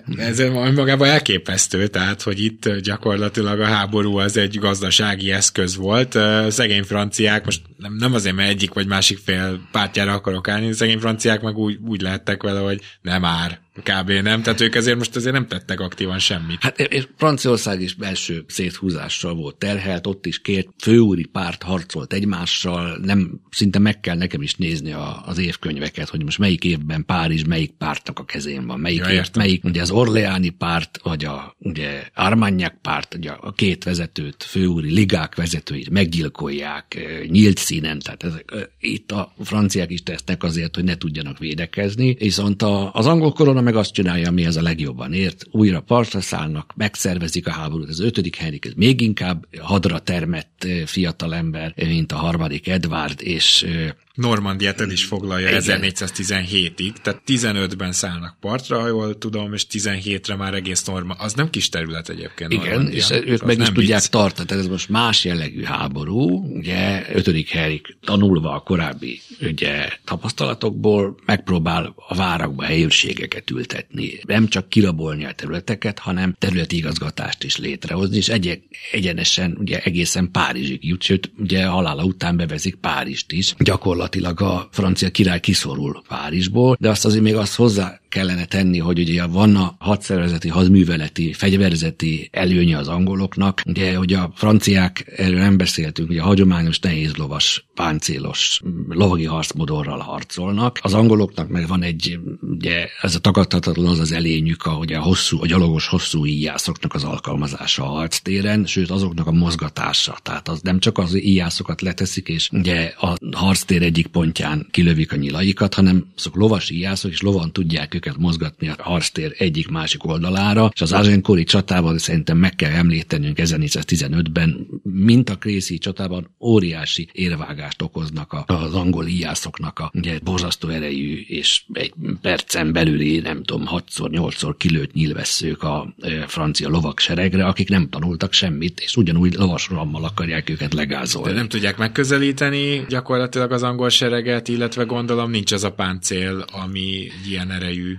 De 0.06 0.22
ez 0.22 0.38
magában 0.74 1.08
elképesztő, 1.08 1.86
tehát, 1.86 2.22
hogy 2.22 2.44
itt 2.44 2.76
gyakorlatilag 2.76 3.60
a 3.60 3.66
háború 3.66 4.16
az 4.16 4.36
egy 4.36 4.58
gazdasági 4.58 5.30
eszköz 5.30 5.76
volt. 5.76 6.18
Szegény 6.48 6.82
franciák, 6.82 7.44
most 7.44 7.62
nem, 7.76 7.94
nem 7.94 8.14
azért, 8.14 8.34
mert 8.34 8.50
egyik 8.50 8.72
vagy 8.72 8.86
másik 8.86 9.18
fél 9.18 9.68
pártjára 9.72 10.12
akarok 10.12 10.48
állni, 10.48 10.72
szegény 10.72 10.98
franciák 10.98 11.40
meg 11.40 11.56
úgy, 11.56 11.78
úgy 11.86 12.00
lehettek 12.00 12.42
vele, 12.42 12.60
hogy 12.60 12.80
nem 13.02 13.20
már, 13.20 13.60
kb. 13.74 14.10
nem, 14.10 14.42
tehát 14.42 14.60
ők 14.60 14.74
ezért 14.74 14.96
most 14.96 15.16
azért 15.16 15.34
nem 15.34 15.46
tettek 15.46 15.80
aktívan 15.80 16.18
semmit. 16.18 16.62
Hát 16.62 16.78
és 16.80 17.08
Franciaország 17.16 17.80
is 17.80 17.94
belső 17.94 18.44
széthúzással 18.48 19.34
volt 19.34 19.56
terhelt, 19.56 20.06
ott 20.06 20.26
is 20.26 20.40
két 20.40 20.68
főúri 20.78 21.24
párt 21.24 21.62
harcolt 21.62 22.12
egymással, 22.12 22.98
nem, 23.02 23.40
szinte 23.50 23.78
meg 23.78 24.00
kell 24.00 24.16
nekem 24.16 24.42
is 24.42 24.54
nézni 24.54 24.92
a, 24.92 25.22
az 25.26 25.38
évkönyveket, 25.38 26.08
hogy 26.08 26.24
most 26.24 26.38
melyik 26.38 26.64
évben 26.64 27.04
Párizs 27.04 27.44
melyik 27.44 27.70
pártnak 27.70 28.18
a 28.18 28.24
kezén 28.24 28.66
van, 28.66 28.80
melyik, 28.80 28.98
ja, 28.98 29.10
év, 29.10 29.30
melyik 29.34 29.64
ugye 29.64 29.80
az 29.80 29.90
Orleáni 29.90 30.48
párt, 30.48 30.98
vagy 31.02 31.24
a 31.24 31.56
ugye 31.58 32.04
Armagnac 32.14 32.74
párt, 32.82 33.14
ugye 33.14 33.30
a 33.30 33.52
két 33.52 33.84
vezetőt, 33.84 34.42
főúri 34.42 34.90
ligák 34.90 35.34
vezetőit 35.34 35.90
meggyilkolják 35.90 36.98
nyílt 37.28 37.58
színen, 37.58 37.98
tehát 37.98 38.22
ezek, 38.22 38.70
itt 38.78 39.12
a 39.12 39.34
franciák 39.40 39.90
is 39.90 40.02
tesznek 40.02 40.42
azért, 40.42 40.74
hogy 40.74 40.84
ne 40.84 40.96
tudjanak 40.96 41.38
védekezni, 41.38 42.14
viszont 42.18 42.62
a, 42.62 42.92
az 42.92 43.06
angol 43.06 43.32
korona 43.32 43.60
meg 43.62 43.76
azt 43.76 43.92
csinálja, 43.92 44.28
ami 44.28 44.44
ez 44.44 44.56
a 44.56 44.62
legjobban 44.62 45.12
ért. 45.12 45.44
Újra 45.50 45.80
partra 45.80 46.20
szállnak, 46.20 46.72
megszervezik 46.76 47.46
a 47.46 47.50
háborút. 47.50 47.88
Az 47.88 48.00
ötödik 48.00 48.36
Henrik 48.36 48.64
ez 48.64 48.72
még 48.76 49.00
inkább 49.00 49.46
hadra 49.58 49.98
termett 49.98 50.66
fiatalember, 50.86 51.74
mint 51.76 52.12
a 52.12 52.16
harmadik 52.16 52.68
Edward, 52.68 53.22
és 53.22 53.66
Normandiát 54.14 54.80
el 54.80 54.90
is 54.90 55.04
foglalja 55.04 55.48
Igen. 55.48 55.80
1417-ig, 55.82 56.92
tehát 57.02 57.22
15-ben 57.26 57.92
szállnak 57.92 58.36
partra, 58.40 58.80
ha 58.80 58.86
jól 58.86 59.18
tudom, 59.18 59.52
és 59.52 59.66
17-re 59.70 60.36
már 60.36 60.54
egész 60.54 60.84
norma. 60.84 61.14
Az 61.14 61.32
nem 61.32 61.50
kis 61.50 61.68
terület 61.68 62.08
egyébként. 62.08 62.52
Igen, 62.52 62.66
Normandia. 62.66 62.96
és 62.96 63.10
ők 63.10 63.44
meg 63.44 63.58
is 63.58 63.68
tudják 63.68 64.00
vicc. 64.00 64.10
tartani, 64.10 64.48
tehát 64.48 64.64
ez 64.64 64.70
most 64.70 64.88
más 64.88 65.24
jellegű 65.24 65.62
háború, 65.62 66.56
ugye 66.56 67.06
5. 67.12 67.48
Henrik 67.48 67.96
tanulva 68.00 68.52
a 68.52 68.60
korábbi 68.60 69.20
ugye, 69.40 69.88
tapasztalatokból 70.04 71.16
megpróbál 71.26 71.94
a 72.08 72.14
várakba 72.14 72.62
helyőrségeket 72.62 73.50
ültetni. 73.50 74.20
Nem 74.26 74.48
csak 74.48 74.68
kirabolni 74.68 75.24
a 75.24 75.32
területeket, 75.32 75.98
hanem 75.98 76.34
területi 76.38 76.76
igazgatást 76.76 77.44
is 77.44 77.56
létrehozni, 77.56 78.16
és 78.16 78.28
egy, 78.28 78.62
egyenesen 78.92 79.56
ugye 79.60 79.80
egészen 79.80 80.30
Párizsig 80.30 80.84
jut, 80.84 81.02
sőt, 81.02 81.30
ugye 81.38 81.66
halála 81.66 82.04
után 82.04 82.36
bevezik 82.36 82.74
Párizst 82.74 83.32
is. 83.32 83.54
Gyakorlatilag 83.58 84.01
gyakorlatilag 84.02 84.40
a 84.40 84.68
francia 84.70 85.10
király 85.10 85.40
kiszorul 85.40 86.02
Párizsból, 86.08 86.76
de 86.80 86.88
azt 86.88 87.04
azért 87.04 87.22
még 87.22 87.36
azt 87.36 87.54
hozzá 87.54 88.00
kellene 88.12 88.44
tenni, 88.44 88.78
hogy 88.78 88.98
ugye 88.98 89.26
van 89.26 89.56
a 89.56 89.74
hadszervezeti, 89.78 90.48
hadműveleti, 90.48 91.32
fegyverzeti 91.32 92.28
előnye 92.32 92.78
az 92.78 92.88
angoloknak. 92.88 93.60
Ugye, 93.66 93.96
hogy 93.96 94.12
a 94.12 94.32
franciák, 94.34 95.12
erről 95.16 95.38
nem 95.38 95.56
beszéltünk, 95.56 96.10
ugye 96.10 96.20
a 96.20 96.24
hagyományos 96.24 96.78
nehézlovas, 96.78 97.66
páncélos 97.74 98.60
lovagi 98.88 99.24
harcmodorral 99.24 99.98
harcolnak. 99.98 100.78
Az 100.82 100.94
angoloknak 100.94 101.48
meg 101.48 101.66
van 101.66 101.82
egy, 101.82 102.18
ugye 102.40 102.86
ez 103.00 103.14
a 103.14 103.18
tagadhatatlan 103.18 103.86
az 103.86 103.98
az 103.98 104.12
elényük, 104.12 104.64
ahogy 104.64 104.92
a 104.92 105.00
hosszú, 105.00 105.42
a 105.42 105.46
gyalogos 105.46 105.86
hosszú 105.86 106.26
íjászoknak 106.26 106.94
az 106.94 107.04
alkalmazása 107.04 107.84
a 107.84 107.88
harctéren, 107.88 108.66
sőt 108.66 108.90
azoknak 108.90 109.26
a 109.26 109.32
mozgatása. 109.32 110.18
Tehát 110.22 110.48
az 110.48 110.60
nem 110.60 110.78
csak 110.78 110.98
az 110.98 111.24
íjászokat 111.24 111.80
leteszik, 111.80 112.28
és 112.28 112.48
ugye 112.52 112.92
a 113.00 113.16
harctér 113.32 113.82
egyik 113.82 114.06
pontján 114.06 114.66
kilövik 114.70 115.12
a 115.12 115.16
nyilaikat, 115.16 115.74
hanem 115.74 116.06
azok 116.16 116.36
lovas 116.36 116.70
íjászok, 116.70 117.10
és 117.10 117.20
lovan 117.20 117.52
tudják 117.52 117.94
őket 118.06 118.20
mozgatni 118.20 118.68
a 118.68 118.74
harctér 118.78 119.34
egyik-másik 119.38 120.04
oldalára, 120.06 120.70
és 120.74 120.80
az 120.80 120.92
Azenkori 120.92 121.44
csatában 121.44 121.98
szerintem 121.98 122.38
meg 122.38 122.54
kell 122.54 122.72
említenünk 122.72 123.38
1415-ben, 123.40 124.66
mint 124.82 125.30
a 125.30 125.36
Krészi 125.36 125.78
csatában 125.78 126.34
óriási 126.40 127.08
érvágást 127.12 127.82
okoznak 127.82 128.44
az 128.46 128.74
angol 128.74 129.06
íjászoknak 129.06 129.78
a 129.78 129.90
ugye, 129.94 130.18
borzasztó 130.24 130.68
erejű 130.68 131.24
és 131.26 131.62
egy 131.72 131.92
percen 132.20 132.72
belüli, 132.72 133.18
nem 133.18 133.42
tudom, 133.42 133.66
6-szor, 133.70 134.08
8-szor 134.10 134.54
kilőtt 134.58 134.92
nyilvesszők 134.92 135.62
a 135.62 135.94
francia 136.26 136.68
lovak 136.68 136.98
seregre, 136.98 137.44
akik 137.44 137.68
nem 137.68 137.88
tanultak 137.88 138.32
semmit, 138.32 138.80
és 138.80 138.96
ugyanúgy 138.96 139.34
lovasrammal 139.34 140.04
akarják 140.04 140.50
őket 140.50 140.74
legázolni. 140.74 141.28
De 141.28 141.34
nem 141.34 141.48
tudják 141.48 141.76
megközelíteni 141.76 142.84
gyakorlatilag 142.88 143.52
az 143.52 143.62
angol 143.62 143.88
sereget, 143.88 144.48
illetve 144.48 144.84
gondolom 144.84 145.30
nincs 145.30 145.52
az 145.52 145.64
a 145.64 145.72
páncél, 145.72 146.44
ami 146.64 147.08
ilyen 147.28 147.50
erejű 147.50 147.91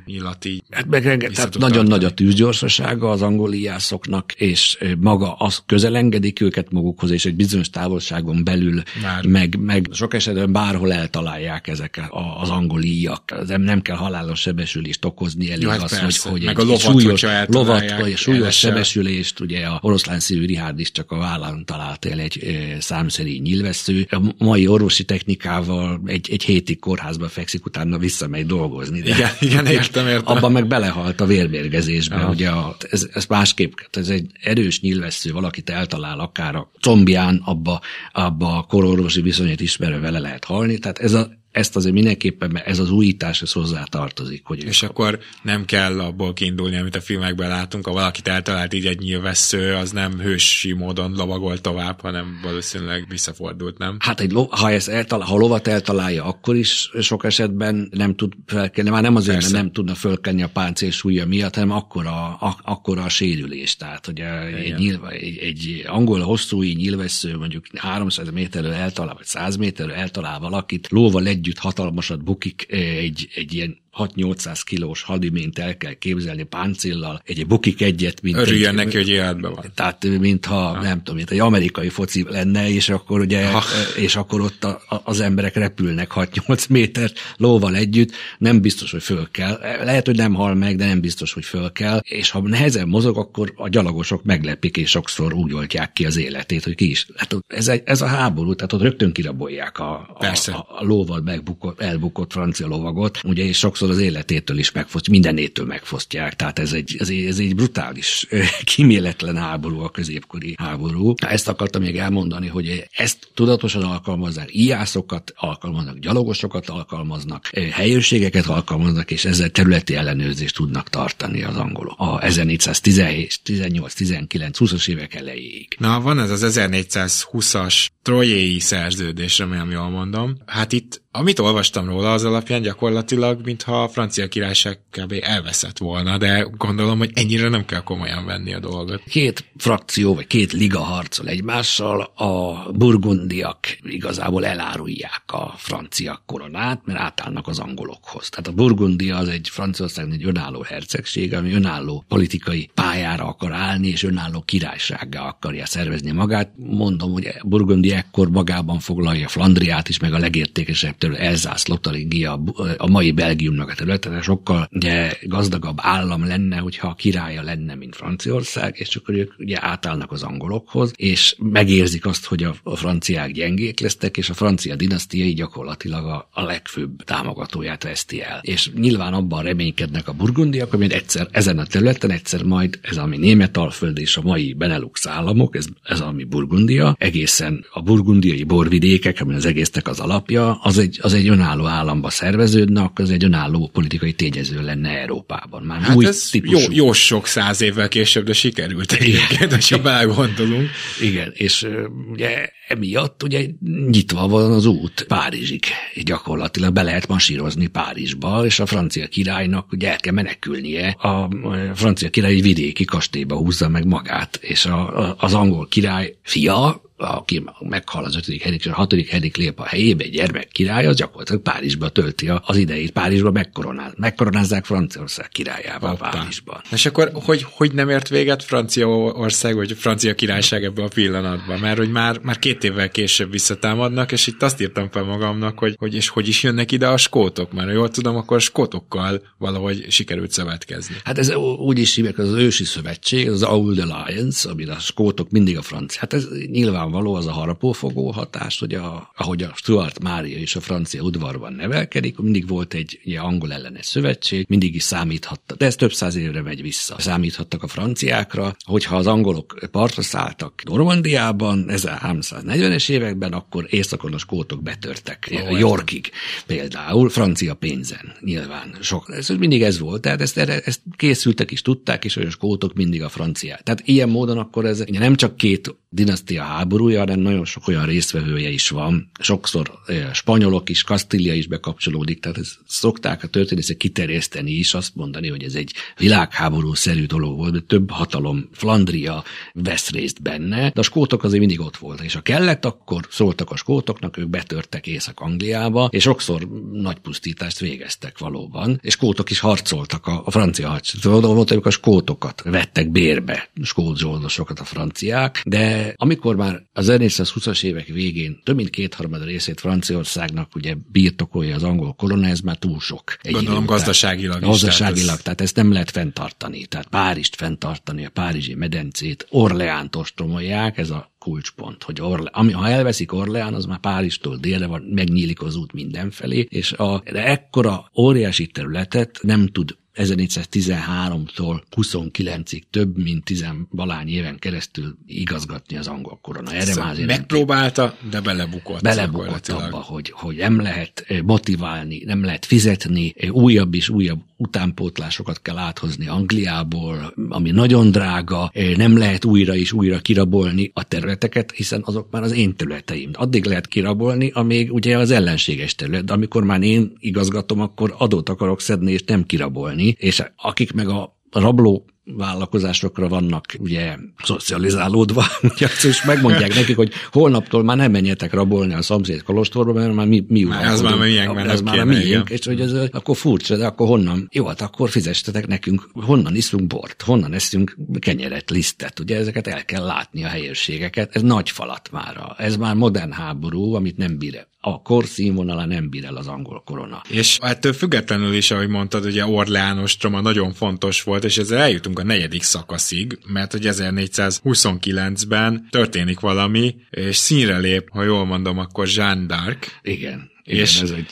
így. 0.46 0.64
Hát 0.70 0.86
meg 0.86 1.32
tehát 1.34 1.58
nagyon 1.58 1.86
nagy 1.86 2.04
a 2.04 2.10
tűzgyorsasága 2.10 3.10
az 3.10 3.22
angol 3.22 3.54
íjászoknak, 3.54 4.32
és 4.32 4.78
maga 5.00 5.34
az 5.34 5.64
közelengedik 5.66 6.42
őket 6.42 6.72
magukhoz, 6.72 7.12
és 7.12 7.26
egy 7.26 7.36
bizonyos 7.36 7.70
távolságon 7.70 8.44
belül 8.44 8.84
meg, 9.28 9.58
meg 9.60 9.88
sok 9.92 10.14
esetben 10.14 10.52
bárhol 10.52 10.94
eltalálják 10.94 11.68
ezek 11.68 12.02
az 12.42 12.50
angol 12.50 12.82
íjak. 12.82 13.34
Nem, 13.58 13.82
kell 13.82 13.96
halálos 13.96 14.40
sebesülést 14.40 15.06
okozni, 15.06 15.52
elég 15.52 15.68
hát 15.68 15.82
az, 15.82 16.00
hogy, 16.00 16.18
hogy 16.18 16.44
meg 16.44 16.60
egy, 16.60 16.62
a 16.62 16.66
lovat, 16.66 16.80
súlyos, 16.80 17.26
lovat, 17.48 18.00
vagy 18.00 18.18
súlyos 18.18 18.58
sebesülést, 18.58 19.40
ugye 19.40 19.66
a 19.66 19.80
oroszlán 19.82 20.20
szívű 20.20 20.46
Rihárd 20.46 20.80
is 20.80 20.92
csak 20.92 21.12
a 21.12 21.18
vállán 21.18 21.66
talált 21.66 22.06
el 22.06 22.20
egy 22.20 22.58
számszerű 22.80 23.40
nyilvessző. 23.40 24.08
A 24.10 24.34
mai 24.38 24.68
orvosi 24.68 25.04
technikával 25.04 26.02
egy, 26.06 26.28
egy 26.32 26.44
hétig 26.44 26.80
kórházba 26.80 27.28
fekszik, 27.28 27.66
utána 27.66 27.98
visszamegy 27.98 28.46
dolgozni. 28.46 29.02
De 29.02 29.10
igen, 29.10 29.32
igen, 29.40 29.66
értem, 29.86 30.08
értem. 30.08 30.38
Abban 30.38 30.52
meg 30.52 30.68
belehalt 30.68 31.22
a 31.22 31.26
vérmérgezésbe, 31.26 32.16
ja. 32.16 32.30
ugye 32.30 32.50
a, 32.50 32.76
ez, 32.90 33.08
ez 33.14 33.26
másképp, 33.26 33.74
ez 33.92 34.10
egy 34.10 34.32
erős 34.42 34.82
nyilvessző, 34.82 35.32
valakit 35.32 35.70
eltalál 35.70 36.20
akár 36.20 36.56
a 36.56 36.72
combján, 36.82 37.42
abba, 37.46 37.82
abba 38.12 38.58
a 38.58 38.64
kororvosi 38.64 39.22
viszonyát 39.22 39.62
ismerve 39.62 40.00
vele 40.00 40.20
lehet 40.20 40.46
halni, 40.46 40.78
tehát 40.78 41.00
ez 41.00 41.14
a, 41.14 41.42
ezt 41.54 41.76
azért 41.76 41.94
mindenképpen, 41.94 42.52
mert 42.52 42.68
ez 42.68 42.80
az 42.80 42.92
újítás, 42.92 43.42
ez 43.42 43.52
hozzá 43.52 43.84
tartozik. 43.84 44.42
Hogy 44.46 44.64
és 44.64 44.84
akkor 44.84 45.20
nem 45.42 45.66
kell 45.66 46.00
abból 46.00 46.34
kiindulni, 46.34 46.78
amit 46.78 46.96
a 46.96 47.02
filmekben 47.02 47.50
látunk, 47.50 47.86
ha 47.86 47.94
valakit 47.94 48.28
eltalált 48.28 48.74
így 48.74 48.86
egy 48.86 49.00
nyilvessző, 49.00 49.74
az 49.74 49.92
nem 49.92 50.20
hősi 50.20 50.74
módon 50.74 51.12
lovagol 51.12 51.58
tovább, 51.62 52.02
hanem 52.02 52.40
valószínűleg 52.44 53.06
visszafordult, 53.10 53.78
nem? 53.78 53.98
Hát 54.00 54.20
egy 54.20 54.32
lo- 54.32 54.54
ha, 54.54 54.72
ezt 54.72 54.88
eltalál, 54.88 55.28
ha 55.28 55.38
lovat 55.38 55.68
eltalálja, 55.68 56.24
akkor 56.24 56.56
is 56.56 56.92
sok 57.00 57.24
esetben 57.24 57.90
nem 57.92 58.16
tud 58.16 58.34
felkelni, 58.46 58.90
már 58.90 59.02
nem 59.02 59.16
azért, 59.16 59.38
Persze. 59.38 59.52
mert 59.52 59.64
nem 59.64 59.74
tudna 59.74 59.96
fölkelni 59.96 60.44
a 60.44 60.50
páncél 60.50 60.92
súlya 60.92 61.26
miatt, 61.26 61.56
hanem 61.56 61.72
akkor 61.72 62.06
a, 62.06 62.26
a, 62.26 62.58
akkor 62.64 62.98
a 62.98 63.10
sérülés. 63.10 63.76
Tehát, 63.76 64.06
hogy 64.06 64.20
egy, 64.20 64.76
nyilva, 64.76 65.10
egy, 65.10 65.38
egy 65.38 65.84
angol 65.88 66.20
hosszú 66.20 66.62
nyilvessző 66.62 67.38
mondjuk 67.38 67.66
300 67.74 68.32
méterről 68.32 68.74
eltalál, 68.74 69.14
vagy 69.14 69.26
100 69.26 69.56
méterről 69.56 69.96
eltalál 69.96 70.40
valakit, 70.40 70.88
lóval 70.90 71.28
egy 71.28 71.42
együtt 71.44 71.58
hatalmasat 71.58 72.24
bukik 72.24 72.72
egy, 72.72 73.30
egy 73.36 73.54
ilyen 73.54 73.83
6-800 73.98 74.62
kilós 74.66 75.02
hadiményt 75.02 75.60
el 75.60 75.78
kell 75.78 75.94
képzelni 75.94 76.44
páncéllal, 76.44 77.22
egy 77.26 77.48
bukik 77.48 77.82
egyet, 77.82 78.22
mint 78.22 78.38
Örüljön 78.38 78.70
egy, 78.70 78.86
neki, 78.86 78.98
hogy 78.98 79.10
életben 79.10 79.54
van. 79.54 79.72
Tehát, 79.76 80.06
mintha, 80.20 80.56
ha. 80.56 80.82
nem 80.82 80.98
tudom, 80.98 81.16
mint 81.16 81.32
egy 81.32 81.40
amerikai 81.40 81.90
foci 81.90 82.26
lenne, 82.30 82.70
és 82.70 82.90
akkor 82.90 83.20
ugye, 83.20 83.48
ha. 83.52 83.64
és 83.96 84.16
akkor 84.16 84.42
ott 84.42 84.64
a, 84.64 84.82
a, 84.90 84.96
az 85.04 85.20
emberek 85.20 85.56
repülnek 85.56 86.12
6-8 86.16 86.70
méter 86.70 87.12
lóval 87.38 87.76
együtt, 87.76 88.12
nem 88.38 88.62
biztos, 88.62 88.92
hogy 88.92 89.04
föl 89.04 89.28
kell. 89.32 89.60
Lehet, 89.84 90.06
hogy 90.06 90.16
nem 90.16 90.34
hal 90.34 90.54
meg, 90.56 90.76
de 90.76 90.86
nem 90.86 91.02
biztos, 91.02 91.34
hogy 91.34 91.46
föl 91.46 91.72
kell, 91.72 92.00
és 92.04 92.30
ha 92.30 92.42
nehezen 92.42 92.88
mozog, 92.88 93.18
akkor 93.18 93.54
a 93.56 93.70
gyalogosok 93.70 94.24
meglepik, 94.24 94.78
és 94.78 94.90
sokszor 94.90 95.34
úgy 95.34 95.54
oltják 95.54 95.94
ki 95.94 96.06
az 96.06 96.18
életét, 96.18 96.64
hogy 96.64 96.76
ki 96.76 96.90
is. 96.90 97.08
Hát 97.16 97.36
ez, 97.48 97.68
egy, 97.68 97.82
ez 97.86 98.02
a 98.02 98.06
háború, 98.06 98.56
tehát 98.56 98.74
ott 98.74 98.82
rögtön 98.82 99.12
kirabolják 99.12 99.80
a, 99.80 100.18
a, 100.20 100.26
a, 100.26 100.66
a 100.80 100.84
lóval 100.84 101.22
megbukott, 101.22 101.82
elbukott 101.82 102.32
francia 102.32 102.68
lovagot, 102.68 103.20
ugye, 103.24 103.44
és 103.44 103.58
sokszor 103.58 103.83
sokszor 103.84 104.02
az 104.02 104.12
életétől 104.12 104.58
is 104.58 104.72
megfosztják, 104.72 105.10
mindenétől 105.10 105.66
megfosztják. 105.66 106.36
Tehát 106.36 106.60
ez 106.60 106.74
egy, 106.74 106.96
ez 107.00 107.10
egy, 107.10 107.26
ez 107.26 107.40
egy 107.40 107.56
brutális, 107.56 108.28
kiméletlen 108.76 109.38
háború, 109.38 109.80
a 109.80 109.90
középkori 109.90 110.56
háború. 110.58 111.14
Ezt 111.28 111.48
akartam 111.48 111.82
még 111.82 111.98
elmondani, 111.98 112.48
hogy 112.48 112.88
ezt 112.92 113.28
tudatosan 113.34 113.84
alkalmazzák, 113.84 114.56
íjászokat 114.56 115.34
alkalmaznak, 115.36 115.98
gyalogosokat 115.98 116.70
alkalmaznak, 116.70 117.50
helyőrségeket 117.72 118.46
alkalmaznak, 118.46 119.12
és 119.12 119.26
ezzel 119.26 119.50
területi 119.50 119.96
ellenőrzést 119.96 120.56
tudnak 120.56 120.90
tartani 120.90 121.44
az 121.44 121.56
angolok. 121.56 121.94
A 121.98 122.24
1417, 122.24 123.40
18, 123.44 123.94
19, 123.94 124.58
20-as 124.60 124.88
évek 124.88 125.16
elejéig. 125.16 125.76
Na, 125.80 126.02
van 126.02 126.20
ez 126.20 126.30
az 126.30 126.54
1420-as 126.58 127.88
trojéi 128.02 128.60
szerződés, 128.60 129.38
remélem 129.38 129.72
jól 129.72 129.90
mondom. 129.90 130.38
Hát 130.46 130.72
itt 130.72 131.03
amit 131.16 131.40
olvastam 131.40 131.86
róla, 131.86 132.14
az 132.14 132.24
alapján 132.24 132.62
gyakorlatilag, 132.62 133.46
mintha 133.46 133.84
a 133.84 133.88
francia 133.88 134.28
királyság 134.28 134.80
kb. 134.92 135.14
elveszett 135.22 135.78
volna, 135.78 136.18
de 136.18 136.48
gondolom, 136.58 136.98
hogy 136.98 137.12
ennyire 137.14 137.50
nem 137.50 137.66
kell 137.66 137.84
komolyan 137.84 138.26
venni 138.26 138.54
a 138.54 138.60
dolgot. 138.60 139.04
Két 139.04 139.46
frakció, 139.58 140.16
vagy 140.16 140.28
két 140.28 140.52
liga 140.52 140.80
harcol 140.80 141.28
egymással, 141.28 142.02
a 142.02 142.72
burgundiak 142.72 143.58
igazából 143.84 144.46
elárulják 144.46 145.24
a 145.28 145.54
francia 145.58 146.24
koronát, 146.26 146.82
mert 146.86 147.00
átállnak 147.00 147.48
az 147.48 147.60
angolokhoz. 147.60 148.30
Tehát 148.30 148.48
a 148.48 148.52
Burgundia 148.52 149.18
az 149.18 149.28
egy 149.28 149.50
Franciaország 149.50 150.12
egy 150.12 150.26
önálló 150.26 150.62
hercegség, 150.62 151.34
ami 151.34 151.54
önálló 151.54 152.04
politikai 152.08 152.70
pályára 152.74 153.26
akar 153.26 153.52
állni, 153.52 153.88
és 153.88 154.04
önálló 154.04 154.42
királysággá 154.42 155.22
akarja 155.22 155.66
szervezni 155.66 156.12
magát. 156.12 156.52
Mondom, 156.56 157.12
hogy 157.12 157.34
Burgundia 157.44 157.96
ekkor 157.96 158.30
magában 158.30 158.80
foglalja 158.80 159.28
Flandriát 159.28 159.90
is, 159.90 160.00
meg 160.00 160.14
a 160.14 160.20
legértékesebb 160.20 161.02
terület, 161.04 161.22
Elzász, 161.22 161.68
Lotaringia, 161.68 162.44
a 162.78 162.90
mai 162.90 163.12
Belgiumnak 163.12 163.70
a 163.70 163.74
területe, 163.74 164.22
sokkal 164.22 164.68
ugye, 164.72 165.12
gazdagabb 165.22 165.78
állam 165.82 166.28
lenne, 166.28 166.58
hogyha 166.58 166.88
a 166.88 166.94
királya 166.94 167.44
lenne, 167.44 167.76
mint 167.76 167.96
Franciaország, 167.96 168.76
és 168.78 168.96
akkor 168.96 169.16
ők 169.16 169.34
ugye 169.40 169.58
átállnak 169.60 170.12
az 170.12 170.24
angolokhoz, 170.24 170.92
és 170.96 171.36
megérzik 171.40 172.06
azt, 172.06 172.26
hogy 172.26 172.44
a, 172.44 172.56
a 172.64 172.76
franciák 172.76 173.32
gyengék 173.32 173.80
lesztek, 173.80 174.18
és 174.18 174.30
a 174.30 174.34
francia 174.34 174.76
dinasztia 174.76 175.26
így 175.26 175.36
gyakorlatilag 175.36 176.06
a, 176.06 176.30
a 176.32 176.44
legfőbb 176.44 177.04
támogatóját 177.04 177.84
veszti 177.84 178.22
el. 178.22 178.40
És 178.42 178.72
nyilván 178.74 179.14
abban 179.14 179.44
reménykednek 179.44 180.08
a 180.08 180.14
burgundiak, 180.14 180.72
hogy 180.72 180.92
egyszer 180.92 181.28
ezen 181.32 181.60
a 181.60 181.66
területen, 181.66 182.12
egyszer 182.12 182.44
majd 182.44 182.80
ez 182.82 182.98
ami 182.98 183.18
Németalföld 183.18 183.98
és 183.98 184.18
a 184.18 184.22
mai 184.22 184.54
Benelux 184.54 185.08
államok, 185.08 185.56
ez, 185.56 185.66
ez 185.84 186.00
ami 186.00 186.24
Burgundia, 186.24 186.96
egészen 187.00 187.66
a 187.72 187.82
burgundiai 187.82 188.44
borvidékek, 188.44 189.22
ami 189.22 189.34
az 189.34 189.46
egésznek 189.46 189.88
az 189.88 190.00
alapja, 190.00 190.54
az 190.62 190.78
egy, 190.78 190.93
az 191.02 191.14
egy 191.14 191.28
önálló 191.28 191.66
államba 191.66 192.10
szerveződne, 192.10 192.82
akkor 192.82 193.06
az 193.06 193.12
egy 193.12 193.24
önálló 193.24 193.70
politikai 193.74 194.14
tényező 194.14 194.62
lenne 194.62 194.90
Európában. 194.90 195.64
Már 195.64 195.82
hát 195.82 195.96
új 195.96 196.06
ez 196.06 196.30
típusú... 196.32 196.60
jó, 196.60 196.86
jó 196.86 196.94
sok 196.94 197.28
száz 197.28 197.62
évvel 197.62 197.88
később, 197.88 198.26
de 198.26 198.34
sikerült 198.34 198.92
egyébként, 198.92 199.66
ha 199.70 199.78
belegondolunk. 199.78 200.70
Igen, 201.02 201.32
és 201.34 201.68
ugye 202.12 202.50
emiatt 202.68 203.24
ugye 203.24 203.46
nyitva 203.90 204.28
van 204.28 204.52
az 204.52 204.66
út 204.66 205.06
Párizsig. 205.08 205.64
Gyakorlatilag 206.04 206.74
be 206.74 206.82
lehet 206.82 207.08
masírozni 207.08 207.68
Párizsba, 207.68 208.46
és 208.46 208.60
a 208.60 208.66
francia 208.66 209.08
királynak 209.08 209.72
ugye 209.72 209.92
el 209.92 209.98
kell 209.98 210.14
menekülnie. 210.14 210.88
A 210.90 211.30
francia 211.74 212.10
király 212.10 212.34
egy 212.34 212.42
vidéki 212.42 212.86
kastélyba 212.86 213.36
húzza 213.36 213.70
meg 213.70 213.86
magát, 213.86 214.40
és 214.42 214.66
a, 214.66 215.00
a, 215.00 215.16
az 215.20 215.34
angol 215.34 215.68
király 215.68 216.16
fia, 216.22 216.82
aki 216.98 217.44
meghal 217.60 218.04
az 218.04 218.16
ötödik 218.16 218.42
Henrik, 218.42 218.66
és 218.66 218.72
a 218.72 218.74
hatodik 218.74 219.10
Henrik 219.10 219.38
lép 219.38 219.60
a 219.60 219.66
helyébe, 219.66 220.04
egy 220.04 220.12
gyermek 220.12 220.48
király, 220.48 220.86
az 220.86 220.96
gyakorlatilag 220.96 221.42
Párizsba 221.42 221.90
tölti 221.90 222.30
az 222.44 222.58
idejét. 222.58 222.92
Párizsba 222.92 223.32
megkoronáz, 223.32 223.94
megkoronázzák 223.96 224.66
Franciaország 224.66 225.30
királyába 225.30 225.88
Hoppá. 225.88 226.10
Párizsban. 226.10 226.62
És 226.72 226.86
akkor 226.86 227.12
hogy, 227.14 227.46
hogy 227.50 227.74
nem 227.74 227.90
ért 227.90 228.10
véget 228.10 228.44
Franciaország, 228.44 229.56
vagy 229.56 229.74
francia 229.78 230.16
királyság 230.16 230.64
ebben 230.64 230.86
a 230.86 230.88
pillanatban? 230.88 231.60
Mert 231.60 231.78
hogy 231.78 231.92
már, 231.92 232.20
már 232.22 232.40
két 232.40 232.64
évvel 232.64 232.90
később 232.90 233.32
visszatámadnak, 233.32 234.12
és 234.12 234.28
itt 234.28 234.44
azt 234.44 234.62
írtam 234.62 234.90
fel 234.92 235.04
magamnak, 235.04 235.60
hogy, 235.60 235.76
hogy 235.78 235.96
és 235.96 236.10
hogy 236.10 236.28
is 236.28 236.44
jönnek 236.44 236.72
ide 236.72 236.88
a 236.88 236.98
skótok. 236.98 237.54
Már 237.54 237.70
jól 237.70 237.90
tudom, 237.90 238.16
akkor 238.16 238.38
a 238.38 238.40
skótokkal 238.40 239.22
valahogy 239.38 239.86
sikerült 239.90 240.32
szövetkezni. 240.32 240.96
Hát 241.04 241.18
ez 241.18 241.36
úgy 241.36 241.80
is 241.80 241.96
hívják, 241.96 242.18
az 242.18 242.32
ősi 242.32 242.64
szövetség, 242.64 243.30
az 243.30 243.44
Old 243.44 243.80
Alliance, 243.80 244.50
amire 244.50 244.74
a 244.74 244.80
skótok 244.80 245.30
mindig 245.30 245.58
a 245.58 245.62
francia. 245.62 246.00
Hát 246.00 246.14
ez 246.14 246.28
nyilván 246.52 246.83
nyilvánvaló 246.84 247.16
az 247.16 247.28
a 247.28 247.32
harapófogó 247.32 248.12
hatás, 248.12 248.60
hogy 248.60 248.74
a, 248.74 249.12
ahogy 249.16 249.44
a 249.44 249.52
Stuart 249.56 250.04
Mária 250.04 250.38
és 250.38 250.56
a 250.56 250.62
francia 250.62 251.02
udvarban 251.02 251.54
nevelkedik, 251.54 252.18
mindig 252.18 252.48
volt 252.48 252.74
egy 252.74 253.00
ugye, 253.06 253.20
angol 253.20 253.54
ellenes 253.54 253.86
szövetség, 253.86 254.46
mindig 254.50 254.76
is 254.76 254.84
számíthatta, 254.84 255.56
de 255.56 255.66
ez 255.66 255.76
több 255.76 255.94
száz 255.94 256.16
évre 256.16 256.42
megy 256.42 256.62
vissza. 256.62 256.96
Számíthattak 257.00 257.64
a 257.64 257.68
franciákra, 257.68 258.56
hogyha 258.66 258.96
az 258.96 259.08
angolok 259.08 259.68
partra 259.72 260.02
szálltak 260.02 260.62
Normandiában 260.66 261.66
1340-es 261.68 262.90
években, 262.90 263.34
akkor 263.34 263.68
északon 263.70 264.14
a 264.14 264.18
skótok 264.18 264.64
betörtek 264.64 265.30
oh, 265.32 265.60
Yorkig 265.60 266.12
például, 266.46 267.10
francia 267.10 267.54
pénzen 267.54 268.14
nyilván. 268.20 268.78
Sok, 268.82 269.06
ez 269.10 269.30
mindig 269.30 269.64
ez 269.64 269.80
volt, 269.80 270.02
tehát 270.02 270.22
ezt, 270.22 270.38
ezt 270.38 270.82
készültek 270.96 271.52
is, 271.52 271.62
tudták, 271.62 272.06
és 272.06 272.18
a 272.18 272.30
skótok 272.30 272.74
mindig 272.74 273.04
a 273.04 273.10
franciák. 273.10 273.62
Tehát 273.62 273.82
ilyen 273.86 274.10
módon 274.10 274.38
akkor 274.38 274.66
ez 274.66 274.84
nem 274.88 275.16
csak 275.16 275.38
két 275.38 275.76
dinasztia 275.94 276.44
háborúja, 276.44 277.00
hanem 277.00 277.20
nagyon 277.20 277.46
sok 277.46 277.68
olyan 277.68 277.86
résztvevője 277.86 278.50
is 278.50 278.70
van. 278.70 279.10
Sokszor 279.20 279.72
spanyolok 280.14 280.70
is, 280.70 280.84
Kastília 280.84 281.34
is 281.34 281.48
bekapcsolódik, 281.48 282.20
tehát 282.20 282.38
ezt 282.38 282.58
szokták 282.68 283.24
a 283.24 283.28
történészek 283.28 283.78
kiterjeszteni 283.78 284.52
is, 284.52 284.74
azt 284.74 284.96
mondani, 284.96 285.28
hogy 285.28 285.44
ez 285.44 285.54
egy 285.54 285.74
világháború-szerű 285.98 287.06
dolog 287.06 287.38
volt, 287.38 287.54
de 287.54 287.60
több 287.60 287.92
hatalom, 287.92 288.50
Flandria 288.52 289.24
vesz 289.54 289.90
részt 289.90 290.22
benne, 290.22 290.70
de 290.70 290.80
a 290.80 290.84
skótok 290.84 291.24
azért 291.24 291.40
mindig 291.40 291.60
ott 291.60 291.78
voltak, 291.78 292.06
és 292.06 292.14
ha 292.14 292.22
kellett, 292.22 292.66
akkor 292.66 293.08
szóltak 293.10 293.52
a 293.52 293.56
skótoknak, 293.56 294.18
ők 294.18 294.28
betörtek 294.28 294.88
Észak-Angliába, 294.88 295.90
és 295.92 296.02
sokszor 296.02 296.48
nagy 296.72 296.98
pusztítást 296.98 297.60
végeztek 297.60 298.18
valóban, 298.18 298.80
és 298.82 298.94
skótok 298.94 299.30
is 299.30 299.40
harcoltak 299.40 300.08
a, 300.08 300.22
a 300.26 300.32
francia 300.32 300.70
hadsereg. 300.70 301.22
Volt, 301.22 301.52
a 301.52 301.70
skótokat 301.70 302.42
vettek 302.44 302.92
bérbe, 302.92 303.50
skót 303.64 303.98
zsoldosokat 303.98 304.60
a 304.60 304.64
franciák, 304.64 305.42
de 305.46 305.83
amikor 305.96 306.36
már 306.36 306.62
az 306.74 306.88
1420-as 306.92 307.64
évek 307.64 307.88
végén 307.88 308.42
több 308.44 308.56
mint 308.56 308.70
kétharmad 308.70 309.24
részét 309.24 309.60
Franciaországnak 309.60 310.56
ugye 310.56 310.76
birtokolja 310.92 311.56
az 311.56 311.64
angol 311.64 311.94
korona, 311.94 312.28
ez 312.28 312.40
már 312.40 312.58
túl 312.58 312.80
sok. 312.80 313.18
Egy 313.22 313.32
Gondolom 313.32 313.66
gazdaságilag 313.66 314.42
is. 314.42 314.48
Gazdaságilag, 314.48 315.06
tehát, 315.06 315.18
ez... 315.18 315.24
tehát 315.24 315.42
ezt 315.42 315.56
nem 315.56 315.72
lehet 315.72 315.92
fenntartani. 315.92 316.66
Tehát 316.66 316.88
Párizst 316.88 317.36
fenntartani, 317.36 318.06
a 318.06 318.10
Párizsi 318.10 318.56
medencét, 318.56 319.28
Orleánt 319.30 319.96
ostromolják, 319.96 320.78
ez 320.78 320.90
a 320.90 321.12
kulcspont, 321.20 321.84
hogy 321.84 322.02
Orle, 322.02 322.30
ami, 322.34 322.52
ha 322.52 322.68
elveszik 322.68 323.14
Orleán, 323.14 323.54
az 323.54 323.66
már 323.66 323.80
Párizstól 323.80 324.38
délre 324.38 324.66
van, 324.66 324.82
megnyílik 324.82 325.42
az 325.42 325.56
út 325.56 325.74
mindenfelé, 325.74 326.48
és 326.50 326.72
a, 326.72 327.04
de 327.12 327.26
ekkora 327.26 327.90
óriási 327.96 328.48
területet 328.48 329.20
nem 329.22 329.48
tud 329.48 329.76
1413-tól 329.96 331.62
29-ig 331.76 332.62
több 332.70 332.98
mint 332.98 333.24
tizenvalány 333.24 334.08
éven 334.08 334.40
keresztül 334.40 334.98
igazgatni 335.06 335.78
az 335.78 335.88
angol 335.88 336.20
korona. 336.22 336.52
Erre 336.52 336.64
szóval 336.64 336.94
már 336.94 337.06
megpróbálta, 337.06 337.98
de 338.10 338.22
belebukott. 338.22 338.82
Belebukott 338.82 339.48
abba, 339.48 339.78
hogy, 339.78 340.10
hogy 340.10 340.36
nem 340.36 340.62
lehet 340.62 341.06
eh, 341.08 341.22
motiválni, 341.22 342.04
nem 342.06 342.24
lehet 342.24 342.46
fizetni, 342.46 343.14
eh, 343.18 343.34
újabb 343.34 343.74
és 343.74 343.90
újabb 343.90 344.20
utánpótlásokat 344.38 345.42
kell 345.42 345.58
áthozni 345.58 346.08
Angliából, 346.08 347.14
ami 347.30 347.52
nagyon 347.52 347.92
drága, 347.92 348.50
eh, 348.54 348.76
nem 348.76 348.98
lehet 348.98 349.26
újra 349.26 349.56
és 349.56 349.72
újra 349.72 350.00
kirabolni 350.00 350.72
a 350.74 350.84
területeket, 350.84 351.52
hiszen 351.52 351.82
azok 351.86 352.08
már 352.12 352.24
az 352.24 352.32
én 352.32 352.56
területeim. 352.56 353.10
Addig 353.14 353.46
lehet 353.46 353.68
kirabolni, 353.68 354.32
amíg 354.34 354.74
ugye 354.74 354.98
az 354.98 355.12
ellenséges 355.12 355.76
terület, 355.76 356.06
de 356.06 356.14
amikor 356.14 356.44
már 356.44 356.62
én 356.62 356.94
igazgatom, 357.00 357.60
akkor 357.62 357.96
adót 357.98 358.30
akarok 358.30 358.62
szedni, 358.62 358.92
és 358.92 359.04
nem 359.04 359.26
kirabolni, 359.26 359.83
és 359.90 360.24
akik 360.36 360.74
meg 360.74 360.88
a 360.88 361.18
rabló 361.32 361.86
vállalkozásokra 362.06 363.08
vannak 363.08 363.46
ugye 363.60 363.96
szocializálódva, 364.24 365.26
és 365.84 366.04
megmondják 366.04 366.56
nekik, 366.60 366.76
hogy 366.76 366.92
holnaptól 367.12 367.64
már 367.64 367.78
nem 367.78 367.92
menjetek 367.92 368.34
rabolni 368.34 368.74
a 368.74 368.82
szomszéd 368.82 369.24
kolostorba, 369.24 369.74
mert 369.74 369.94
már 369.94 370.08
mi, 370.08 370.26
mi 370.28 370.44
már 370.44 370.66
ez 370.66 370.82
már 370.82 370.98
miénk, 370.98 371.38
ez 371.38 371.62
már 371.62 371.80
a 371.80 371.86
miénk, 371.86 372.30
és 372.30 372.46
hogy 372.46 372.62
ez 372.62 372.72
akkor 372.92 373.18
furcsa, 373.18 373.58
de 373.58 373.66
akkor 373.66 373.88
honnan? 373.88 374.28
Jó, 374.32 374.46
hát 374.46 374.62
akkor 374.62 374.90
fizestetek 374.90 375.48
nekünk, 375.48 375.90
honnan 375.94 376.36
iszunk 376.36 376.68
bort, 376.68 377.02
honnan 377.02 377.34
eszünk 377.34 377.78
kenyeret, 378.00 378.50
lisztet, 378.50 379.00
ugye 379.00 379.18
ezeket 379.18 379.48
el 379.48 379.66
kell 379.66 379.84
látni 379.84 380.24
a 380.24 380.28
helyőrségeket, 380.28 381.16
ez 381.16 381.22
nagy 381.22 381.50
falat 381.50 381.90
már, 381.92 382.36
ez 382.38 382.56
már 382.56 382.76
modern 382.76 383.12
háború, 383.12 383.74
amit 383.74 383.98
nem 383.98 384.18
bír 384.18 384.48
a 384.66 384.82
kor 384.82 385.06
színvonala 385.06 385.66
nem 385.66 385.90
bír 385.90 386.06
el 386.06 386.16
az 386.16 386.28
angol 386.28 386.62
korona. 386.66 387.02
És 387.10 387.38
ettől 387.42 387.74
függetlenül 387.74 388.34
is, 388.34 388.52
ahogy 388.52 388.68
mondtad, 388.68 389.06
ugye 389.06 389.26
Orleános 389.26 389.98
troma 389.98 390.22
nagyon 390.22 390.54
fontos 390.54 391.04
volt, 391.04 391.24
és 391.24 391.38
ezzel 391.38 391.60
eljutunk 391.60 392.00
a 392.00 392.04
negyedik 392.04 392.44
szakaszig, 392.44 393.20
mert 393.28 393.52
hogy 393.52 393.66
1429-ben 393.66 395.68
történik 395.70 396.20
valami, 396.20 396.76
és 396.90 397.16
színre 397.16 397.58
lép, 397.58 397.90
ha 397.90 398.04
jól 398.04 398.26
mondom, 398.26 398.58
akkor 398.58 398.88
Jeanne 398.88 399.26
d'Arc. 399.28 399.68
Igen. 399.82 400.32
Igen, 400.44 400.60
és 400.60 400.82
ez 400.82 400.90
egy 400.90 401.10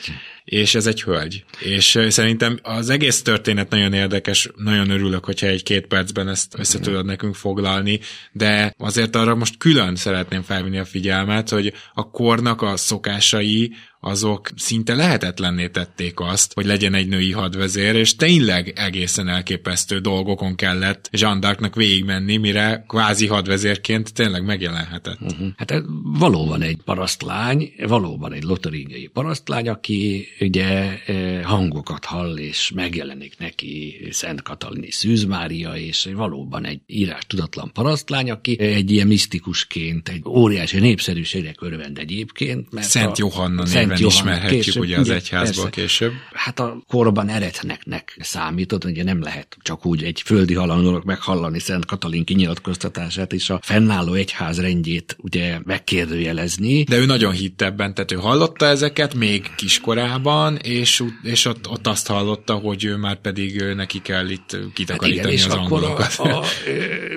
és 0.52 0.74
ez 0.74 0.86
egy 0.86 1.02
hölgy. 1.02 1.44
És 1.58 1.98
szerintem 2.08 2.58
az 2.62 2.88
egész 2.88 3.22
történet 3.22 3.70
nagyon 3.70 3.92
érdekes, 3.92 4.50
nagyon 4.56 4.90
örülök, 4.90 5.24
hogyha 5.24 5.46
egy-két 5.46 5.86
percben 5.86 6.28
ezt 6.28 6.54
össze 6.58 6.78
tudod 6.78 7.04
nekünk 7.04 7.34
foglalni, 7.34 8.00
de 8.32 8.74
azért 8.78 9.16
arra 9.16 9.34
most 9.34 9.58
külön 9.58 9.96
szeretném 9.96 10.42
felvinni 10.42 10.78
a 10.78 10.84
figyelmet, 10.84 11.48
hogy 11.48 11.72
a 11.94 12.10
kornak 12.10 12.62
a 12.62 12.76
szokásai 12.76 13.72
azok 14.04 14.50
szinte 14.56 14.94
lehetetlenné 14.94 15.68
tették 15.68 16.20
azt, 16.20 16.52
hogy 16.52 16.66
legyen 16.66 16.94
egy 16.94 17.08
női 17.08 17.32
hadvezér, 17.32 17.94
és 17.94 18.16
tényleg 18.16 18.72
egészen 18.76 19.28
elképesztő 19.28 19.98
dolgokon 19.98 20.54
kellett 20.54 21.08
Jean 21.12 21.38
d'Arcnak 21.42 21.72
végigmenni, 21.74 22.36
mire 22.36 22.84
kvázi 22.88 23.26
hadvezérként 23.26 24.12
tényleg 24.12 24.44
megjelenhetett. 24.44 25.20
Uh-huh. 25.20 25.48
Hát 25.56 25.82
valóban 26.18 26.62
egy 26.62 26.76
parasztlány, 26.84 27.72
valóban 27.86 28.32
egy 28.32 28.42
lotaringai 28.42 29.06
parasztlány, 29.06 29.68
aki 29.68 30.26
ugye 30.40 30.98
e, 31.06 31.42
hangokat 31.44 32.04
hall, 32.04 32.36
és 32.36 32.70
megjelenik 32.74 33.38
neki 33.38 34.06
Szent 34.10 34.42
Katalini 34.42 34.90
Szűzmária, 34.90 35.72
és 35.74 36.08
valóban 36.14 36.66
egy 36.66 36.80
írás 36.86 37.26
tudatlan 37.26 37.70
parasztlány, 37.72 38.30
aki 38.30 38.60
egy 38.60 38.90
ilyen 38.90 39.06
misztikusként, 39.06 40.08
egy 40.08 40.22
óriási 40.26 40.78
népszerűségnek 40.78 41.62
örvend 41.62 41.98
egyébként. 41.98 42.72
Mert 42.72 42.86
Szent 42.86 43.18
Johanna 43.18 43.66
Szent 43.66 43.91
Johanna 44.00 44.30
ismerhetjük 44.30 44.62
később, 44.62 44.82
ugye 44.82 44.98
az 44.98 45.10
egyházból 45.10 45.64
persze. 45.64 45.80
később. 45.80 46.12
Hát 46.32 46.60
a 46.60 46.82
korban 46.88 47.28
eretneknek 47.28 48.16
számított, 48.20 48.84
ugye 48.84 49.04
nem 49.04 49.22
lehet 49.22 49.56
csak 49.62 49.86
úgy 49.86 50.02
egy 50.02 50.22
földi 50.24 50.54
halandónak 50.54 51.04
meghallani 51.04 51.58
Szent 51.58 51.84
Katalin 51.84 52.24
kinyilatkoztatását 52.24 53.32
és 53.32 53.50
a 53.50 53.60
fennálló 53.62 54.12
egyház 54.12 54.60
rendjét 54.60 55.16
ugye 55.18 55.58
megkérdőjelezni. 55.64 56.82
De 56.82 56.96
ő 56.96 57.06
nagyon 57.06 57.32
hitt 57.32 57.62
ebben, 57.62 57.94
tehát 57.94 58.12
ő 58.12 58.16
hallotta 58.16 58.66
ezeket 58.66 59.14
még 59.14 59.50
kiskorában, 59.56 60.56
és, 60.56 61.02
és 61.22 61.44
ott, 61.44 61.68
ott 61.68 61.86
azt 61.86 62.06
hallotta, 62.06 62.54
hogy 62.54 62.84
ő 62.84 62.96
már 62.96 63.20
pedig 63.20 63.62
neki 63.62 64.00
kell 64.00 64.28
itt 64.28 64.56
kitakarítani 64.74 65.36
hát 65.36 65.46
igen, 65.46 65.58
az 65.58 65.64
angolokat. 65.64 66.14
A, 66.18 66.38
a, 66.38 66.44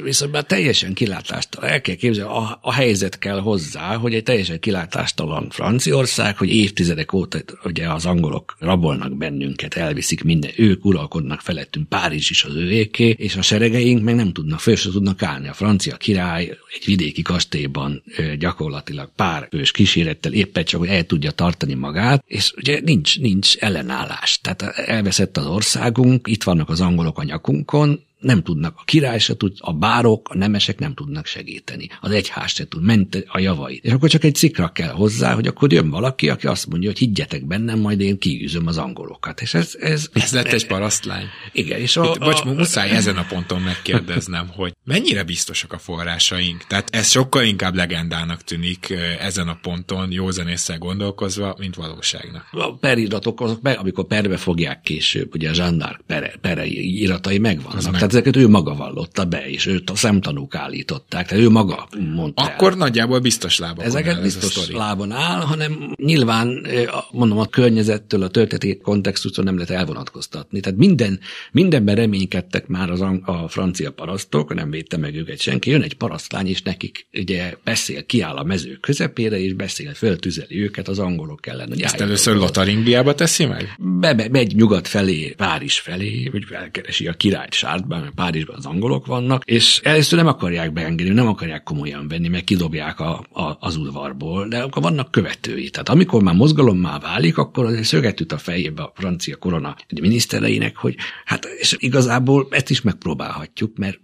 viszont 0.03 0.31
már 0.31 0.43
teljesen 0.43 0.93
kilátástalan, 0.93 1.69
el 1.69 1.81
kell 1.81 1.95
képzelni, 1.95 2.31
a, 2.31 2.59
a 2.61 2.73
helyzet 2.73 3.19
kell 3.19 3.39
hozzá, 3.39 3.95
hogy 3.95 4.13
egy 4.13 4.23
teljesen 4.23 4.59
kilátástalan 4.59 5.49
Franciaország, 5.49 6.37
hogy 6.37 6.49
évtizedek 6.65 7.13
óta 7.13 7.39
ugye 7.63 7.89
az 7.89 8.05
angolok 8.05 8.55
rabolnak 8.59 9.17
bennünket, 9.17 9.73
elviszik 9.73 10.23
minden, 10.23 10.51
ők 10.57 10.85
uralkodnak 10.85 11.41
felettünk, 11.41 11.89
Párizs 11.89 12.29
is 12.29 12.43
az 12.43 12.55
őéké, 12.55 13.09
és 13.17 13.35
a 13.35 13.41
seregeink 13.41 14.03
meg 14.03 14.15
nem 14.15 14.33
tudnak, 14.33 14.59
föl 14.59 14.75
tudnak 14.75 15.23
állni. 15.23 15.47
A 15.47 15.53
francia 15.53 15.97
király 15.97 16.57
egy 16.73 16.85
vidéki 16.85 17.21
kastélyban 17.21 18.03
gyakorlatilag 18.39 19.09
pár 19.15 19.47
fős 19.51 19.71
kísérettel 19.71 20.33
éppen 20.33 20.65
csak, 20.65 20.79
hogy 20.79 20.89
el 20.89 21.05
tudja 21.05 21.31
tartani 21.31 21.73
magát, 21.73 22.23
és 22.27 22.53
ugye 22.57 22.79
nincs, 22.83 23.19
nincs 23.19 23.55
ellenállás. 23.57 24.39
Tehát 24.41 24.61
elveszett 24.77 25.37
az 25.37 25.45
országunk, 25.45 26.27
itt 26.27 26.43
vannak 26.43 26.69
az 26.69 26.81
angolok 26.81 27.19
a 27.19 27.23
nyakunkon, 27.23 28.03
nem 28.25 28.43
tudnak, 28.43 28.73
a 28.77 28.83
király 28.85 29.19
se 29.19 29.37
tud, 29.37 29.57
a 29.59 29.73
bárok, 29.73 30.29
a 30.29 30.37
nemesek 30.37 30.79
nem 30.79 30.93
tudnak 30.93 31.25
segíteni. 31.25 31.89
Az 32.01 32.11
egyház 32.11 32.51
se 32.51 32.67
tud, 32.67 32.83
ment 32.83 33.25
a 33.27 33.39
javait. 33.39 33.83
És 33.83 33.91
akkor 33.91 34.09
csak 34.09 34.23
egy 34.23 34.35
cikra 34.35 34.69
kell 34.69 34.91
hozzá, 34.91 35.33
hogy 35.33 35.47
akkor 35.47 35.73
jön 35.73 35.89
valaki, 35.89 36.29
aki 36.29 36.47
azt 36.47 36.67
mondja, 36.67 36.89
hogy 36.89 36.97
higgyetek 36.97 37.45
bennem, 37.45 37.79
majd 37.79 37.99
én 38.01 38.17
kiűzöm 38.17 38.67
az 38.67 38.77
angolokat. 38.77 39.41
És 39.41 39.53
ez... 39.53 39.75
Ez, 39.79 40.09
ez 40.13 40.33
lett 40.33 40.45
egy 40.45 40.67
parasztlány. 40.67 41.25
Igen, 41.51 41.79
és 41.79 41.97
a, 41.97 42.05
Itt, 42.05 42.19
bocs, 42.19 42.41
a, 42.45 42.53
muszáj 42.53 42.89
ezen 42.89 43.17
a 43.17 43.25
ponton 43.29 43.61
megkérdeznem, 43.61 44.47
hogy 44.47 44.73
mennyire 44.83 45.23
biztosak 45.23 45.73
a 45.73 45.77
forrásaink? 45.77 46.63
Tehát 46.67 46.95
ez 46.95 47.09
sokkal 47.09 47.43
inkább 47.43 47.75
legendának 47.75 48.43
tűnik 48.43 48.93
ezen 49.19 49.47
a 49.47 49.57
ponton, 49.61 50.11
józanésszel 50.11 50.77
gondolkozva, 50.77 51.55
mint 51.59 51.75
valóságnak. 51.75 52.47
A 52.51 52.73
periratok 52.73 53.41
azok 53.41 53.61
meg, 53.61 53.77
amikor 53.77 54.07
perbe 54.07 54.37
fogják 54.37 54.81
később, 54.81 55.33
ugye 55.33 55.49
a 55.49 55.53
zsandár 55.53 55.99
pere, 56.07 56.33
pere 56.41 56.65
iratai 56.65 57.37
megvannak. 57.37 57.77
Az 57.77 57.83
Tehát 57.83 58.14
ezeket 58.15 58.35
ő 58.35 58.47
maga 58.47 58.75
vallotta 58.75 59.25
be, 59.25 59.49
és 59.49 59.65
őt 59.65 59.89
a 59.89 59.95
szemtanúk 59.95 60.55
állították, 60.55 61.27
tehát 61.27 61.43
ő 61.43 61.49
maga 61.49 61.87
mondta 62.15 62.43
Akkor 62.43 62.71
el. 62.71 62.77
nagyjából 62.77 63.19
biztos 63.19 63.59
lábon 63.59 63.85
Ezeket 63.85 64.15
áll 64.15 64.21
biztos 64.21 64.57
ez 64.57 64.69
lábon 64.69 65.11
áll, 65.11 65.41
hanem 65.41 65.93
nyilván, 65.95 66.67
mondom, 67.11 67.37
a 67.37 67.45
környezettől, 67.45 68.23
a 68.23 68.27
történeti 68.27 68.77
kontextustól 68.77 69.43
nem 69.43 69.55
lehet 69.55 69.69
elvonatkoztatni. 69.69 70.59
Tehát 70.59 70.77
minden, 70.77 71.19
mindenben 71.51 71.95
reménykedtek 71.95 72.67
már 72.67 72.89
az 72.89 73.01
a 73.01 73.45
francia 73.47 73.91
parasztok, 73.91 74.53
nem 74.53 74.69
védte 74.69 74.97
meg 74.97 75.15
őket 75.15 75.39
senki. 75.39 75.69
Jön 75.69 75.81
egy 75.81 75.93
parasztlány, 75.93 76.47
és 76.47 76.61
nekik 76.61 77.07
ugye 77.13 77.53
beszél, 77.63 78.05
kiáll 78.05 78.35
a 78.35 78.43
mező 78.43 78.77
közepére, 78.81 79.39
és 79.39 79.53
beszél, 79.53 79.93
föltüzeli 79.93 80.61
őket 80.61 80.87
az 80.87 80.99
angolok 80.99 81.47
ellen. 81.47 81.73
Ezt 81.77 82.01
először 82.01 82.35
Lotaringiába 82.35 83.15
teszi 83.15 83.45
meg? 83.45 83.75
Be, 83.79 84.13
be, 84.13 84.27
megy 84.29 84.55
nyugat 84.55 84.87
felé, 84.87 85.33
Párizs 85.37 85.79
felé, 85.79 86.29
hogy 86.31 86.43
felkeresi 86.47 87.07
a 87.07 87.13
királyt 87.13 87.53
Sártban, 87.53 88.04
mert 88.05 88.17
Párizsban 88.17 88.55
az 88.55 88.65
angolok 88.65 89.05
vannak, 89.05 89.43
és 89.45 89.79
először 89.83 90.17
nem 90.17 90.27
akarják 90.27 90.73
beengedni, 90.73 91.13
nem 91.13 91.27
akarják 91.27 91.63
komolyan 91.63 92.07
venni, 92.07 92.27
meg 92.27 92.43
kidobják 92.43 92.99
a, 92.99 93.25
a, 93.31 93.57
az 93.59 93.75
udvarból, 93.75 94.47
de 94.47 94.61
akkor 94.61 94.81
vannak 94.81 95.11
követői. 95.11 95.69
Tehát 95.69 95.89
amikor 95.89 96.21
már 96.23 96.35
mozgalommá 96.35 96.99
válik, 96.99 97.37
akkor 97.37 97.65
azért 97.65 97.83
szöget 97.83 98.19
üt 98.19 98.31
a 98.31 98.37
fejébe 98.37 98.81
a 98.81 98.91
francia 98.95 99.35
korona 99.35 99.75
egy 99.87 100.01
minisztereinek, 100.01 100.75
hogy 100.77 100.95
hát 101.25 101.45
és 101.59 101.75
igazából 101.79 102.47
ezt 102.49 102.69
is 102.69 102.81
megpróbálhatjuk, 102.81 103.77
mert 103.77 103.99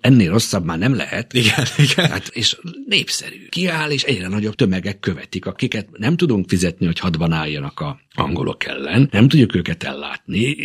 ennél 0.00 0.30
rosszabb 0.30 0.64
már 0.64 0.78
nem 0.78 0.94
lehet. 0.94 1.32
Igen, 1.32 1.64
igen. 1.76 2.10
Hát, 2.10 2.28
és 2.32 2.56
népszerű. 2.86 3.46
Kiáll, 3.48 3.90
és 3.90 4.02
egyre 4.02 4.28
nagyobb 4.28 4.54
tömegek 4.54 5.00
követik, 5.00 5.46
akiket 5.46 5.88
nem 5.92 6.16
tudunk 6.16 6.48
fizetni, 6.48 6.86
hogy 6.86 6.98
hadban 6.98 7.32
álljanak 7.32 7.80
a 7.80 8.02
angolok 8.14 8.64
ellen, 8.64 9.08
nem 9.12 9.28
tudjuk 9.28 9.54
őket 9.54 9.82
ellátni, 9.82 10.56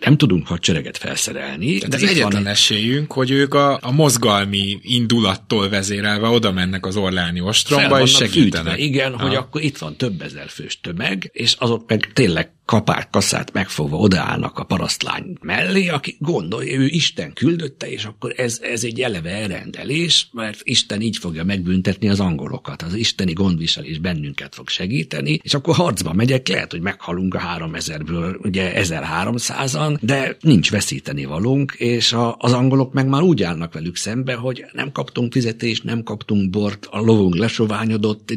nem 0.00 0.16
tudunk 0.16 0.46
hadsereget 0.46 0.96
felszerelni. 0.96 1.78
De 1.78 1.96
az 1.96 2.02
egyetlen 2.16 2.46
esélyünk, 2.46 3.12
hogy 3.12 3.30
ők 3.30 3.54
a, 3.54 3.78
a 3.82 3.92
mozgalmi 3.92 4.78
indulattól 4.82 5.68
vezérelve 5.68 6.28
oda 6.28 6.52
mennek 6.52 6.86
az 6.86 6.96
Orláni 6.96 7.40
ostromba, 7.40 8.00
és 8.00 8.10
segítenek. 8.10 8.72
Fűtve, 8.72 8.84
igen, 8.84 9.14
ha. 9.18 9.26
hogy 9.26 9.34
akkor 9.34 9.62
itt 9.62 9.78
van 9.78 9.96
több 9.96 10.22
ezer 10.22 10.48
fős 10.48 10.80
tömeg, 10.80 11.30
és 11.32 11.54
azok 11.58 11.88
meg 11.88 12.10
tényleg 12.12 12.50
kapák 12.64 13.10
kasszát 13.10 13.52
megfogva 13.52 13.96
odaállnak 13.96 14.58
a 14.58 14.64
parasztlány 14.64 15.36
mellé, 15.40 15.88
aki 15.88 16.16
gondolja, 16.18 16.78
ő 16.78 16.86
Isten 16.86 17.32
küldötte, 17.32 17.90
és 17.90 18.04
akkor 18.04 18.32
ez, 18.36 18.60
ez 18.62 18.84
egy 18.84 19.00
eleve 19.00 19.30
elrendelés, 19.30 20.28
mert 20.32 20.60
Isten 20.62 21.00
így 21.00 21.16
fogja 21.16 21.44
megbüntetni 21.44 22.08
az 22.08 22.20
angolokat. 22.20 22.82
Az 22.82 22.94
isteni 22.94 23.32
gondviselés 23.32 23.98
bennünket 23.98 24.54
fog 24.54 24.68
segíteni, 24.68 25.40
és 25.42 25.54
akkor 25.54 25.74
harcba 25.74 26.12
megyek, 26.12 26.48
lehet, 26.48 26.70
hogy 26.70 26.80
meghalunk 26.80 27.34
a 27.34 27.58
3000-ből, 27.58 28.44
ugye 28.44 28.72
1300-an, 28.76 29.96
de 30.00 30.36
nincs 30.40 30.70
veszíteni 30.70 31.24
valunk, 31.24 31.72
és 31.72 32.01
a, 32.12 32.34
az 32.38 32.52
angolok 32.52 32.92
meg 32.92 33.06
már 33.06 33.22
úgy 33.22 33.42
állnak 33.42 33.72
velük 33.72 33.96
szembe, 33.96 34.34
hogy 34.34 34.64
nem 34.72 34.92
kaptunk 34.92 35.32
fizetést, 35.32 35.84
nem 35.84 36.02
kaptunk 36.02 36.50
bort, 36.50 36.88
a 36.90 37.00
lovunk 37.00 37.36
lesoványodott, 37.36 38.32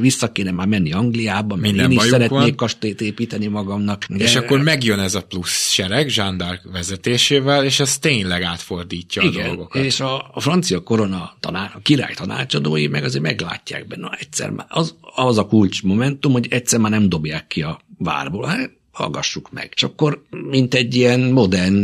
vissza 0.00 0.32
kéne 0.32 0.50
már 0.50 0.66
menni 0.66 0.92
Angliába, 0.92 1.54
mert 1.56 1.72
Minden 1.72 1.90
én 1.90 1.98
is 1.98 2.04
szeretnék 2.04 2.40
van. 2.40 2.56
kastélyt 2.56 3.00
építeni 3.00 3.46
magam 3.46 3.78
vannak. 3.80 4.04
De... 4.08 4.24
És 4.24 4.36
akkor 4.36 4.62
megjön 4.62 4.98
ez 4.98 5.14
a 5.14 5.22
plusz 5.22 5.72
sereg 5.72 6.10
d'Arc 6.10 6.60
vezetésével, 6.72 7.64
és 7.64 7.80
ez 7.80 7.98
tényleg 7.98 8.42
átfordítja 8.42 9.22
Igen, 9.22 9.44
a 9.44 9.46
dolgokat. 9.46 9.84
és 9.84 10.00
a, 10.00 10.30
a 10.32 10.40
francia 10.40 10.80
korona 10.80 11.36
tanár, 11.40 11.70
a 11.74 11.78
király 11.78 12.14
tanácsadói 12.14 12.86
meg 12.86 13.04
azért 13.04 13.22
meglátják 13.22 13.86
benne, 13.86 14.02
na 14.02 14.16
egyszer 14.18 14.50
már, 14.50 14.66
az, 14.68 14.94
az 15.14 15.38
a 15.38 15.46
kulcs 15.46 15.82
momentum, 15.82 16.32
hogy 16.32 16.46
egyszer 16.50 16.80
már 16.80 16.90
nem 16.90 17.08
dobják 17.08 17.46
ki 17.46 17.62
a 17.62 17.80
várból. 17.98 18.46
Hát 18.46 18.78
hallgassuk 18.92 19.50
meg. 19.52 19.72
És 19.74 19.82
akkor, 19.82 20.22
mint 20.30 20.74
egy 20.74 20.94
ilyen 20.94 21.20
modern, 21.20 21.74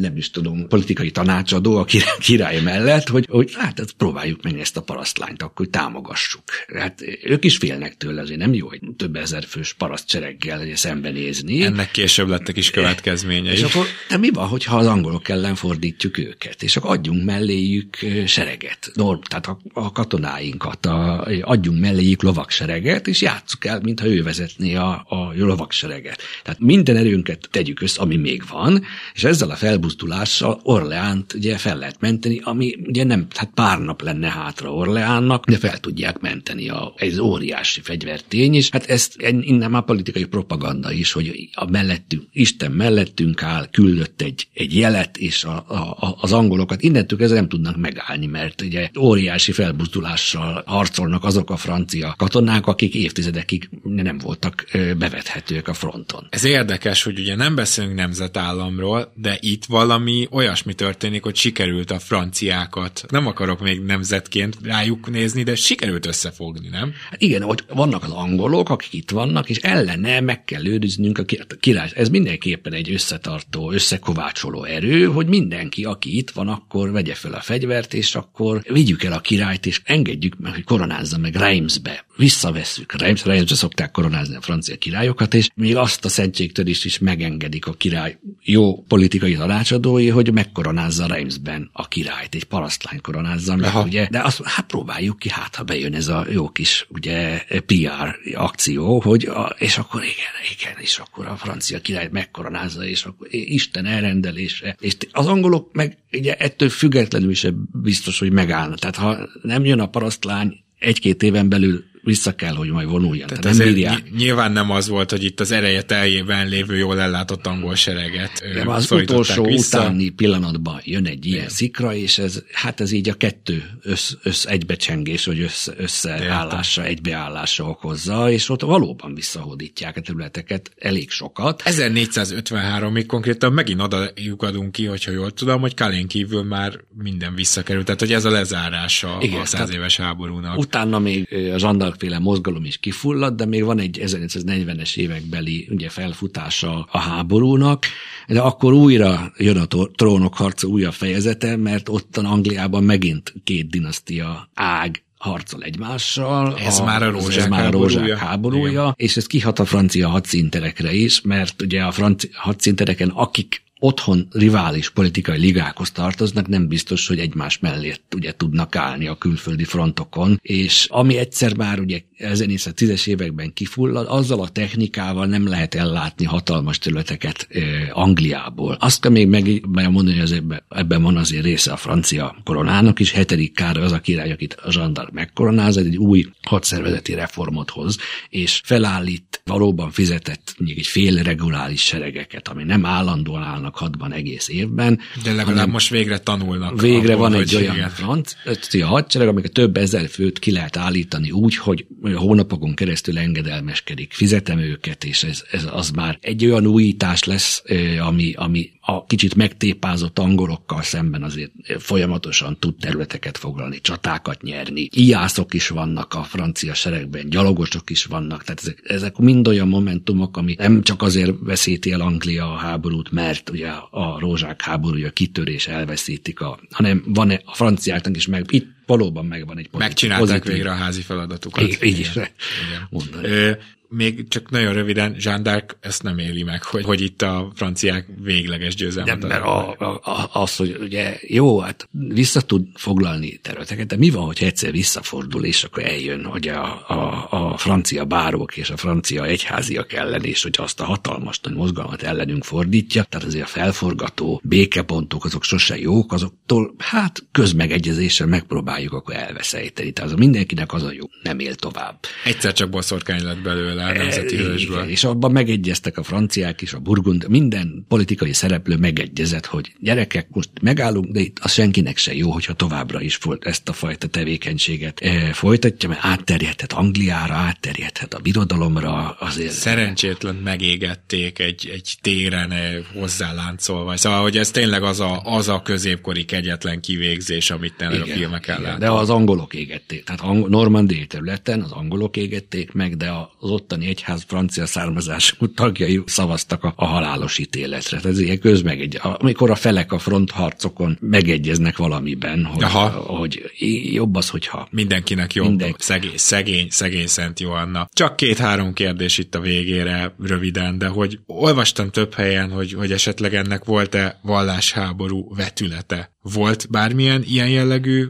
nem 0.00 0.16
is 0.16 0.30
tudom, 0.30 0.68
politikai 0.68 1.10
tanácsadó 1.10 1.76
a 1.76 1.84
király 2.20 2.60
mellett, 2.60 3.08
hogy, 3.08 3.26
hogy 3.30 3.52
hát 3.54 3.80
ezt 3.80 3.92
próbáljuk 3.92 4.42
meg 4.42 4.58
ezt 4.58 4.76
a 4.76 4.82
parasztlányt, 4.82 5.42
akkor 5.42 5.66
támogassuk. 5.66 6.42
Hát 6.74 7.02
ők 7.22 7.44
is 7.44 7.56
félnek 7.56 7.96
tőle, 7.96 8.20
azért 8.20 8.38
nem 8.38 8.54
jó, 8.54 8.68
hogy 8.68 8.80
több 8.96 9.16
ezer 9.16 9.44
fős 9.44 9.72
parasztsereggel 9.72 10.76
szembenézni. 10.76 11.62
Ennek 11.62 11.90
később 11.90 12.28
lettek 12.28 12.56
is 12.56 12.70
következményei. 12.70 13.52
És 13.52 13.62
akkor, 13.62 13.86
de 14.08 14.16
mi 14.16 14.30
van, 14.30 14.48
hogyha 14.48 14.76
az 14.76 14.86
angolok 14.86 15.28
ellen 15.28 15.54
fordítjuk 15.54 16.18
őket, 16.18 16.62
és 16.62 16.76
akkor 16.76 16.90
adjunk 16.90 17.24
melléjük 17.24 17.96
sereget, 18.26 18.90
norm, 18.94 19.20
tehát 19.20 19.46
a, 19.46 19.58
a 19.72 19.92
katonáinkat, 19.92 20.86
a, 20.86 21.28
adjunk 21.40 21.80
melléjük 21.80 22.22
lovaksereget, 22.22 23.06
és 23.06 23.20
játsszuk 23.20 23.64
el, 23.64 23.80
mintha 23.82 24.06
ő 24.06 24.22
vezetné 24.22 24.74
a, 24.74 25.04
a 25.08 25.32
lovaksereget. 25.34 26.22
Tehát 26.50 26.64
minden 26.64 26.96
erőnket 26.96 27.48
tegyük 27.50 27.80
össze, 27.80 28.00
ami 28.00 28.16
még 28.16 28.42
van, 28.50 28.82
és 29.14 29.24
ezzel 29.24 29.50
a 29.50 29.54
felbuzdulással 29.54 30.60
Orleánt 30.62 31.32
ugye 31.32 31.56
fel 31.56 31.78
lehet 31.78 32.00
menteni, 32.00 32.40
ami 32.44 32.76
ugye 32.86 33.04
nem, 33.04 33.26
hát 33.34 33.50
pár 33.54 33.78
nap 33.78 34.02
lenne 34.02 34.28
hátra 34.28 34.74
Orleánnak, 34.74 35.46
de 35.46 35.56
fel 35.56 35.78
tudják 35.78 36.20
menteni 36.20 36.68
a, 36.68 36.92
egy 36.96 37.20
óriási 37.20 37.80
fegyvertény, 37.80 38.54
és 38.54 38.70
hát 38.70 38.86
ezt 38.86 39.16
innen 39.40 39.70
már 39.70 39.84
politikai 39.84 40.24
propaganda 40.24 40.92
is, 40.92 41.12
hogy 41.12 41.48
a 41.52 41.70
mellettünk, 41.70 42.22
Isten 42.32 42.72
mellettünk 42.72 43.42
áll, 43.42 43.68
küldött 43.70 44.22
egy, 44.22 44.48
egy 44.54 44.76
jelet, 44.76 45.16
és 45.16 45.44
a, 45.44 45.56
a, 45.56 46.16
az 46.20 46.32
angolokat 46.32 46.82
innentől 46.82 47.18
kezdve 47.18 47.38
nem 47.38 47.48
tudnak 47.48 47.76
megállni, 47.76 48.26
mert 48.26 48.62
ugye 48.62 48.90
óriási 48.98 49.52
felbuzdulással 49.52 50.62
harcolnak 50.66 51.24
azok 51.24 51.50
a 51.50 51.56
francia 51.56 52.14
katonák, 52.18 52.66
akik 52.66 52.94
évtizedekig 52.94 53.68
nem 53.82 54.18
voltak 54.18 54.64
bevethetők 54.98 55.68
a 55.68 55.74
fronton. 55.74 56.26
Ez 56.40 56.46
érdekes, 56.46 57.02
hogy 57.02 57.18
ugye 57.18 57.34
nem 57.36 57.54
beszélünk 57.54 57.94
nemzetállamról, 57.94 59.12
de 59.14 59.38
itt 59.40 59.64
valami 59.64 60.28
olyasmi 60.30 60.74
történik, 60.74 61.22
hogy 61.22 61.36
sikerült 61.36 61.90
a 61.90 61.98
franciákat, 61.98 63.04
nem 63.08 63.26
akarok 63.26 63.60
még 63.60 63.80
nemzetként 63.80 64.56
rájuk 64.62 65.10
nézni, 65.10 65.42
de 65.42 65.54
sikerült 65.54 66.06
összefogni, 66.06 66.68
nem? 66.68 66.92
Hát 67.10 67.22
igen, 67.22 67.42
hogy 67.42 67.64
vannak 67.68 68.02
az 68.02 68.10
angolok, 68.10 68.68
akik 68.68 68.92
itt 68.92 69.10
vannak, 69.10 69.48
és 69.48 69.56
ellene 69.56 70.20
meg 70.20 70.44
kell 70.44 70.66
őriznünk 70.66 71.18
a 71.18 71.24
király. 71.60 71.90
Ez 71.94 72.08
mindenképpen 72.08 72.72
egy 72.72 72.92
összetartó, 72.92 73.72
összekovácsoló 73.72 74.64
erő, 74.64 75.04
hogy 75.04 75.26
mindenki, 75.26 75.84
aki 75.84 76.16
itt 76.16 76.30
van, 76.30 76.48
akkor 76.48 76.90
vegye 76.90 77.14
fel 77.14 77.32
a 77.32 77.40
fegyvert, 77.40 77.94
és 77.94 78.14
akkor 78.14 78.62
vigyük 78.68 79.04
el 79.04 79.12
a 79.12 79.20
királyt, 79.20 79.66
és 79.66 79.80
engedjük 79.84 80.38
meg, 80.38 80.52
hogy 80.54 80.64
koronázza 80.64 81.18
meg 81.18 81.34
Reimsbe. 81.34 82.04
Visszavesszük. 82.16 82.92
Reims, 82.92 83.24
Reimsbe 83.24 83.54
szokták 83.54 83.90
koronázni 83.90 84.36
a 84.36 84.40
francia 84.40 84.76
királyokat, 84.76 85.34
és 85.34 85.48
még 85.54 85.76
azt 85.76 86.04
a 86.04 86.08
szentségtörést 86.30 86.84
is 86.84 86.98
megengedik 86.98 87.66
a 87.66 87.72
király 87.72 88.18
jó 88.42 88.82
politikai 88.82 89.34
tanácsadói, 89.34 90.08
hogy 90.08 90.32
megkoronázza 90.32 91.06
Reimsben 91.06 91.70
a 91.72 91.88
királyt, 91.88 92.34
egy 92.34 92.44
parasztlány 92.44 93.00
koronázza 93.00 93.56
meg, 93.56 93.68
Aha. 93.68 93.82
ugye, 93.82 94.08
de 94.10 94.20
azt 94.20 94.42
hát 94.44 94.66
próbáljuk 94.66 95.18
ki, 95.18 95.28
hát 95.28 95.54
ha 95.54 95.62
bejön 95.62 95.94
ez 95.94 96.08
a 96.08 96.26
jó 96.30 96.48
kis 96.48 96.86
ugye 96.88 97.44
PR 97.66 98.34
akció, 98.34 99.00
hogy 99.00 99.24
a, 99.24 99.54
és 99.58 99.78
akkor 99.78 100.02
igen, 100.02 100.58
igen, 100.58 100.82
és 100.82 100.98
akkor 100.98 101.26
a 101.26 101.36
francia 101.36 101.80
király 101.80 102.08
megkoronázza, 102.12 102.84
és 102.84 103.04
akkor 103.04 103.26
Isten 103.30 103.86
elrendelése, 103.86 104.76
és 104.80 104.96
az 105.12 105.26
angolok 105.26 105.72
meg 105.72 105.98
ugye 106.12 106.36
ettől 106.36 106.68
függetlenül 106.68 107.30
is 107.30 107.46
biztos, 107.82 108.18
hogy 108.18 108.32
megállna. 108.32 108.74
Tehát 108.74 108.96
ha 108.96 109.28
nem 109.42 109.64
jön 109.64 109.80
a 109.80 109.88
parasztlány 109.88 110.64
egy-két 110.78 111.22
éven 111.22 111.48
belül 111.48 111.84
vissza 112.02 112.34
kell, 112.34 112.54
hogy 112.54 112.68
majd 112.70 112.88
vonuljon. 112.88 113.26
Tehát, 113.26 113.42
Tehát 113.42 113.58
nem 113.58 113.66
bírják. 113.66 114.10
Nyilván 114.16 114.52
nem 114.52 114.70
az 114.70 114.88
volt, 114.88 115.10
hogy 115.10 115.24
itt 115.24 115.40
az 115.40 115.50
ereje 115.50 115.82
teljében 115.82 116.48
lévő, 116.48 116.76
jól 116.76 117.00
ellátott 117.00 117.46
angol 117.46 117.74
sereget 117.74 118.44
De 118.54 118.62
az 118.66 118.92
utolsó 118.92 119.44
vissza. 119.44 119.78
utáni 119.78 120.08
pillanatban 120.08 120.80
jön 120.84 121.06
egy 121.06 121.26
ilyen 121.26 121.38
Igen. 121.38 121.48
szikra, 121.48 121.94
és 121.94 122.18
ez, 122.18 122.42
hát 122.52 122.80
ez 122.80 122.92
így 122.92 123.08
a 123.08 123.14
kettő 123.14 123.64
össz, 123.82 124.12
össz 124.22 124.44
egybecsengés, 124.44 125.24
vagy 125.24 125.40
össze, 125.40 125.72
összeállása, 125.76 126.84
egybeállásra 126.84 127.64
okozza, 127.64 128.30
és 128.30 128.48
ott 128.48 128.62
valóban 128.62 129.14
visszahódítják 129.14 129.96
a 129.96 130.00
területeket 130.00 130.70
elég 130.78 131.10
sokat. 131.10 131.62
1453-ig 131.64 133.04
konkrétan 133.06 133.52
megint 133.52 133.80
oda 133.80 134.10
lyukadunk 134.14 134.72
ki, 134.72 134.84
hogyha 134.84 135.10
jól 135.10 135.30
tudom, 135.30 135.60
hogy 135.60 135.74
Kalén 135.74 136.06
kívül 136.06 136.42
már 136.42 136.80
minden 137.02 137.34
visszakerült. 137.34 137.84
Tehát, 137.84 138.00
hogy 138.00 138.12
ez 138.12 138.24
a 138.24 138.30
lezárása 138.30 139.18
Igen, 139.20 139.40
a 139.40 139.44
száz 139.46 139.70
éves 139.70 139.96
háborúnak. 139.96 140.58
Utána 140.58 140.98
még 140.98 141.28
a 141.54 141.58
zsandar 141.58 141.89
féle 141.98 142.18
mozgalom 142.18 142.64
is 142.64 142.78
kifulladt, 142.78 143.36
de 143.36 143.46
még 143.46 143.64
van 143.64 143.78
egy 143.78 144.00
1940-es 144.04 144.96
évekbeli 144.96 145.68
ugye 145.70 145.88
felfutása 145.88 146.88
a 146.90 146.98
háborúnak, 146.98 147.84
de 148.26 148.40
akkor 148.40 148.72
újra 148.72 149.32
jön 149.36 149.56
a 149.56 149.66
trónok 149.94 150.34
harca 150.34 150.66
újabb 150.66 150.92
fejezete, 150.92 151.56
mert 151.56 151.88
ottan 151.88 152.24
Angliában 152.24 152.84
megint 152.84 153.34
két 153.44 153.70
dinasztia 153.70 154.50
ág 154.54 155.02
harcol 155.20 155.62
egymással. 155.62 156.58
Ez 156.58 156.78
a, 156.78 156.84
már 156.84 157.02
a 157.02 157.10
rózsák, 157.10 157.36
ez 157.36 157.46
már 157.46 157.66
a 157.66 157.70
rózsák 157.70 157.94
háborúja, 157.94 158.16
háborúja. 158.16 158.94
És 158.96 159.16
ez 159.16 159.26
kihat 159.26 159.58
a 159.58 159.64
francia 159.64 160.08
hadszinterekre 160.08 160.92
is, 160.92 161.20
mert 161.20 161.62
ugye 161.62 161.82
a 161.82 161.90
francia 161.90 162.30
hadszintereken, 162.32 163.08
akik 163.08 163.62
otthon 163.80 164.28
rivális 164.32 164.90
politikai 164.90 165.38
ligákhoz 165.38 165.90
tartoznak, 165.90 166.48
nem 166.48 166.68
biztos, 166.68 167.06
hogy 167.06 167.18
egymás 167.18 167.58
mellett 167.58 168.14
ugye 168.14 168.32
tudnak 168.32 168.76
állni 168.76 169.06
a 169.06 169.14
külföldi 169.14 169.64
frontokon, 169.64 170.38
és 170.42 170.86
ami 170.90 171.16
egyszer 171.16 171.56
már 171.56 171.80
ugye 171.80 172.00
1910-es 172.18 173.06
években 173.06 173.52
kifullad, 173.52 174.06
azzal 174.08 174.40
a 174.40 174.48
technikával 174.48 175.26
nem 175.26 175.48
lehet 175.48 175.74
ellátni 175.74 176.24
hatalmas 176.24 176.78
területeket 176.78 177.46
e, 177.50 177.60
Angliából. 177.92 178.76
Azt 178.80 179.00
kell 179.00 179.10
még 179.10 179.28
megmondani, 179.68 180.18
hogy 180.18 180.32
ebben, 180.32 180.62
ebben 180.68 181.02
van 181.02 181.16
azért 181.16 181.44
része 181.44 181.72
a 181.72 181.76
francia 181.76 182.36
koronának 182.44 183.00
is, 183.00 183.12
hetedik 183.12 183.54
kár 183.54 183.76
az 183.76 183.92
a 183.92 184.00
király, 184.00 184.32
akit 184.32 184.54
a 184.54 184.72
zsandar 184.72 185.10
megkoronáz, 185.12 185.76
egy 185.76 185.96
új 185.96 186.26
hadszervezeti 186.42 187.14
reformot 187.14 187.70
hoz, 187.70 187.96
és 188.28 188.60
felállít 188.64 189.42
valóban 189.44 189.90
fizetett 189.90 190.54
még 190.58 190.78
egy 190.78 190.86
fél 190.86 191.22
reguláris 191.22 191.82
seregeket, 191.82 192.48
ami 192.48 192.64
nem 192.64 192.84
állandóan 192.84 193.42
állnak 193.42 193.69
vannak 193.70 193.76
hadban 193.76 194.12
egész 194.12 194.48
évben. 194.48 194.98
De 195.22 195.32
legalább 195.32 195.68
most 195.68 195.88
végre 195.88 196.18
tanulnak. 196.18 196.80
Végre 196.80 197.12
abból, 197.12 197.28
van 197.28 197.40
egy 197.40 197.56
olyan 197.56 197.74
igen. 197.74 197.90
francia 197.90 198.86
hadsereg, 198.86 199.28
amikor 199.28 199.50
több 199.50 199.76
ezer 199.76 200.08
főt 200.08 200.38
ki 200.38 200.52
lehet 200.52 200.76
állítani 200.76 201.30
úgy, 201.30 201.56
hogy 201.56 201.86
hónapokon 202.14 202.74
keresztül 202.74 203.18
engedelmeskedik. 203.18 204.12
Fizetem 204.12 204.58
őket, 204.58 205.04
és 205.04 205.22
ez, 205.22 205.44
ez 205.50 205.66
az 205.72 205.90
már 205.90 206.18
egy 206.20 206.46
olyan 206.46 206.66
újítás 206.66 207.24
lesz, 207.24 207.62
ami, 208.00 208.32
ami 208.36 208.70
a 208.80 209.04
kicsit 209.04 209.34
megtépázott 209.34 210.18
angolokkal 210.18 210.82
szemben 210.82 211.22
azért 211.22 211.50
folyamatosan 211.78 212.56
tud 212.58 212.74
területeket 212.76 213.38
foglalni, 213.38 213.80
csatákat 213.80 214.42
nyerni. 214.42 214.88
Ijászok 214.92 215.54
is 215.54 215.68
vannak 215.68 216.14
a 216.14 216.22
francia 216.22 216.74
seregben, 216.74 217.28
gyalogosok 217.28 217.90
is 217.90 218.04
vannak, 218.04 218.44
tehát 218.44 218.60
ezek, 218.60 218.80
ezek 218.84 219.16
mind 219.16 219.48
olyan 219.48 219.68
momentumok, 219.68 220.36
ami 220.36 220.54
nem 220.58 220.82
csak 220.82 221.02
azért 221.02 221.32
veszíti 221.40 221.92
el 221.92 222.00
Anglia 222.00 222.52
a 222.52 222.56
háborút, 222.56 223.10
mert 223.10 223.50
ugye 223.60 223.72
a 223.90 224.18
rózsák 224.18 224.62
háborúja 224.62 225.10
kitörés 225.10 225.66
elveszítik, 225.66 226.40
a, 226.40 226.58
hanem 226.70 227.02
van 227.06 227.30
-e 227.30 227.40
a 227.44 227.54
franciáknak 227.54 228.16
is 228.16 228.26
meg, 228.26 228.44
itt 228.48 228.66
valóban 228.86 229.26
megvan 229.26 229.58
egy 229.58 229.68
pozitív. 229.68 229.88
Megcsinálták 229.88 230.26
pozitív. 230.26 230.52
végre 230.52 230.70
a 230.70 230.74
házi 230.74 231.00
feladatukat. 231.00 231.62
Így, 231.62 231.78
így 231.82 231.98
is. 231.98 232.10
Igen 232.14 233.58
még 233.92 234.28
csak 234.28 234.50
nagyon 234.50 234.72
röviden, 234.72 235.16
Jean 235.18 235.40
d'Arc 235.44 235.70
ezt 235.80 236.02
nem 236.02 236.18
éli 236.18 236.42
meg, 236.42 236.62
hogy, 236.62 236.84
hogy 236.84 237.00
itt 237.00 237.22
a 237.22 237.52
franciák 237.54 238.06
végleges 238.22 238.74
győzelmet. 238.74 239.18
Nem, 239.18 239.28
mert 239.28 239.42
a, 239.42 239.76
a, 239.78 240.00
a, 240.10 240.28
az, 240.32 240.56
hogy 240.56 240.76
ugye 240.80 241.18
jó, 241.20 241.58
hát 241.58 241.88
vissza 241.90 242.40
tud 242.40 242.66
foglalni 242.74 243.36
területeket, 243.36 243.86
de 243.86 243.96
mi 243.96 244.10
van, 244.10 244.24
hogy 244.24 244.42
egyszer 244.42 244.70
visszafordul, 244.70 245.44
és 245.44 245.64
akkor 245.64 245.84
eljön, 245.84 246.24
hogy 246.24 246.48
a, 246.48 246.84
a, 246.88 247.26
a 247.30 247.56
francia 247.56 248.04
bárók 248.04 248.56
és 248.56 248.70
a 248.70 248.76
francia 248.76 249.24
egyháziak 249.24 249.92
ellen, 249.92 250.24
és 250.24 250.42
hogy 250.42 250.54
azt 250.58 250.80
a 250.80 250.84
hatalmas 250.84 251.40
nagy 251.40 251.54
mozgalmat 251.54 252.02
ellenünk 252.02 252.44
fordítja, 252.44 253.02
tehát 253.02 253.26
azért 253.26 253.44
a 253.44 253.48
felforgató 253.48 254.40
békepontok 254.44 255.24
azok 255.24 255.44
sose 255.44 255.78
jók, 255.78 256.12
azoktól 256.12 256.74
hát 256.78 257.22
közmegegyezéssel 257.32 258.26
megpróbáljuk 258.26 258.92
akkor 258.92 259.14
elveszejteni. 259.14 259.90
Tehát 259.90 260.10
az 260.10 260.18
mindenkinek 260.18 260.72
az 260.72 260.82
a 260.82 260.92
jó, 260.92 261.06
nem 261.22 261.38
él 261.38 261.54
tovább. 261.54 261.98
Egyszer 262.24 262.52
csak 262.52 262.70
boszorkány 262.70 263.24
lett 263.24 263.42
belőle 263.42 263.79
a 263.84 263.92
nemzeti 263.92 264.36
hősből. 264.36 264.88
És 264.88 265.04
abban 265.04 265.32
megegyeztek 265.32 265.98
a 265.98 266.02
franciák 266.02 266.60
is, 266.60 266.72
a 266.72 266.78
burgund, 266.78 267.28
minden 267.28 267.84
politikai 267.88 268.32
szereplő 268.32 268.76
megegyezett, 268.76 269.46
hogy 269.46 269.72
gyerekek, 269.78 270.26
most 270.30 270.50
megállunk, 270.62 271.12
de 271.12 271.20
itt 271.20 271.38
az 271.40 271.52
senkinek 271.52 271.96
se 271.96 272.14
jó, 272.14 272.30
hogyha 272.30 272.52
továbbra 272.52 273.00
is 273.00 273.18
ezt 273.40 273.68
a 273.68 273.72
fajta 273.72 274.06
tevékenységet 274.06 275.00
e, 275.00 275.32
folytatja, 275.32 275.88
mert 275.88 276.00
átterjedhet 276.04 276.72
Angliára, 276.72 277.34
átterjedhet 277.34 278.14
a 278.14 278.18
birodalomra. 278.18 279.16
Azért. 279.18 279.52
Szerencsétlen 279.52 280.34
megégették 280.34 281.38
egy, 281.38 281.70
egy 281.72 281.94
téren 282.00 282.50
eh, 282.50 282.76
hozzáláncolva. 282.94 283.96
Szóval, 283.96 284.22
hogy 284.22 284.36
ez 284.36 284.50
tényleg 284.50 284.82
az 284.82 285.00
a, 285.00 285.20
az 285.24 285.48
a 285.48 285.62
középkori 285.62 286.24
kegyetlen 286.24 286.80
kivégzés, 286.80 287.50
amit 287.50 287.74
tényleg 287.76 288.00
igen, 288.00 288.10
a 288.10 288.18
filmek 288.18 288.48
ellen. 288.48 288.78
De 288.78 288.90
az 288.90 289.10
angolok 289.10 289.54
égették. 289.54 290.04
Tehát 290.04 290.48
Normandiai 290.48 291.06
területen 291.06 291.60
az 291.60 291.72
angolok 291.72 292.16
égették 292.16 292.72
meg, 292.72 292.96
de 292.96 293.10
az 293.38 293.50
ott 293.50 293.69
ottani 293.70 293.88
egyház 293.88 294.24
francia 294.26 294.66
származású 294.66 295.52
tagjai 295.54 296.02
szavaztak 296.06 296.64
a, 296.64 296.72
a 296.76 296.84
halálos 296.84 297.38
ítéletre. 297.38 298.00
Ez 298.04 298.18
ilyen 298.18 298.38
közmegegy. 298.38 298.98
Amikor 299.02 299.50
a 299.50 299.54
felek 299.54 299.92
a 299.92 299.98
frontharcokon 299.98 300.98
megegyeznek 301.00 301.76
valamiben, 301.76 302.44
hogy, 302.44 302.62
Aha. 302.62 302.88
hogy 302.88 303.50
jobb 303.92 304.14
az, 304.14 304.28
hogyha... 304.28 304.68
Mindenkinek 304.70 305.34
jobb. 305.34 305.46
Minden... 305.48 305.74
Szegény, 305.78 306.16
szegény, 306.16 306.66
szegény 306.70 307.06
Szent 307.06 307.40
Joanna. 307.40 307.88
Csak 307.92 308.16
két-három 308.16 308.72
kérdés 308.72 309.18
itt 309.18 309.34
a 309.34 309.40
végére, 309.40 310.14
röviden, 310.18 310.78
de 310.78 310.86
hogy 310.86 311.18
olvastam 311.26 311.90
több 311.90 312.14
helyen, 312.14 312.50
hogy, 312.50 312.72
hogy 312.72 312.92
esetleg 312.92 313.34
ennek 313.34 313.64
volt-e 313.64 314.20
vallásháború 314.22 315.34
vetülete. 315.34 316.10
Volt 316.22 316.66
bármilyen 316.70 317.22
ilyen 317.26 317.48
jellegű 317.48 318.06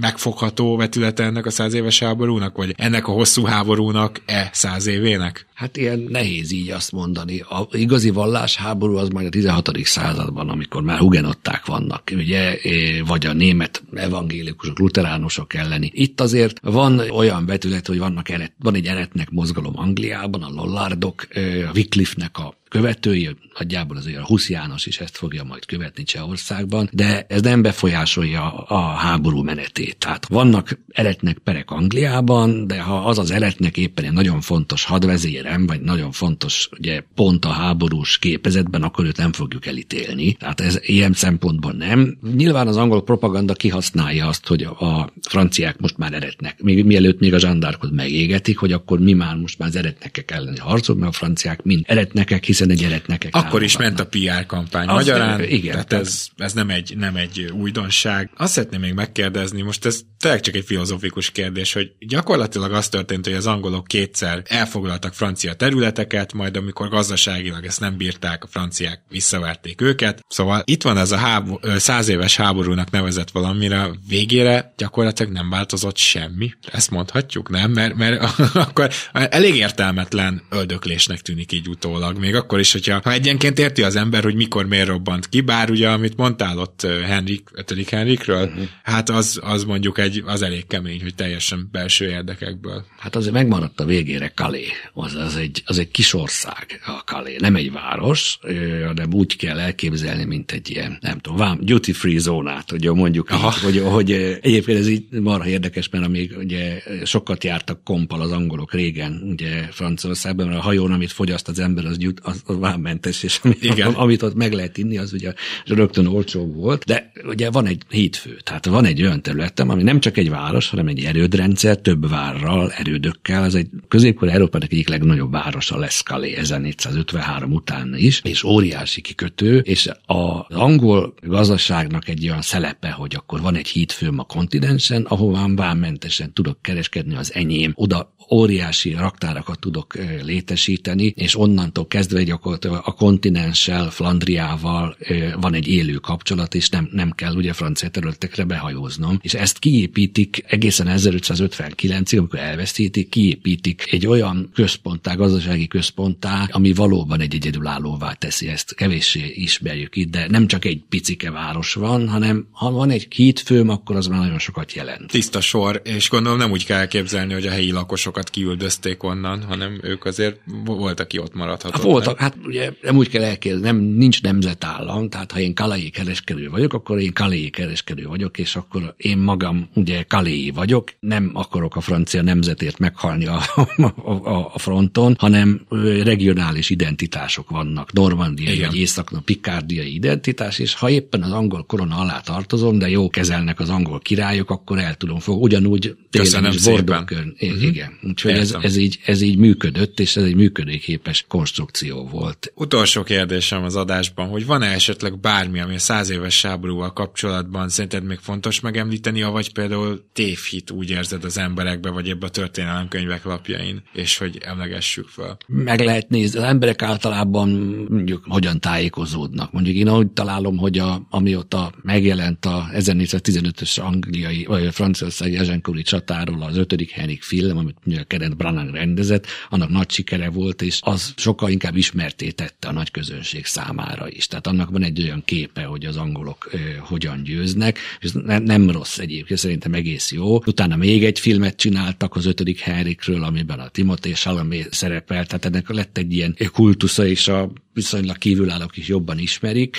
megfogható 0.00 0.76
vetülete 0.76 1.24
ennek 1.24 1.46
a 1.46 1.50
száz 1.50 1.74
éves 1.74 1.98
háborúnak, 1.98 2.56
vagy 2.56 2.74
ennek 2.76 3.08
a 3.08 3.12
hosszú 3.12 3.44
háborúnak 3.44 4.20
e 4.26 4.50
száz 4.52 4.86
évének? 4.86 5.46
Hát 5.54 5.76
ilyen 5.76 6.06
nehéz 6.08 6.52
így 6.52 6.70
azt 6.70 6.92
mondani. 6.92 7.40
A 7.40 7.68
igazi 7.72 8.10
vallásháború 8.10 8.96
az 8.96 9.08
majd 9.08 9.26
a 9.26 9.30
16. 9.30 9.70
században, 9.82 10.48
amikor 10.48 10.82
már 10.82 10.98
hugenották 10.98 11.66
vannak, 11.66 12.02
ugye, 12.12 12.58
vagy 13.06 13.26
a 13.26 13.32
német 13.32 13.82
evangélikusok, 13.94 14.78
luteránusok 14.78 15.54
elleni. 15.54 15.90
Itt 15.94 16.20
azért 16.20 16.60
van 16.62 16.98
olyan 16.98 17.46
vetület, 17.46 17.86
hogy 17.86 17.98
vannak 17.98 18.28
eret, 18.28 18.52
van 18.58 18.74
egy 18.74 18.86
eretnek 18.86 19.30
mozgalom 19.30 19.72
Angliában, 19.76 20.42
a 20.42 20.50
Lollardok, 20.50 21.26
a 21.66 21.70
Wycliffe-nek 21.74 22.38
a 22.38 22.54
követői, 22.68 23.36
nagyjából 23.58 23.96
azért 23.96 24.18
a 24.18 24.26
Husz 24.26 24.50
János 24.50 24.86
is 24.86 25.00
ezt 25.00 25.16
fogja 25.16 25.44
majd 25.44 25.66
követni 25.66 26.02
Csehországban, 26.02 26.88
de 26.92 27.26
ez 27.28 27.40
nem 27.40 27.62
befolyásolja 27.62 28.52
a 28.52 28.78
háború 28.78 29.42
menetét. 29.42 29.96
Tehát 29.96 30.28
vannak 30.28 30.78
eretnek 30.88 31.38
perek 31.38 31.70
Angliában, 31.70 32.66
de 32.66 32.80
ha 32.80 33.04
az 33.04 33.18
az 33.18 33.30
eretnek 33.30 33.76
éppen 33.76 34.04
egy 34.04 34.12
nagyon 34.12 34.40
fontos 34.40 34.84
hadvezérem, 34.84 35.66
vagy 35.66 35.80
nagyon 35.80 36.12
fontos 36.12 36.68
ugye, 36.78 37.02
pont 37.14 37.44
a 37.44 37.48
háborús 37.48 38.18
képezetben, 38.18 38.82
akkor 38.82 39.04
őt 39.04 39.16
nem 39.16 39.32
fogjuk 39.32 39.66
elítélni. 39.66 40.32
Tehát 40.32 40.60
ez 40.60 40.78
ilyen 40.82 41.12
szempontból 41.12 41.72
nem. 41.72 42.18
Nyilván 42.36 42.66
az 42.66 42.76
angol 42.76 43.02
propaganda 43.02 43.52
kihasználja 43.52 44.26
azt, 44.26 44.46
hogy 44.46 44.62
a 44.62 45.12
franciák 45.22 45.78
most 45.78 45.96
már 45.96 46.12
eretnek, 46.12 46.62
még 46.62 46.84
mielőtt 46.84 47.20
még 47.20 47.34
a 47.34 47.38
zsandárkot 47.38 47.90
megégetik, 47.90 48.58
hogy 48.58 48.72
akkor 48.72 48.98
mi 48.98 49.12
már 49.12 49.36
most 49.36 49.58
már 49.58 49.68
az 49.68 49.76
eretnekek 49.76 50.30
elleni 50.30 50.58
harcol, 50.58 50.96
mert 50.96 51.10
a 51.10 51.16
franciák 51.16 51.62
mind 51.62 51.84
eretnekek, 51.86 52.44
hiszen 52.44 52.57
egy 52.66 52.82
eretnekek. 52.82 53.34
Akkor 53.34 53.62
is 53.62 53.76
ment 53.76 54.00
a 54.00 54.06
PR 54.06 54.46
kampány 54.46 54.88
az 54.88 54.94
magyarán, 54.94 55.44
igen, 55.44 55.72
tehát 55.72 55.92
ez, 55.92 56.28
ez 56.36 56.52
nem, 56.52 56.70
egy, 56.70 56.94
nem 56.96 57.16
egy 57.16 57.52
újdonság. 57.52 58.30
Azt 58.36 58.52
szeretném 58.52 58.80
még 58.80 58.92
megkérdezni, 58.92 59.62
most 59.62 59.84
ez 59.84 60.00
tényleg 60.18 60.40
csak 60.40 60.54
egy 60.54 60.64
filozófikus 60.64 61.30
kérdés, 61.30 61.72
hogy 61.72 61.92
gyakorlatilag 61.98 62.72
az 62.72 62.88
történt, 62.88 63.24
hogy 63.24 63.34
az 63.34 63.46
angolok 63.46 63.86
kétszer 63.86 64.42
elfoglaltak 64.46 65.14
francia 65.14 65.54
területeket, 65.54 66.32
majd 66.32 66.56
amikor 66.56 66.88
gazdaságilag 66.88 67.64
ezt 67.64 67.80
nem 67.80 67.96
bírták, 67.96 68.44
a 68.44 68.46
franciák 68.46 69.02
visszaverték 69.08 69.80
őket. 69.80 70.24
Szóval 70.28 70.62
itt 70.64 70.82
van 70.82 70.96
ez 70.98 71.12
a 71.12 71.16
háború, 71.16 71.58
száz 71.76 72.08
éves 72.08 72.36
háborúnak 72.36 72.90
nevezett 72.90 73.30
valamire, 73.30 73.90
végére 74.08 74.72
gyakorlatilag 74.76 75.32
nem 75.32 75.50
változott 75.50 75.96
semmi. 75.96 76.52
Ezt 76.72 76.90
mondhatjuk, 76.90 77.48
nem? 77.48 77.70
Mert, 77.70 77.94
mert 77.94 78.22
akkor 78.54 78.90
elég 79.12 79.56
értelmetlen 79.56 80.42
öldöklésnek 80.50 81.20
tűnik 81.20 81.52
így 81.52 81.68
utólag. 81.68 82.18
Még 82.18 82.34
akkor 82.48 82.60
is, 82.60 82.72
hogyha 82.72 83.00
ha 83.04 83.12
egyenként 83.12 83.58
érti 83.58 83.82
az 83.82 83.96
ember, 83.96 84.22
hogy 84.22 84.34
mikor 84.34 84.66
miért 84.66 84.86
robbant 84.86 85.28
ki, 85.28 85.40
bár 85.40 85.70
ugye, 85.70 85.88
amit 85.88 86.16
mondtál 86.16 86.58
ott 86.58 86.86
Henrik, 87.06 87.48
5. 87.52 87.88
Henrikről, 87.88 88.42
uh-huh. 88.42 88.64
hát 88.82 89.10
az, 89.10 89.40
az 89.42 89.64
mondjuk 89.64 89.98
egy, 89.98 90.22
az 90.26 90.42
elég 90.42 90.66
kemény, 90.66 91.02
hogy 91.02 91.14
teljesen 91.14 91.68
belső 91.72 92.08
érdekekből. 92.08 92.84
Hát 92.98 93.16
azért 93.16 93.32
megmaradt 93.32 93.80
a 93.80 93.84
végére 93.84 94.32
Kalé. 94.34 94.66
Az, 94.92 95.14
az, 95.14 95.36
egy, 95.36 95.62
az 95.66 95.78
egy 95.78 95.90
kis 95.90 96.14
ország 96.14 96.80
a 96.86 97.04
Kalé, 97.04 97.36
nem 97.38 97.56
egy 97.56 97.72
város, 97.72 98.38
hanem 98.86 99.12
úgy 99.12 99.36
kell 99.36 99.58
elképzelni, 99.58 100.24
mint 100.24 100.52
egy 100.52 100.70
ilyen, 100.70 100.98
nem 101.00 101.18
tudom, 101.18 101.58
duty 101.60 101.92
free 101.92 102.18
zónát, 102.18 102.70
hogy 102.70 102.90
mondjuk 102.90 103.30
így, 103.32 103.40
hogy, 103.62 103.82
hogy 103.84 104.12
egyébként 104.42 104.78
ez 104.78 104.88
így 104.88 105.04
marha 105.10 105.48
érdekes, 105.48 105.88
mert 105.88 106.04
amíg 106.04 106.36
ugye 106.38 106.82
sokat 107.04 107.44
jártak 107.44 107.84
kompal 107.84 108.20
az 108.20 108.32
angolok 108.32 108.72
régen, 108.72 109.22
ugye 109.30 109.68
Franciaországban, 109.70 110.46
mert 110.46 110.58
a 110.58 110.62
hajón, 110.62 110.92
amit 110.92 111.12
fogyaszt 111.12 111.48
az 111.48 111.58
ember, 111.58 111.84
az, 111.84 111.98
gyut, 111.98 112.20
az, 112.44 112.54
az 112.54 112.60
vámmentes, 112.60 113.22
és 113.22 113.40
amit, 113.42 113.64
Igen. 113.64 113.92
amit 113.92 114.22
ott 114.22 114.34
meg 114.34 114.52
lehet 114.52 114.78
inni, 114.78 114.98
az 114.98 115.12
ugye 115.12 115.32
rögtön 115.64 116.06
olcsó 116.06 116.46
volt, 116.46 116.84
de 116.84 117.12
ugye 117.24 117.50
van 117.50 117.66
egy 117.66 117.82
hídfő, 117.88 118.38
tehát 118.44 118.66
van 118.66 118.84
egy 118.84 119.02
olyan 119.02 119.22
területem, 119.22 119.68
ami 119.68 119.82
nem 119.82 120.00
csak 120.00 120.16
egy 120.16 120.30
város, 120.30 120.68
hanem 120.68 120.86
egy 120.86 121.04
erődrendszer, 121.04 121.76
több 121.76 122.08
várral, 122.08 122.72
erődökkel, 122.72 123.44
ez 123.44 123.54
egy 123.54 123.68
középkor 123.88 124.28
Európának 124.28 124.72
egyik 124.72 124.88
legnagyobb 124.88 125.30
városa 125.30 125.78
lesz 125.78 126.02
Calais 126.02 126.36
1453 126.36 127.52
után 127.52 127.94
is, 127.96 128.20
és 128.24 128.44
óriási 128.44 129.00
kikötő, 129.00 129.58
és 129.58 129.90
az 130.06 130.56
angol 130.56 131.14
gazdaságnak 131.22 132.08
egy 132.08 132.28
olyan 132.28 132.42
szelepe, 132.42 132.90
hogy 132.90 133.14
akkor 133.14 133.40
van 133.40 133.54
egy 133.54 133.68
hídfőm 133.68 134.18
a 134.18 134.24
kontinensen, 134.24 135.02
ahová 135.02 135.46
vámmentesen 135.54 136.32
tudok 136.32 136.62
kereskedni 136.62 137.14
az 137.14 137.34
enyém, 137.34 137.72
oda 137.74 138.16
óriási 138.30 138.92
raktárakat 138.92 139.58
tudok 139.58 139.94
létesíteni, 140.22 141.12
és 141.16 141.38
onnantól 141.38 141.86
kezdve 141.86 142.20
gyakorlatilag 142.28 142.82
a 142.84 142.92
kontinenssel, 142.92 143.90
Flandriával 143.90 144.96
van 145.40 145.54
egy 145.54 145.68
élő 145.68 145.94
kapcsolat, 145.94 146.54
és 146.54 146.68
nem, 146.68 146.88
nem 146.92 147.10
kell 147.10 147.34
ugye 147.34 147.52
francia 147.52 147.88
területekre 147.88 148.44
behajóznom. 148.44 149.18
És 149.22 149.34
ezt 149.34 149.58
kiépítik 149.58 150.44
egészen 150.46 150.86
1559-ig, 150.90 152.18
amikor 152.18 152.38
elveszítik, 152.38 153.08
kiépítik 153.08 153.92
egy 153.92 154.06
olyan 154.06 154.50
központtá, 154.54 155.14
gazdasági 155.14 155.66
központtá, 155.66 156.48
ami 156.50 156.72
valóban 156.72 157.20
egy 157.20 157.34
egyedülállóvá 157.34 158.12
teszi 158.12 158.48
ezt. 158.48 158.74
Kevéssé 158.74 159.32
ismerjük 159.34 159.96
itt, 159.96 160.10
de 160.10 160.26
nem 160.28 160.46
csak 160.46 160.64
egy 160.64 160.82
picike 160.88 161.30
város 161.30 161.74
van, 161.74 162.08
hanem 162.08 162.46
ha 162.50 162.70
van 162.70 162.90
egy 162.90 163.06
hídfőm, 163.10 163.68
akkor 163.68 163.96
az 163.96 164.06
már 164.06 164.18
nagyon 164.18 164.38
sokat 164.38 164.72
jelent. 164.72 165.10
Tiszta 165.10 165.40
sor, 165.40 165.80
és 165.84 166.08
gondolom 166.08 166.38
nem 166.38 166.50
úgy 166.50 166.64
kell 166.64 166.78
elképzelni, 166.78 167.32
hogy 167.32 167.46
a 167.46 167.50
helyi 167.50 167.70
lakosok 167.70 168.08
sokat 168.08 168.30
kiüldözték 168.30 169.02
onnan, 169.02 169.42
hanem 169.42 169.80
ők 169.82 170.04
azért 170.04 170.40
volt, 170.64 171.00
aki 171.00 171.18
ott 171.18 171.34
maradhatott. 171.34 171.74
Hát 171.74 171.82
voltak, 171.82 172.17
hát 172.18 172.36
ugye 172.44 172.72
nem 172.82 172.96
úgy 172.96 173.08
kell 173.08 173.22
elképzelni, 173.22 173.66
nem, 173.66 173.76
nincs 173.76 174.22
nemzetállam, 174.22 175.08
tehát 175.08 175.32
ha 175.32 175.40
én 175.40 175.54
kalai 175.54 175.90
kereskedő 175.90 176.48
vagyok, 176.48 176.72
akkor 176.72 177.00
én 177.00 177.12
kalai 177.12 177.50
kereskedő 177.50 178.06
vagyok, 178.06 178.38
és 178.38 178.56
akkor 178.56 178.94
én 178.96 179.18
magam 179.18 179.68
ugye 179.74 180.02
kalai 180.02 180.50
vagyok, 180.50 180.92
nem 181.00 181.30
akarok 181.34 181.76
a 181.76 181.80
francia 181.80 182.22
nemzetért 182.22 182.78
meghalni 182.78 183.26
a, 183.26 183.40
a, 184.24 184.50
a 184.54 184.58
fronton, 184.58 185.16
hanem 185.18 185.60
regionális 186.02 186.70
identitások 186.70 187.50
vannak, 187.50 187.92
normandiai 187.92 188.54
Igen. 188.54 188.68
vagy 188.68 188.78
észak 188.78 189.10
pikárdiai 189.24 189.94
identitás, 189.94 190.58
és 190.58 190.74
ha 190.74 190.90
éppen 190.90 191.22
az 191.22 191.32
angol 191.32 191.64
korona 191.64 191.96
alá 191.96 192.20
tartozom, 192.20 192.78
de 192.78 192.88
jó 192.88 193.08
kezelnek 193.08 193.60
az 193.60 193.68
angol 193.68 194.00
királyok, 194.00 194.50
akkor 194.50 194.78
el 194.78 194.94
tudom 194.94 195.18
fog. 195.18 195.42
Ugyanúgy 195.42 195.96
télen 196.10 196.52
is 196.52 196.62
Bordókön. 196.64 197.34
Uh-huh. 197.40 197.62
Igen. 197.62 197.98
Úgyhogy 198.02 198.32
ez, 198.32 198.56
ez, 198.60 198.76
így, 198.76 198.98
ez 199.04 199.20
így 199.20 199.36
működött, 199.36 200.00
és 200.00 200.16
ez 200.16 200.24
egy 200.24 200.34
működőképes 200.34 201.24
konstrukció 201.28 202.07
volt. 202.10 202.52
Utolsó 202.54 203.02
kérdésem 203.02 203.64
az 203.64 203.76
adásban, 203.76 204.28
hogy 204.28 204.46
van-e 204.46 204.66
esetleg 204.66 205.20
bármi, 205.20 205.60
ami 205.60 205.74
a 205.74 205.78
száz 205.78 206.10
éves 206.10 206.42
háborúval 206.42 206.92
kapcsolatban 206.92 207.68
szerinted 207.68 208.04
még 208.04 208.18
fontos 208.18 208.60
megemlíteni, 208.60 209.22
vagy 209.22 209.52
például 209.52 210.04
tévhit 210.12 210.70
úgy 210.70 210.90
érzed 210.90 211.24
az 211.24 211.38
emberekbe, 211.38 211.90
vagy 211.90 212.08
ebbe 212.08 212.26
a 212.26 212.30
történelemkönyvek 212.30 213.24
lapjain, 213.24 213.82
és 213.92 214.18
hogy 214.18 214.38
emlegessük 214.44 215.08
fel? 215.08 215.36
Meg 215.46 215.80
lehet 215.80 216.08
nézni, 216.08 216.38
az 216.38 216.44
emberek 216.44 216.82
általában 216.82 217.48
mondjuk 217.88 218.24
hogyan 218.28 218.60
tájékozódnak. 218.60 219.52
Mondjuk 219.52 219.76
én 219.76 219.90
úgy 219.90 220.06
találom, 220.06 220.56
hogy 220.56 220.78
a, 220.78 221.06
amióta 221.10 221.72
megjelent 221.82 222.44
a 222.44 222.68
1415-ös 222.72 223.80
angliai, 223.80 224.44
vagy 224.44 224.74
franciaországi 224.74 225.36
Ezenkori 225.36 225.82
csatáról 225.82 226.42
az 226.42 226.56
ötödik 226.56 226.90
Henrik 226.90 227.22
film, 227.22 227.56
amit 227.56 227.76
a 227.86 228.04
Kenneth 228.04 228.36
Branagh 228.36 228.72
rendezett, 228.72 229.26
annak 229.48 229.68
nagy 229.68 229.90
sikere 229.90 230.30
volt, 230.30 230.62
és 230.62 230.80
az 230.82 231.12
sokkal 231.16 231.50
inkább 231.50 231.76
ismerté 231.88 232.30
tette 232.30 232.68
a 232.68 232.72
nagy 232.72 232.90
közönség 232.90 233.46
számára 233.46 234.08
is. 234.10 234.26
Tehát 234.26 234.46
annak 234.46 234.70
van 234.70 234.82
egy 234.82 235.02
olyan 235.02 235.22
képe, 235.24 235.64
hogy 235.64 235.84
az 235.84 235.96
angolok 235.96 236.48
ö, 236.50 236.58
hogyan 236.80 237.22
győznek, 237.22 237.78
és 238.00 238.10
ne, 238.12 238.38
nem 238.38 238.70
rossz 238.70 238.98
egyébként, 238.98 239.38
szerintem 239.38 239.74
egész 239.74 240.12
jó. 240.12 240.36
Utána 240.46 240.76
még 240.76 241.04
egy 241.04 241.18
filmet 241.18 241.56
csináltak 241.56 242.16
az 242.16 242.26
ötödik 242.26 242.60
Henrikről, 242.60 243.24
amiben 243.24 243.58
a 243.58 243.68
Timothée 243.68 244.12
Chalamet 244.12 244.72
szerepel, 244.72 245.26
tehát 245.26 245.44
ennek 245.44 245.68
lett 245.68 245.98
egy 245.98 246.12
ilyen 246.12 246.36
kultusza, 246.52 247.06
és 247.06 247.28
a 247.28 247.52
viszonylag 247.78 248.18
kívülállók 248.18 248.76
is 248.76 248.88
jobban 248.88 249.18
ismerik, 249.18 249.76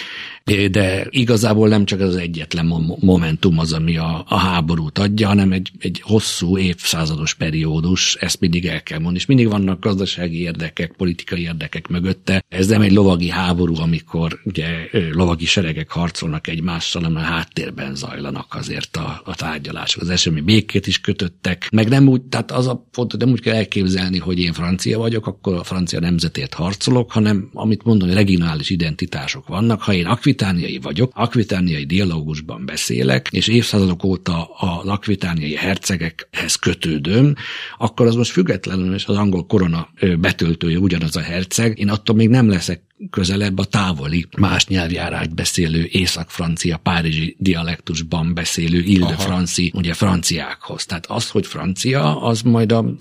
de 0.71 1.07
igazából 1.09 1.67
nem 1.67 1.85
csak 1.85 1.99
az 1.99 2.15
egyetlen 2.15 2.65
momentum 2.99 3.59
az, 3.59 3.73
ami 3.73 3.97
a, 3.97 4.23
a 4.27 4.37
háborút 4.37 4.97
adja, 4.97 5.27
hanem 5.27 5.51
egy, 5.51 5.71
egy 5.79 6.01
hosszú 6.03 6.57
évszázados 6.57 7.33
periódus, 7.33 8.15
ezt 8.15 8.39
mindig 8.39 8.65
el 8.65 8.83
kell 8.83 8.97
mondani, 8.97 9.17
és 9.17 9.25
mindig 9.25 9.49
vannak 9.49 9.79
gazdasági 9.79 10.41
érdekek, 10.41 10.93
politikai 10.97 11.41
érdekek 11.41 11.87
mögötte. 11.87 12.43
Ez 12.49 12.67
nem 12.67 12.81
egy 12.81 12.91
lovagi 12.91 13.29
háború, 13.29 13.75
amikor 13.79 14.39
ugye 14.43 14.67
lovagi 15.11 15.45
seregek 15.45 15.89
harcolnak 15.89 16.47
egymással, 16.47 17.01
hanem 17.01 17.17
a 17.17 17.25
háttérben 17.25 17.95
zajlanak 17.95 18.55
azért 18.55 18.97
a, 18.97 19.21
a 19.25 19.35
tárgyalások. 19.35 20.01
Az 20.01 20.09
esemény 20.09 20.43
békét 20.43 20.87
is 20.87 21.01
kötöttek, 21.01 21.67
meg 21.71 21.87
nem 21.89 22.07
úgy, 22.07 22.21
tehát 22.21 22.51
az 22.51 22.67
a 22.67 22.87
font, 22.91 23.17
nem 23.17 23.29
úgy 23.29 23.41
kell 23.41 23.55
elképzelni, 23.55 24.17
hogy 24.17 24.39
én 24.39 24.53
francia 24.53 24.97
vagyok, 24.97 25.27
akkor 25.27 25.53
a 25.53 25.63
francia 25.63 25.99
nemzetért 25.99 26.53
harcolok, 26.53 27.11
hanem 27.11 27.49
amit 27.53 27.83
mondani, 27.89 28.13
regionális 28.13 28.69
identitások 28.69 29.47
vannak. 29.47 29.81
Ha 29.81 29.93
én 29.93 30.05
akvitániai 30.05 30.79
vagyok, 30.81 31.11
akvitániai 31.15 31.85
dialógusban 31.85 32.65
beszélek, 32.65 33.27
és 33.31 33.47
évszázadok 33.47 34.03
óta 34.03 34.43
a 34.43 34.81
akvitániai 34.85 35.55
hercegekhez 35.55 36.55
kötődöm, 36.55 37.35
akkor 37.77 38.05
az 38.05 38.15
most 38.15 38.31
függetlenül, 38.31 38.93
és 38.93 39.05
az 39.05 39.15
angol 39.15 39.45
korona 39.45 39.89
betöltője 40.19 40.77
ugyanaz 40.77 41.15
a 41.15 41.21
herceg, 41.21 41.79
én 41.79 41.89
attól 41.89 42.15
még 42.15 42.29
nem 42.29 42.49
leszek 42.49 42.81
közelebb 43.09 43.57
a 43.57 43.63
távoli, 43.63 44.25
más 44.37 44.67
nyelvjárást 44.67 45.35
beszélő 45.35 45.87
észak-francia, 45.91 46.77
párizsi 46.77 47.35
dialektusban 47.39 48.33
beszélő 48.33 48.79
Ile-de-Franci, 48.79 49.71
ugye 49.75 49.93
franciákhoz. 49.93 50.85
Tehát 50.85 51.05
az, 51.05 51.29
hogy 51.29 51.47
francia, 51.47 52.21
az 52.21 52.41
majd 52.41 52.71
a 52.71 52.95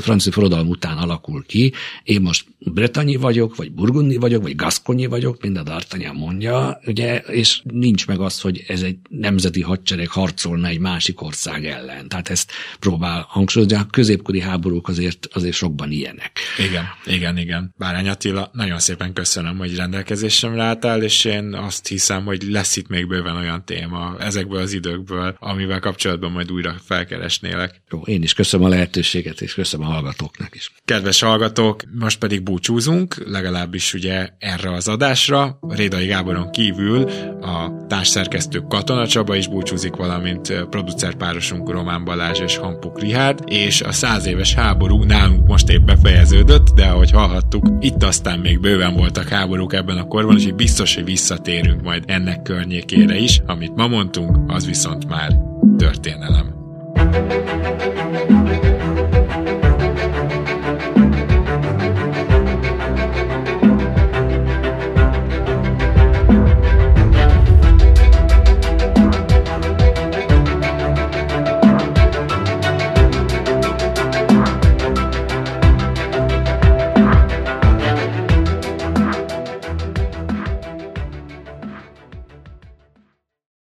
francia 0.00 0.32
forradalom 0.32 0.68
után 0.68 0.96
alakul 0.96 1.44
ki. 1.46 1.72
Én 2.02 2.20
most 2.20 2.46
bretanyi 2.58 3.16
vagyok, 3.16 3.56
vagy 3.56 3.72
burgundi 3.72 4.16
vagyok, 4.16 4.42
vagy 4.42 4.56
gaszkonyi 4.56 5.06
vagyok, 5.06 5.42
mind 5.42 5.56
a 5.56 5.62
D'Artagnan 5.62 6.12
mondja, 6.14 6.80
ugye, 6.86 7.18
és 7.18 7.60
nincs 7.64 8.06
meg 8.06 8.20
az, 8.20 8.40
hogy 8.40 8.64
ez 8.68 8.82
egy 8.82 8.96
nemzeti 9.08 9.60
hadsereg 9.60 10.08
harcolna 10.08 10.68
egy 10.68 10.78
másik 10.78 11.22
ország 11.22 11.66
ellen. 11.66 12.08
Tehát 12.08 12.28
ezt 12.28 12.50
próbál 12.78 13.26
hangsúlyozni, 13.28 13.76
a 13.76 13.86
középkori 13.90 14.40
háborúk 14.40 14.88
azért, 14.88 15.28
azért 15.32 15.54
sokban 15.54 15.90
ilyenek. 15.90 16.38
Igen, 16.68 16.84
igen, 17.06 17.38
igen. 17.38 17.74
Bárány 17.78 18.08
Attila, 18.08 18.50
nagyon 18.52 18.78
szépen 18.78 19.12
köszönöm, 19.12 19.43
hogy 19.52 19.76
rendelkezésemre 19.76 20.62
álltál, 20.62 21.02
és 21.02 21.24
én 21.24 21.54
azt 21.54 21.86
hiszem, 21.86 22.24
hogy 22.24 22.42
lesz 22.42 22.76
itt 22.76 22.88
még 22.88 23.08
bőven 23.08 23.36
olyan 23.36 23.64
téma 23.64 24.16
ezekből 24.18 24.60
az 24.60 24.72
időkből, 24.72 25.36
amivel 25.38 25.80
kapcsolatban 25.80 26.32
majd 26.32 26.52
újra 26.52 26.74
felkeresnélek. 26.84 27.82
Jó, 27.90 28.00
én 28.00 28.22
is 28.22 28.34
köszönöm 28.34 28.66
a 28.66 28.68
lehetőséget, 28.68 29.40
és 29.40 29.54
köszönöm 29.54 29.86
a 29.86 29.90
hallgatóknak 29.90 30.54
is. 30.54 30.72
Kedves 30.84 31.20
hallgatók, 31.20 31.82
most 31.98 32.18
pedig 32.18 32.42
búcsúzunk, 32.42 33.22
legalábbis 33.26 33.94
ugye 33.94 34.28
erre 34.38 34.72
az 34.72 34.88
adásra. 34.88 35.58
Rédai 35.68 36.06
Gáboron 36.06 36.50
kívül 36.50 37.02
a 37.40 37.86
társszerkesztő 37.88 38.58
Katona 38.58 39.06
Csaba 39.06 39.36
is 39.36 39.48
búcsúzik, 39.48 39.96
valamint 39.96 40.66
producerpárosunk 40.70 41.70
Román 41.70 42.04
Balázs 42.04 42.40
és 42.40 42.56
Hampuk 42.56 43.00
Rihárd, 43.00 43.42
és 43.46 43.80
a 43.80 43.92
száz 43.92 44.26
éves 44.26 44.54
háború 44.54 45.02
nálunk 45.02 45.46
most 45.46 45.68
épp 45.68 45.82
befejeződött, 45.82 46.68
de 46.74 46.86
ahogy 46.86 47.10
hallhattuk, 47.10 47.66
itt 47.80 48.02
aztán 48.02 48.38
még 48.38 48.60
bőven 48.60 48.94
voltak 48.94 49.32
háborúk 49.34 49.72
ebben 49.72 49.96
a 49.96 50.06
korban, 50.06 50.36
és 50.36 50.52
biztos, 50.52 50.94
hogy 50.94 51.04
visszatérünk 51.04 51.82
majd 51.82 52.04
ennek 52.06 52.42
környékére 52.42 53.16
is. 53.16 53.40
Amit 53.46 53.74
ma 53.76 53.86
mondtunk, 53.86 54.38
az 54.46 54.66
viszont 54.66 55.08
már 55.08 55.36
történelem. 55.76 56.52
thank 56.94 57.98
you 57.98 58.03